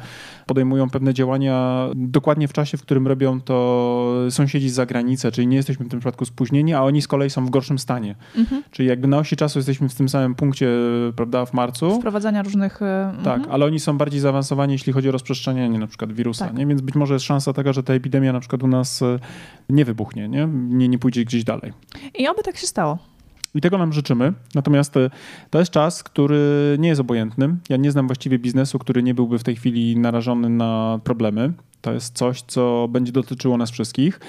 podejmują 0.47 0.91
pewne 0.91 1.15
działania 1.15 1.87
dokładnie 1.95 2.49
w 2.49 2.53
czasie, 2.53 2.79
w 2.79 2.83
którym 2.83 3.07
robią 3.07 3.41
to 3.41 4.25
sąsiedzi 4.31 4.71
z 4.71 4.75
zagranicy, 4.75 5.33
czyli 5.33 5.47
nie 5.47 5.57
jesteśmy 5.57 5.87
w 5.87 5.89
tym 5.89 6.01
przypadku 6.01 6.25
spóźnieni, 6.25 6.75
a 6.75 6.83
oni 6.83 7.03
z 7.03 7.09
kolei 7.09 7.31
są 7.31 7.47
w 7.47 7.51
gorszym 7.51 7.79
stanie. 7.79 8.15
Mhm. 8.37 8.63
Czyli 8.71 8.89
jakby 8.89 9.09
na 9.09 9.19
osi 9.19 9.37
czasu 9.37 9.59
jesteśmy 9.59 9.89
w 9.89 9.95
tym 9.95 10.09
samym 10.09 10.35
punkcie, 10.35 10.69
prawda, 11.17 11.47
w 11.47 11.55
marcu. 11.55 11.99
Wprowadzania 11.99 12.43
różnych 12.43 12.60
różnych... 12.61 12.83
E, 12.83 13.13
tak, 13.25 13.37
mhm. 13.37 13.53
ale 13.53 13.67
oni 13.67 13.81
są 13.81 13.99
bardziej 13.99 14.21
zaawansowani, 14.21 14.73
jeśli 14.73 14.93
chodzi 14.93 15.09
o 15.09 15.13
rozprzestrzenianie 15.13 15.79
na 15.79 15.87
przykład 15.87 16.13
wirusa, 16.13 16.47
tak. 16.47 16.57
nie? 16.57 16.67
więc 16.67 16.81
być 16.81 16.95
może 16.95 17.15
jest 17.15 17.27
szansa 17.27 17.53
taka, 17.53 17.73
że 17.73 17.83
ta 17.83 17.95
epidemia 17.95 18.33
na 18.33 18.41
przykład 18.41 18.63
u 18.63 18.67
nas 18.67 19.03
e, 19.03 19.19
nie 19.69 19.85
wybuchnie, 19.85 20.29
nie, 20.29 20.49
nie, 20.53 20.89
nie 20.89 20.99
pójdzie 20.99 21.25
gdzieś 21.25 21.45
dalej. 21.45 21.73
I 22.19 22.29
oby 22.29 22.43
tak 22.43 22.57
się 22.57 22.67
stało. 22.67 22.99
I 23.55 23.61
tego 23.61 23.79
nam 23.79 23.93
życzymy. 23.93 24.33
Natomiast 24.55 24.97
e, 24.97 25.11
to 25.51 25.59
jest 25.59 25.71
czas, 25.71 26.03
który 26.03 26.77
nie 26.79 26.89
jest 26.89 27.01
obojętny. 27.01 27.57
Ja 27.69 27.77
nie 27.77 27.91
znam 27.91 28.07
właściwie 28.07 28.39
biznesu, 28.39 28.79
który 28.79 29.03
nie 29.03 29.15
byłby 29.15 29.39
w 29.39 29.43
tej 29.43 29.57
chwili 29.57 29.97
narażony 29.97 30.49
na 30.49 31.01
problemy. 31.05 31.53
To 31.81 31.93
jest 31.93 32.17
coś, 32.17 32.43
co 32.43 32.89
będzie 32.91 33.13
dotyczyło 33.13 33.57
nas 33.57 33.71
wszystkich. 33.71 34.21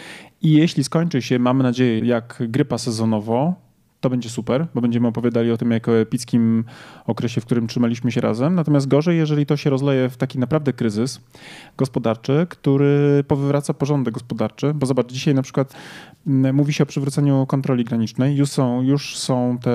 I 0.41 0.53
jeśli 0.53 0.83
skończy 0.83 1.21
się, 1.21 1.39
mamy 1.39 1.63
nadzieję, 1.63 1.99
jak 1.99 2.43
grypa 2.47 2.77
sezonowo, 2.77 3.55
to 4.01 4.09
będzie 4.09 4.29
super, 4.29 4.67
bo 4.75 4.81
będziemy 4.81 5.07
opowiadali 5.07 5.51
o 5.51 5.57
tym 5.57 5.71
jako 5.71 5.97
epickim 5.97 6.63
okresie, 7.07 7.41
w 7.41 7.45
którym 7.45 7.67
trzymaliśmy 7.67 8.11
się 8.11 8.21
razem. 8.21 8.55
Natomiast 8.55 8.87
gorzej, 8.87 9.17
jeżeli 9.17 9.45
to 9.45 9.57
się 9.57 9.69
rozleje 9.69 10.09
w 10.09 10.17
taki 10.17 10.39
naprawdę 10.39 10.73
kryzys 10.73 11.21
gospodarczy, 11.77 12.47
który 12.49 13.23
powywraca 13.27 13.73
porządek 13.73 14.13
gospodarczy, 14.13 14.73
bo 14.73 14.85
zobacz, 14.85 15.11
dzisiaj 15.11 15.35
na 15.35 15.41
przykład 15.41 15.73
mówi 16.53 16.73
się 16.73 16.83
o 16.83 16.87
przywróceniu 16.87 17.45
kontroli 17.45 17.83
granicznej. 17.83 18.35
Już 18.35 18.49
są, 18.49 18.81
już 18.81 19.17
są 19.17 19.57
te 19.61 19.71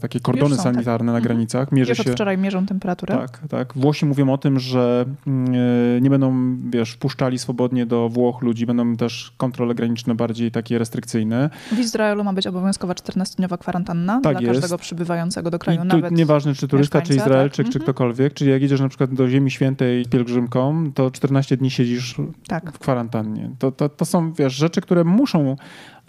takie 0.00 0.20
kordony 0.20 0.56
tak. 0.56 0.64
sanitarne 0.64 1.12
na 1.12 1.18
mhm. 1.18 1.24
granicach. 1.24 1.72
Mierzy 1.72 1.90
już 1.90 2.00
od 2.00 2.06
się... 2.06 2.12
wczoraj 2.12 2.38
mierzą 2.38 2.66
temperaturę. 2.66 3.16
Tak, 3.16 3.48
tak. 3.48 3.72
Włosi 3.76 4.06
mówią 4.06 4.32
o 4.32 4.38
tym, 4.38 4.58
że 4.58 5.04
e, 5.26 6.00
nie 6.00 6.10
będą, 6.10 6.56
wiesz, 6.70 6.92
wpuszczali 6.92 7.38
swobodnie 7.38 7.86
do 7.86 8.08
Włoch 8.08 8.42
ludzi, 8.42 8.66
będą 8.66 8.96
też 8.96 9.32
kontrole 9.36 9.74
graniczne 9.74 10.14
bardziej 10.14 10.50
takie 10.50 10.78
restrykcyjne. 10.78 11.50
W 11.72 11.78
Izraelu 11.78 12.24
ma 12.24 12.32
być 12.32 12.46
obowiązkowa 12.46 12.94
14-dniowa 12.94 13.58
kwarantanna 13.58 13.69
tak 13.72 14.20
dla 14.20 14.40
jest. 14.40 14.60
każdego 14.60 14.78
przybywającego 14.78 15.50
do 15.50 15.58
kraju. 15.58 15.84
I 15.84 15.86
nawet 15.86 16.12
nieważne, 16.12 16.54
czy 16.54 16.68
turysta, 16.68 17.02
czy 17.02 17.14
Izraelczyk, 17.14 17.66
tak? 17.66 17.72
czy 17.72 17.78
mhm. 17.78 17.82
ktokolwiek. 17.82 18.34
Czyli 18.34 18.50
jak 18.50 18.62
idziesz 18.62 18.80
na 18.80 18.88
przykład 18.88 19.14
do 19.14 19.28
Ziemi 19.28 19.50
Świętej 19.50 20.06
pielgrzymką, 20.06 20.92
to 20.94 21.10
14 21.10 21.56
dni 21.56 21.70
siedzisz 21.70 22.16
tak. 22.46 22.72
w 22.72 22.78
kwarantannie. 22.78 23.50
To, 23.58 23.72
to, 23.72 23.88
to 23.88 24.04
są, 24.04 24.32
wiesz, 24.32 24.54
rzeczy, 24.54 24.80
które 24.80 25.04
muszą 25.04 25.56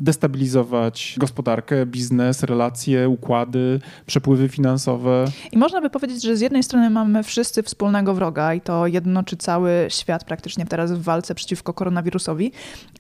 destabilizować 0.02 1.16
gospodarkę, 1.18 1.86
biznes, 1.86 2.44
relacje, 2.44 3.10
układy, 3.10 3.80
przepływy 4.06 4.50
finansowe. 4.50 5.26
I 5.52 5.58
można 5.58 5.82
by 5.82 5.90
powiedzieć, 5.90 6.24
że 6.24 6.38
z 6.38 6.42
jednej 6.42 6.64
strony 6.64 6.90
mamy 6.90 7.24
wszyscy 7.24 7.64
wspólnego 7.64 8.14
wroga 8.14 8.54
i 8.54 8.62
to 8.62 8.88
jednoczy 8.88 9.38
cały 9.38 9.88
świat 9.90 10.24
praktycznie 10.24 10.66
teraz 10.66 10.92
w 10.92 11.02
walce 11.02 11.36
przeciwko 11.36 11.74
koronawirusowi, 11.74 12.52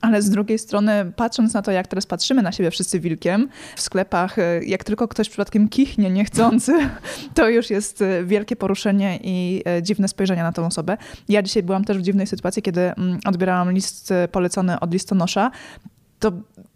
ale 0.01 0.21
z 0.21 0.29
drugiej 0.29 0.59
strony 0.59 1.11
patrząc 1.15 1.53
na 1.53 1.61
to, 1.61 1.71
jak 1.71 1.87
teraz 1.87 2.05
patrzymy 2.05 2.41
na 2.41 2.51
siebie 2.51 2.71
wszyscy 2.71 2.99
wilkiem 2.99 3.49
w 3.75 3.81
sklepach, 3.81 4.35
jak 4.65 4.83
tylko 4.83 5.07
ktoś 5.07 5.29
przypadkiem 5.29 5.69
kichnie 5.69 6.09
niechcący, 6.09 6.73
to 7.35 7.49
już 7.49 7.69
jest 7.69 8.03
wielkie 8.23 8.55
poruszenie 8.55 9.19
i 9.23 9.63
e, 9.65 9.83
dziwne 9.83 10.07
spojrzenie 10.07 10.43
na 10.43 10.51
tę 10.51 10.65
osobę. 10.65 10.97
Ja 11.29 11.41
dzisiaj 11.41 11.63
byłam 11.63 11.85
też 11.85 11.97
w 11.97 12.01
dziwnej 12.01 12.27
sytuacji, 12.27 12.61
kiedy 12.61 12.81
mm, 12.81 13.19
odbierałam 13.25 13.71
list 13.71 14.13
polecony 14.31 14.79
od 14.79 14.93
listonosza 14.93 15.51
to 16.21 16.31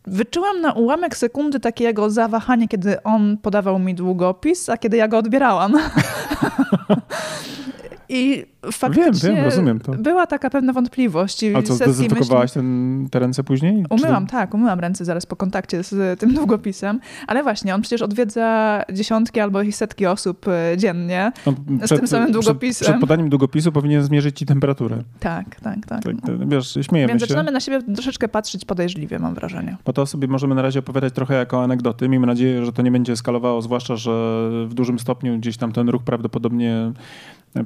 wyczułam 0.08 0.62
na 0.62 0.74
ułamek 0.74 1.18
sekundy 1.18 1.60
takiego 1.60 2.10
zawahania, 2.10 2.68
kiedy 2.68 3.04
on 3.04 3.38
podawał 3.38 3.80
mi 3.80 3.96
długopis, 3.96 4.70
a 4.70 4.78
kiedy 4.78 4.98
ja 4.98 5.08
go 5.08 5.18
odbierałam. 5.18 5.74
I 8.10 8.46
faktycznie 8.72 9.30
wiem, 9.30 9.36
wiem, 9.36 9.46
rozumiem 9.46 9.80
to. 9.80 9.92
była 9.92 10.28
taka 10.28 10.50
pewna 10.50 10.74
wątpliwość. 10.74 11.44
A 11.56 11.62
co, 11.62 11.76
zdezynfekowałaś 11.76 12.52
ten, 12.52 13.08
te 13.12 13.20
ręce 13.20 13.44
później? 13.44 13.86
Umyłam, 13.90 14.26
Czy... 14.26 14.32
tak, 14.32 14.54
umyłam 14.54 14.80
ręce 14.80 15.06
zaraz 15.06 15.26
po 15.26 15.36
kontakcie 15.36 15.84
z 15.84 16.20
tym 16.20 16.34
długopisem, 16.34 17.00
ale 17.28 17.44
właśnie, 17.44 17.76
on 17.76 17.82
przecież 17.82 18.02
odwiedza 18.02 18.82
dziesiątki 18.94 19.40
albo 19.40 19.62
i 19.62 19.72
setki 19.72 20.06
osób 20.06 20.48
e, 20.48 20.78
dziennie 20.78 21.32
przed, 21.78 21.90
z 21.90 22.00
tym 22.00 22.08
samym 22.08 22.32
długopisem. 22.32 22.86
Przed, 22.86 22.88
przed, 22.88 23.02
podaniem 23.02 23.30
długopisu 23.30 23.72
powinien 23.72 24.04
zmierzyć 24.04 24.40
ci 24.40 24.46
temperaturę. 24.46 25.04
Tak, 25.20 25.56
tak, 25.56 25.86
tak. 25.86 26.04
tak 26.04 26.14
no. 26.28 26.48
Wiesz, 26.48 26.78
śmiejemy 26.82 27.10
Więc 27.10 27.22
się. 27.22 27.28
zaczynamy 27.28 27.52
na 27.52 27.60
siebie 27.60 27.82
troszeczkę 27.96 28.28
patrzeć 28.28 28.66
podejrzliwie, 28.66 29.20
mam 29.20 29.36
wrażenie. 29.36 29.78
Bo 29.86 29.94
to 29.94 30.06
sobie 30.06 30.28
możemy 30.28 30.56
na 30.56 30.62
razie 30.62 30.80
opowiadać 30.80 31.14
trochę 31.14 31.34
jako 31.34 31.64
anegdoty. 31.64 32.10
Miejmy 32.10 32.28
nadzieję, 32.28 32.66
że 32.66 32.74
to 32.74 32.82
nie 32.82 32.92
będzie 32.92 33.16
skalowało, 33.16 33.62
zwłaszcza, 33.62 33.96
że 33.96 34.12
w 34.68 34.74
dużym 34.74 35.00
stopniu 35.00 35.38
gdzieś 35.38 35.58
tam 35.58 35.72
ten 35.72 35.90
ruch 35.90 36.04
prawdopodobnie 36.04 36.92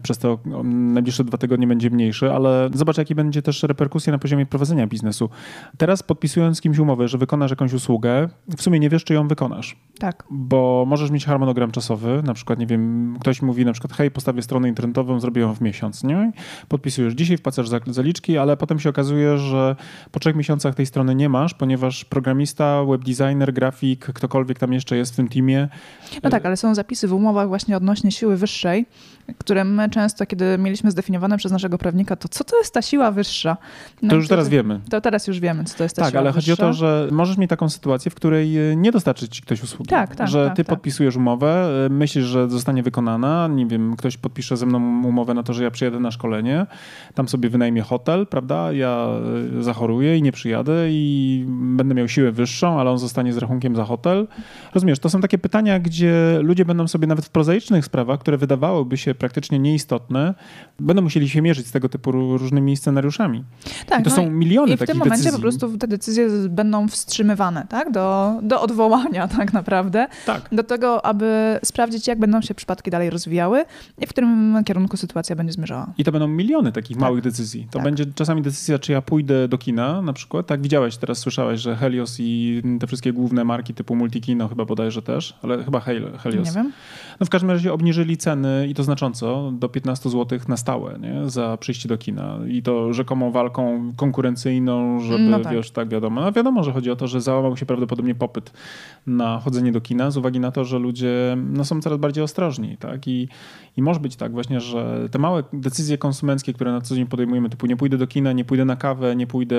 przez 0.04 0.18
te 0.18 0.38
najbliższe 0.64 1.24
dwa 1.24 1.38
tygodnie 1.38 1.68
będzie 1.68 1.90
mniejszy, 1.90 2.32
ale 2.32 2.70
zobacz, 2.74 2.98
jakie 2.98 3.16
będzie 3.16 3.42
też 3.42 3.64
reperkusje 3.64 4.14
na 4.14 4.20
poziomie 4.20 4.46
prowadzenia 4.46 4.88
biznesu. 4.88 5.30
Teraz 5.78 6.04
podpisując 6.04 6.58
z 6.58 6.62
kimś 6.62 6.80
umowę, 6.80 7.08
że 7.08 7.18
wykonasz 7.18 7.50
jakąś 7.50 7.74
usługę, 7.74 8.30
w 8.58 8.62
sumie 8.62 8.80
nie 8.80 8.90
wiesz, 8.90 9.04
czy 9.04 9.14
ją 9.14 9.28
wykonasz. 9.28 9.78
Tak. 10.00 10.24
Bo 10.30 10.86
możesz 10.88 11.12
mieć 11.12 11.26
harmonogram 11.26 11.72
czasowy, 11.72 12.22
na 12.26 12.34
przykład, 12.34 12.60
nie 12.60 12.68
wiem, 12.68 13.16
ktoś 13.20 13.42
mówi 13.42 13.66
na 13.66 13.74
przykład, 13.74 13.94
hej, 13.94 14.12
postawię 14.12 14.42
stronę 14.42 14.70
internetową, 14.70 15.20
zrobię 15.20 15.42
ją 15.42 15.56
w 15.56 15.62
miesiąc, 15.62 16.04
nie? 16.04 16.32
Podpisujesz 16.68 17.14
dzisiaj, 17.14 17.38
wpłacasz 17.38 17.70
zaliczki, 17.88 18.38
ale 18.38 18.58
potem 18.58 18.80
się 18.80 18.90
okazuje, 18.90 19.38
że 19.38 19.76
po 20.12 20.20
trzech 20.20 20.36
miesiącach 20.36 20.76
tej 20.76 20.86
strony 20.86 21.16
nie 21.16 21.30
masz, 21.30 21.54
ponieważ 21.54 22.06
programista, 22.06 22.84
webdesigner, 22.84 23.54
grafik, 23.54 24.06
ktokolwiek 24.06 24.60
tam 24.60 24.74
jeszcze 24.74 24.98
jest 24.98 25.14
w 25.14 25.16
tym 25.16 25.28
teamie. 25.28 25.68
No 26.24 26.30
tak, 26.30 26.46
ale 26.46 26.58
są 26.58 26.76
zapisy 26.76 27.08
w 27.08 27.14
umowach 27.14 27.48
właśnie 27.48 27.78
odnośnie 27.78 28.12
siły 28.12 28.38
wyższej, 28.38 28.86
które 29.38 29.64
my 29.80 29.90
często, 29.90 30.26
kiedy 30.26 30.58
mieliśmy 30.58 30.92
zdefiniowane 30.92 31.38
przez 31.38 31.52
naszego 31.52 31.78
prawnika, 31.78 32.16
to 32.16 32.30
co 32.30 32.44
to 32.44 32.58
jest 32.58 32.74
ta 32.74 32.82
siła 32.82 33.12
wyższa? 33.12 33.58
No 34.02 34.10
to 34.10 34.16
już 34.16 34.28
teraz 34.28 34.50
wiemy. 34.50 34.80
To 34.90 35.02
teraz 35.02 35.28
już 35.28 35.40
wiemy, 35.40 35.64
co 35.64 35.78
to 35.78 35.84
jest 35.84 35.96
ta 35.96 36.02
tak, 36.02 36.12
siła 36.12 36.22
ale 36.22 36.32
wyższa. 36.32 36.52
chodzi 36.52 36.62
o 36.62 36.66
to, 36.66 36.74
że 36.74 37.08
możesz 37.12 37.38
mieć 37.38 37.50
taką 37.50 37.70
sytuację, 37.70 38.12
w 38.12 38.16
której 38.16 38.72
e, 38.72 38.76
nie 38.76 38.92
dostarczy 38.92 39.30
ci 39.30 39.42
ktoś 39.42 39.64
usługi. 39.64 39.90
Tak, 39.90 40.16
tak. 40.16 40.28
Że 40.28 40.46
tak, 40.46 40.56
ty 40.56 40.64
tak. 40.64 40.76
podpisujesz 40.76 41.16
umowę, 41.16 41.70
e, 41.86 41.90
myślisz, 41.90 42.26
że 42.26 42.50
zostanie 42.50 42.84
wykonana, 42.84 43.48
nie 43.48 43.66
wiem, 43.66 43.96
ktoś 43.96 44.18
podpisze 44.18 44.58
ze 44.58 44.66
mną 44.66 44.78
umowę 45.08 45.34
na 45.34 45.44
to, 45.44 45.54
że 45.54 45.64
ja 45.64 45.72
przyjadę 45.72 46.00
na 46.00 46.12
szkolenie, 46.12 46.66
tam 47.14 47.28
sobie 47.28 47.50
wynajmie 47.50 47.82
hotel, 47.82 48.28
prawda? 48.28 48.72
Ja 48.72 49.08
e, 49.60 49.64
zachoruję 49.64 50.18
i 50.18 50.22
nie 50.22 50.32
przyjadę 50.32 50.74
i 50.90 51.46
będę 51.50 51.96
miał 51.96 52.08
siłę 52.08 52.32
wyższą, 52.32 52.80
ale 52.80 52.92
on 52.92 52.98
zostanie 52.98 53.34
z 53.34 53.38
rachunkiem 53.38 53.76
za 53.76 53.86
hotel. 53.86 54.28
Rozumiesz, 54.74 55.00
to 55.00 55.10
są 55.10 55.22
takie 55.22 55.38
pytania, 55.38 55.80
gdzie 55.80 56.40
ludzie 56.42 56.66
będą 56.66 56.88
sobie 56.88 57.08
nawet 57.08 57.26
w 57.26 57.30
prozaicznych 57.30 57.86
sprawach, 57.86 58.20
które 58.20 58.38
wydawałyby 58.38 58.98
się 58.98 59.16
praktycznie 59.16 59.59
nieistotne, 59.62 60.34
będą 60.80 61.02
musieli 61.02 61.30
się 61.30 61.42
mierzyć 61.42 61.68
z 61.68 61.72
tego 61.72 61.90
typu 61.90 62.12
różnymi 62.12 62.78
scenariuszami. 62.78 63.44
Tak, 63.88 64.00
I 64.00 64.04
to 64.04 64.10
no 64.10 64.16
są 64.16 64.30
miliony 64.30 64.74
i 64.74 64.78
takich 64.78 64.86
w 64.86 64.88
tym 64.88 64.98
momencie 64.98 65.18
decyzji. 65.18 65.38
po 65.38 65.42
prostu 65.42 65.78
te 65.78 65.88
decyzje 65.88 66.28
będą 66.50 66.88
wstrzymywane 66.88 67.66
tak? 67.70 67.92
do, 67.92 68.34
do 68.42 68.62
odwołania 68.62 69.28
tak 69.38 69.54
naprawdę. 69.54 70.08
Tak. 70.26 70.50
Do 70.52 70.64
tego, 70.64 71.06
aby 71.06 71.60
sprawdzić, 71.64 72.08
jak 72.08 72.20
będą 72.20 72.42
się 72.42 72.56
przypadki 72.56 72.92
dalej 72.92 73.10
rozwijały 73.10 73.66
i 73.98 74.06
w 74.06 74.10
którym 74.10 74.64
kierunku 74.66 74.98
sytuacja 74.98 75.36
będzie 75.36 75.54
zmierzała. 75.54 75.94
I 75.98 76.04
to 76.04 76.12
będą 76.12 76.28
miliony 76.28 76.72
takich 76.72 76.98
tak. 76.98 77.02
małych 77.02 77.24
decyzji. 77.24 77.68
To 77.72 77.80
tak. 77.80 77.84
będzie 77.84 78.06
czasami 78.06 78.42
decyzja, 78.42 78.80
czy 78.80 78.92
ja 78.92 79.02
pójdę 79.02 79.48
do 79.48 79.58
kina 79.58 80.02
na 80.02 80.14
przykład. 80.14 80.48
Tak 80.48 80.62
widziałeś, 80.62 80.98
teraz 80.98 81.18
słyszałeś, 81.18 81.62
że 81.62 81.76
Helios 81.76 82.16
i 82.20 82.62
te 82.80 82.88
wszystkie 82.88 83.14
główne 83.14 83.44
marki 83.44 83.74
typu 83.74 83.96
Multikino 83.96 84.48
chyba 84.48 84.66
bodajże 84.66 85.02
też, 85.02 85.40
ale 85.44 85.64
chyba 85.64 85.80
Helios. 85.80 86.24
Nie 86.46 86.52
wiem. 86.52 86.72
No 87.20 87.26
w 87.26 87.30
każdym 87.30 87.52
razie 87.52 87.74
obniżyli 87.74 88.18
ceny 88.18 88.68
i 88.68 88.74
to 88.74 88.84
znacząco 88.84 89.52
do 89.52 89.70
15 89.70 90.10
zł 90.10 90.40
na 90.48 90.58
stałe 90.58 91.00
nie? 91.00 91.30
za 91.30 91.58
przyjście 91.58 91.90
do 91.90 91.98
kina. 91.98 92.40
I 92.48 92.64
to 92.64 92.94
rzekomą 92.94 93.32
walką 93.32 93.94
konkurencyjną, 93.96 95.00
żeby, 95.00 95.24
no 95.24 95.40
tak. 95.40 95.54
wiesz, 95.54 95.72
tak 95.72 95.90
wiadomo. 95.90 96.22
No 96.22 96.32
wiadomo, 96.32 96.64
że 96.64 96.72
chodzi 96.72 96.92
o 96.92 96.96
to, 96.96 97.08
że 97.08 97.22
załamał 97.22 97.58
się 97.58 97.66
prawdopodobnie 97.66 98.16
popyt 98.16 98.54
na 99.10 99.40
chodzenie 99.40 99.72
do 99.72 99.82
kina 99.82 100.12
z 100.12 100.18
uwagi 100.18 100.40
na 100.40 100.52
to, 100.52 100.66
że 100.66 100.80
ludzie 100.80 101.38
no, 101.38 101.66
są 101.66 101.82
coraz 101.82 102.00
bardziej 102.00 102.24
ostrożni. 102.24 102.78
Tak? 102.78 103.08
I, 103.08 103.28
I 103.78 103.82
może 103.82 104.00
być 104.00 104.16
tak 104.16 104.32
właśnie, 104.32 104.60
że 104.60 105.10
te 105.12 105.20
małe 105.20 105.44
decyzje 105.54 105.98
konsumenckie, 105.98 106.54
które 106.54 106.72
na 106.72 106.82
co 106.82 106.96
dzień 106.96 107.06
podejmujemy, 107.06 107.50
typu 107.50 107.68
nie 107.68 107.78
pójdę 107.78 107.98
do 107.98 108.08
kina, 108.08 108.32
nie 108.32 108.46
pójdę 108.46 108.66
na 108.66 108.76
kawę, 108.76 109.16
nie 109.16 109.28
pójdę 109.28 109.58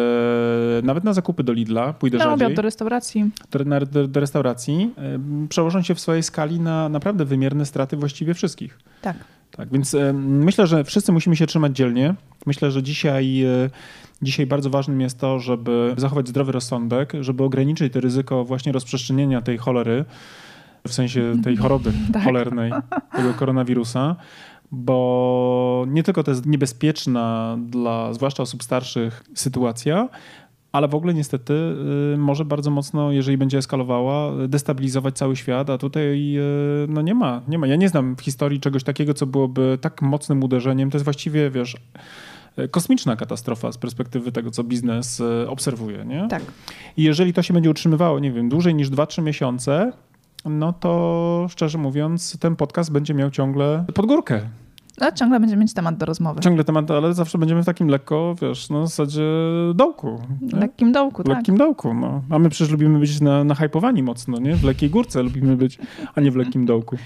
nawet 0.83 1.05
na 1.05 1.13
zakupy 1.13 1.45
do 1.45 1.53
Lidla, 1.53 1.93
pójdę 1.93 2.19
na 2.19 2.25
rzadziej. 2.25 2.47
obiad 2.47 2.57
do 2.57 2.63
restauracji. 2.63 3.31
Do, 3.51 3.65
na, 3.65 3.81
do, 3.81 4.09
do 4.09 4.21
restauracji, 4.21 4.95
przełożą 5.49 5.83
się 5.83 5.95
w 5.95 6.01
swojej 6.01 6.23
skali 6.23 6.61
na 6.61 6.89
naprawdę 6.89 7.25
wymierne 7.25 7.67
straty 7.67 7.97
właściwie 7.97 8.35
wszystkich. 8.35 8.79
Tak. 9.03 9.17
Tak, 9.57 9.69
więc 9.73 9.97
myślę, 10.15 10.67
że 10.67 10.85
wszyscy 10.85 11.13
musimy 11.13 11.37
się 11.37 11.47
trzymać 11.47 11.77
dzielnie. 11.77 12.15
Myślę, 12.47 12.71
że 12.71 12.83
dzisiaj, 12.83 13.45
y, 13.45 13.71
dzisiaj 14.23 14.47
bardzo 14.47 14.71
ważnym 14.71 15.01
jest 15.01 15.19
to, 15.19 15.39
żeby 15.39 15.95
zachować 15.97 16.29
zdrowy 16.29 16.53
rozsądek, 16.53 17.13
żeby 17.21 17.45
ograniczyć 17.45 17.93
to 17.93 18.01
ryzyko 18.01 18.45
właśnie 18.45 18.73
rozprzestrzenienia 18.73 19.43
tej 19.43 19.59
cholery, 19.59 20.05
w 20.89 20.93
sensie 20.93 21.35
tej 21.45 21.57
choroby 21.57 21.93
tak. 22.13 22.25
cholernej, 22.25 22.73
tego 23.17 23.35
koronawirusa 23.35 24.17
bo 24.73 25.85
nie 25.89 26.03
tylko 26.03 26.23
to 26.23 26.31
jest 26.31 26.47
niebezpieczna 26.47 27.57
dla 27.67 28.13
zwłaszcza 28.13 28.43
osób 28.43 28.63
starszych 28.63 29.25
sytuacja, 29.35 30.09
ale 30.73 30.89
w 30.89 30.95
ogóle 30.95 31.15
niestety 31.15 31.53
y, 32.15 32.17
może 32.19 32.45
bardzo 32.45 32.71
mocno, 32.71 33.13
jeżeli 33.13 33.39
będzie 33.39 33.59
eskalowała, 33.59 34.33
destabilizować 34.49 35.17
cały 35.17 35.37
świat, 35.37 35.71
a 35.71 35.79
tutaj 35.79 36.37
y, 36.39 36.87
no 36.89 37.03
nie 37.03 37.15
ma, 37.15 37.43
nie 37.49 37.59
ma. 37.59 37.67
Ja 37.67 37.77
nie 37.77 37.89
znam 37.89 38.17
w 38.17 38.21
historii 38.21 38.61
czegoś 38.61 38.85
takiego, 38.85 39.15
co 39.15 39.27
byłoby 39.27 39.79
tak 39.81 40.03
mocnym 40.03 40.45
uderzeniem. 40.45 40.91
To 40.91 40.97
jest 40.97 41.05
właściwie, 41.05 41.51
wiesz, 41.51 41.77
kosmiczna 42.71 43.17
katastrofa 43.17 43.73
z 43.73 43.79
perspektywy 43.79 44.33
tego, 44.33 44.51
co 44.51 44.65
biznes 44.65 45.21
y, 45.21 45.49
obserwuje, 45.49 46.05
nie? 46.05 46.29
Tak. 46.29 46.43
I 46.97 47.03
jeżeli 47.03 47.33
to 47.33 47.43
się 47.43 47.55
będzie 47.55 47.71
utrzymywało, 47.71 48.19
nie 48.19 48.33
wiem, 48.33 48.49
dłużej 48.49 48.75
niż 48.75 48.91
2-3 48.91 49.23
miesiące, 49.23 49.93
no 50.45 50.73
to 50.73 51.47
szczerze 51.51 51.79
mówiąc, 51.79 52.39
ten 52.39 52.57
podcast 52.57 52.93
będzie 52.93 53.15
miał 53.15 53.31
ciągle 53.31 53.85
podgórkę. 53.95 54.41
No, 55.01 55.13
ciągle 55.13 55.41
będziemy 55.41 55.63
mieć 55.63 55.75
temat 55.75 55.97
do 55.97 56.07
rozmowy. 56.07 56.41
Ciągle 56.41 56.65
temat, 56.65 56.91
ale 56.91 57.15
zawsze 57.15 57.39
będziemy 57.39 57.63
w 57.63 57.67
takim 57.67 57.89
lekko, 57.89 58.35
wiesz, 58.43 58.71
no 58.71 58.83
w 58.83 58.87
zasadzie 58.89 59.23
dołku. 59.75 60.21
Nie? 60.41 60.59
Lekkim 60.59 60.93
dołku, 60.93 61.25
tak. 61.25 61.37
Lekkim 61.37 61.57
dołku, 61.57 61.95
no. 61.95 62.23
A 62.31 62.39
my 62.39 62.51
przecież 62.51 62.73
lubimy 62.73 62.99
być 62.99 63.21
na, 63.21 63.45
nahypowani 63.45 64.03
mocno, 64.03 64.39
nie? 64.39 64.57
W 64.57 64.65
lekkiej 64.65 64.91
górce 64.91 65.23
lubimy 65.23 65.57
być, 65.57 65.79
a 66.15 66.21
nie 66.21 66.31
w 66.31 66.37
lekkim 66.37 66.67
dołku. 66.67 66.97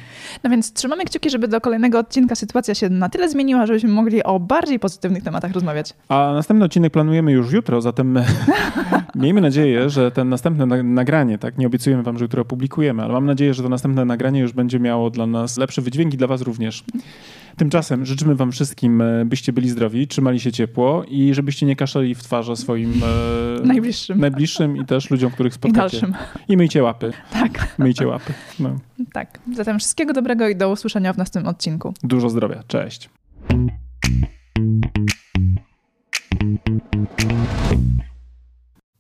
No 0.45 0.51
więc 0.51 0.73
trzymamy 0.73 1.05
kciuki, 1.05 1.31
żeby 1.31 1.49
do 1.49 1.61
kolejnego 1.61 1.99
odcinka 1.99 2.35
sytuacja 2.35 2.75
się 2.75 2.89
na 2.89 3.09
tyle 3.09 3.29
zmieniła, 3.29 3.67
żebyśmy 3.67 3.91
mogli 3.91 4.23
o 4.23 4.41
bardziej 4.41 4.79
pozytywnych 4.79 5.23
tematach 5.23 5.53
rozmawiać. 5.53 5.95
A 6.09 6.33
następny 6.35 6.65
odcinek 6.65 6.93
planujemy 6.93 7.33
już 7.33 7.53
jutro, 7.53 7.81
zatem 7.81 8.19
miejmy 9.15 9.41
nadzieję, 9.41 9.91
że 9.91 10.11
ten 10.11 10.29
następne 10.29 10.67
nagranie, 10.83 11.39
tak, 11.39 11.59
nie 11.59 11.67
obiecujemy 11.67 12.03
wam, 12.03 12.19
że 12.19 12.25
jutro 12.25 12.43
opublikujemy, 12.43 13.03
ale 13.03 13.13
mam 13.13 13.27
nadzieję, 13.27 13.55
że 13.55 13.63
to 13.63 13.69
następne 13.69 14.05
nagranie 14.05 14.41
już 14.41 14.53
będzie 14.53 14.81
miało 14.81 15.11
dla 15.11 15.27
nas 15.27 15.59
lepsze 15.59 15.83
wydźwięki, 15.83 16.17
dla 16.17 16.27
was 16.27 16.43
również. 16.43 16.85
Tymczasem 17.57 18.07
życzymy 18.07 18.35
Wam 18.35 18.53
wszystkim, 18.53 19.01
e, 19.01 19.25
byście 19.25 19.53
byli 19.53 19.69
zdrowi, 19.69 20.09
trzymali 20.09 20.41
się 20.41 20.53
ciepło 20.53 21.05
i 21.09 21.35
żebyście 21.35 21.67
nie 21.67 21.77
kaszali 21.77 22.15
w 22.15 22.23
twarze 22.23 22.57
swoim 22.57 22.93
e, 23.63 23.67
najbliższym. 23.67 24.21
najbliższym 24.21 24.77
i 24.77 24.85
też 24.85 25.11
ludziom, 25.11 25.31
których 25.31 25.55
spotkacie. 25.55 25.97
I 25.97 26.01
dalszym. 26.01 26.15
I 26.49 26.57
myjcie 26.57 26.83
łapy. 26.83 27.13
Tak. 27.33 27.75
Myjcie 27.79 28.07
łapy. 28.07 28.33
No. 28.61 28.77
Tak. 29.13 29.39
Zatem 29.55 29.79
wszystkiego 29.79 30.13
dobrego 30.13 30.49
i 30.49 30.57
do 30.57 30.71
usłyszenia 30.71 31.13
w 31.13 31.19
następnym 31.19 31.51
odcinku. 31.51 31.95
Dużo 32.03 32.31
zdrowia. 32.31 32.63
Cześć. 32.69 33.11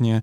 właśnie 0.00 0.22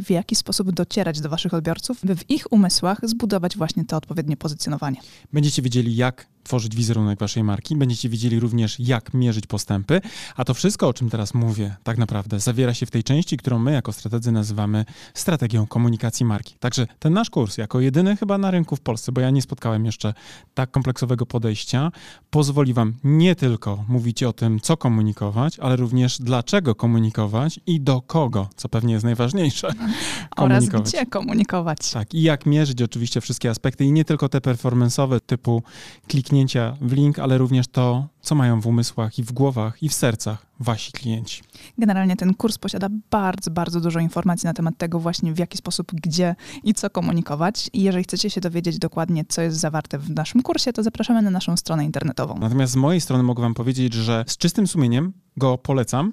w 0.00 0.10
jaki 0.10 0.36
sposób 0.36 0.70
docierać 0.70 1.20
do 1.20 1.28
Waszych 1.28 1.54
odbiorców, 1.54 1.98
by 2.04 2.16
w 2.16 2.30
ich 2.30 2.52
umysłach 2.52 3.00
zbudować 3.02 3.56
właśnie 3.56 3.84
to 3.84 3.96
odpowiednie 3.96 4.36
pozycjonowanie. 4.36 5.00
Będziecie 5.32 5.62
wiedzieli, 5.62 5.96
jak 5.96 6.26
tworzyć 6.46 6.76
wizerunek 6.76 7.18
waszej 7.18 7.44
marki. 7.44 7.76
Będziecie 7.76 8.08
wiedzieli 8.08 8.40
również, 8.40 8.80
jak 8.80 9.14
mierzyć 9.14 9.46
postępy. 9.46 10.00
A 10.36 10.44
to 10.44 10.54
wszystko, 10.54 10.88
o 10.88 10.94
czym 10.94 11.10
teraz 11.10 11.34
mówię, 11.34 11.76
tak 11.82 11.98
naprawdę 11.98 12.40
zawiera 12.40 12.74
się 12.74 12.86
w 12.86 12.90
tej 12.90 13.04
części, 13.04 13.36
którą 13.36 13.58
my 13.58 13.72
jako 13.72 13.92
strategzy 13.92 14.32
nazywamy 14.32 14.84
strategią 15.14 15.66
komunikacji 15.66 16.26
marki. 16.26 16.54
Także 16.60 16.86
ten 16.98 17.12
nasz 17.12 17.30
kurs, 17.30 17.58
jako 17.58 17.80
jedyny 17.80 18.16
chyba 18.16 18.38
na 18.38 18.50
rynku 18.50 18.76
w 18.76 18.80
Polsce, 18.80 19.12
bo 19.12 19.20
ja 19.20 19.30
nie 19.30 19.42
spotkałem 19.42 19.86
jeszcze 19.86 20.14
tak 20.54 20.70
kompleksowego 20.70 21.26
podejścia, 21.26 21.92
pozwoli 22.30 22.74
wam 22.74 22.94
nie 23.04 23.34
tylko 23.34 23.84
mówić 23.88 24.22
o 24.22 24.32
tym, 24.32 24.60
co 24.60 24.76
komunikować, 24.76 25.58
ale 25.58 25.76
również 25.76 26.18
dlaczego 26.18 26.74
komunikować 26.74 27.60
i 27.66 27.80
do 27.80 28.00
kogo, 28.00 28.48
co 28.56 28.68
pewnie 28.68 28.92
jest 28.92 29.04
najważniejsze. 29.04 29.68
Oraz 30.36 30.66
gdzie 30.66 31.06
komunikować. 31.06 31.90
Tak, 31.90 32.14
i 32.14 32.22
jak 32.22 32.46
mierzyć 32.46 32.82
oczywiście 32.82 33.20
wszystkie 33.20 33.50
aspekty 33.50 33.84
i 33.84 33.92
nie 33.92 34.04
tylko 34.04 34.28
te 34.28 34.38
performance'owe 34.38 35.20
typu 35.20 35.62
kliknięcia 36.08 36.76
w 36.80 36.92
link, 36.92 37.18
ale 37.18 37.38
również 37.38 37.68
to, 37.68 38.08
co 38.20 38.34
mają 38.34 38.60
w 38.60 38.66
umysłach 38.66 39.18
i 39.18 39.22
w 39.22 39.32
głowach 39.32 39.82
i 39.82 39.88
w 39.88 39.94
sercach 39.94 40.46
wasi 40.60 40.92
klienci. 40.92 41.42
Generalnie 41.78 42.16
ten 42.16 42.34
kurs 42.34 42.58
posiada 42.58 42.88
bardzo, 43.10 43.50
bardzo 43.50 43.80
dużo 43.80 44.00
informacji 44.00 44.46
na 44.46 44.54
temat 44.54 44.78
tego 44.78 45.00
właśnie 45.00 45.32
w 45.32 45.38
jaki 45.38 45.58
sposób, 45.58 45.92
gdzie 45.92 46.34
i 46.64 46.74
co 46.74 46.90
komunikować. 46.90 47.70
I 47.72 47.82
jeżeli 47.82 48.04
chcecie 48.04 48.30
się 48.30 48.40
dowiedzieć 48.40 48.78
dokładnie, 48.78 49.24
co 49.28 49.42
jest 49.42 49.58
zawarte 49.58 49.98
w 49.98 50.10
naszym 50.10 50.42
kursie, 50.42 50.72
to 50.72 50.82
zapraszamy 50.82 51.22
na 51.22 51.30
naszą 51.30 51.56
stronę 51.56 51.84
internetową. 51.84 52.38
Natomiast 52.38 52.72
z 52.72 52.76
mojej 52.76 53.00
strony 53.00 53.22
mogę 53.22 53.42
wam 53.42 53.54
powiedzieć, 53.54 53.94
że 53.94 54.24
z 54.26 54.36
czystym 54.36 54.66
sumieniem 54.66 55.12
go 55.36 55.58
polecam 55.58 56.12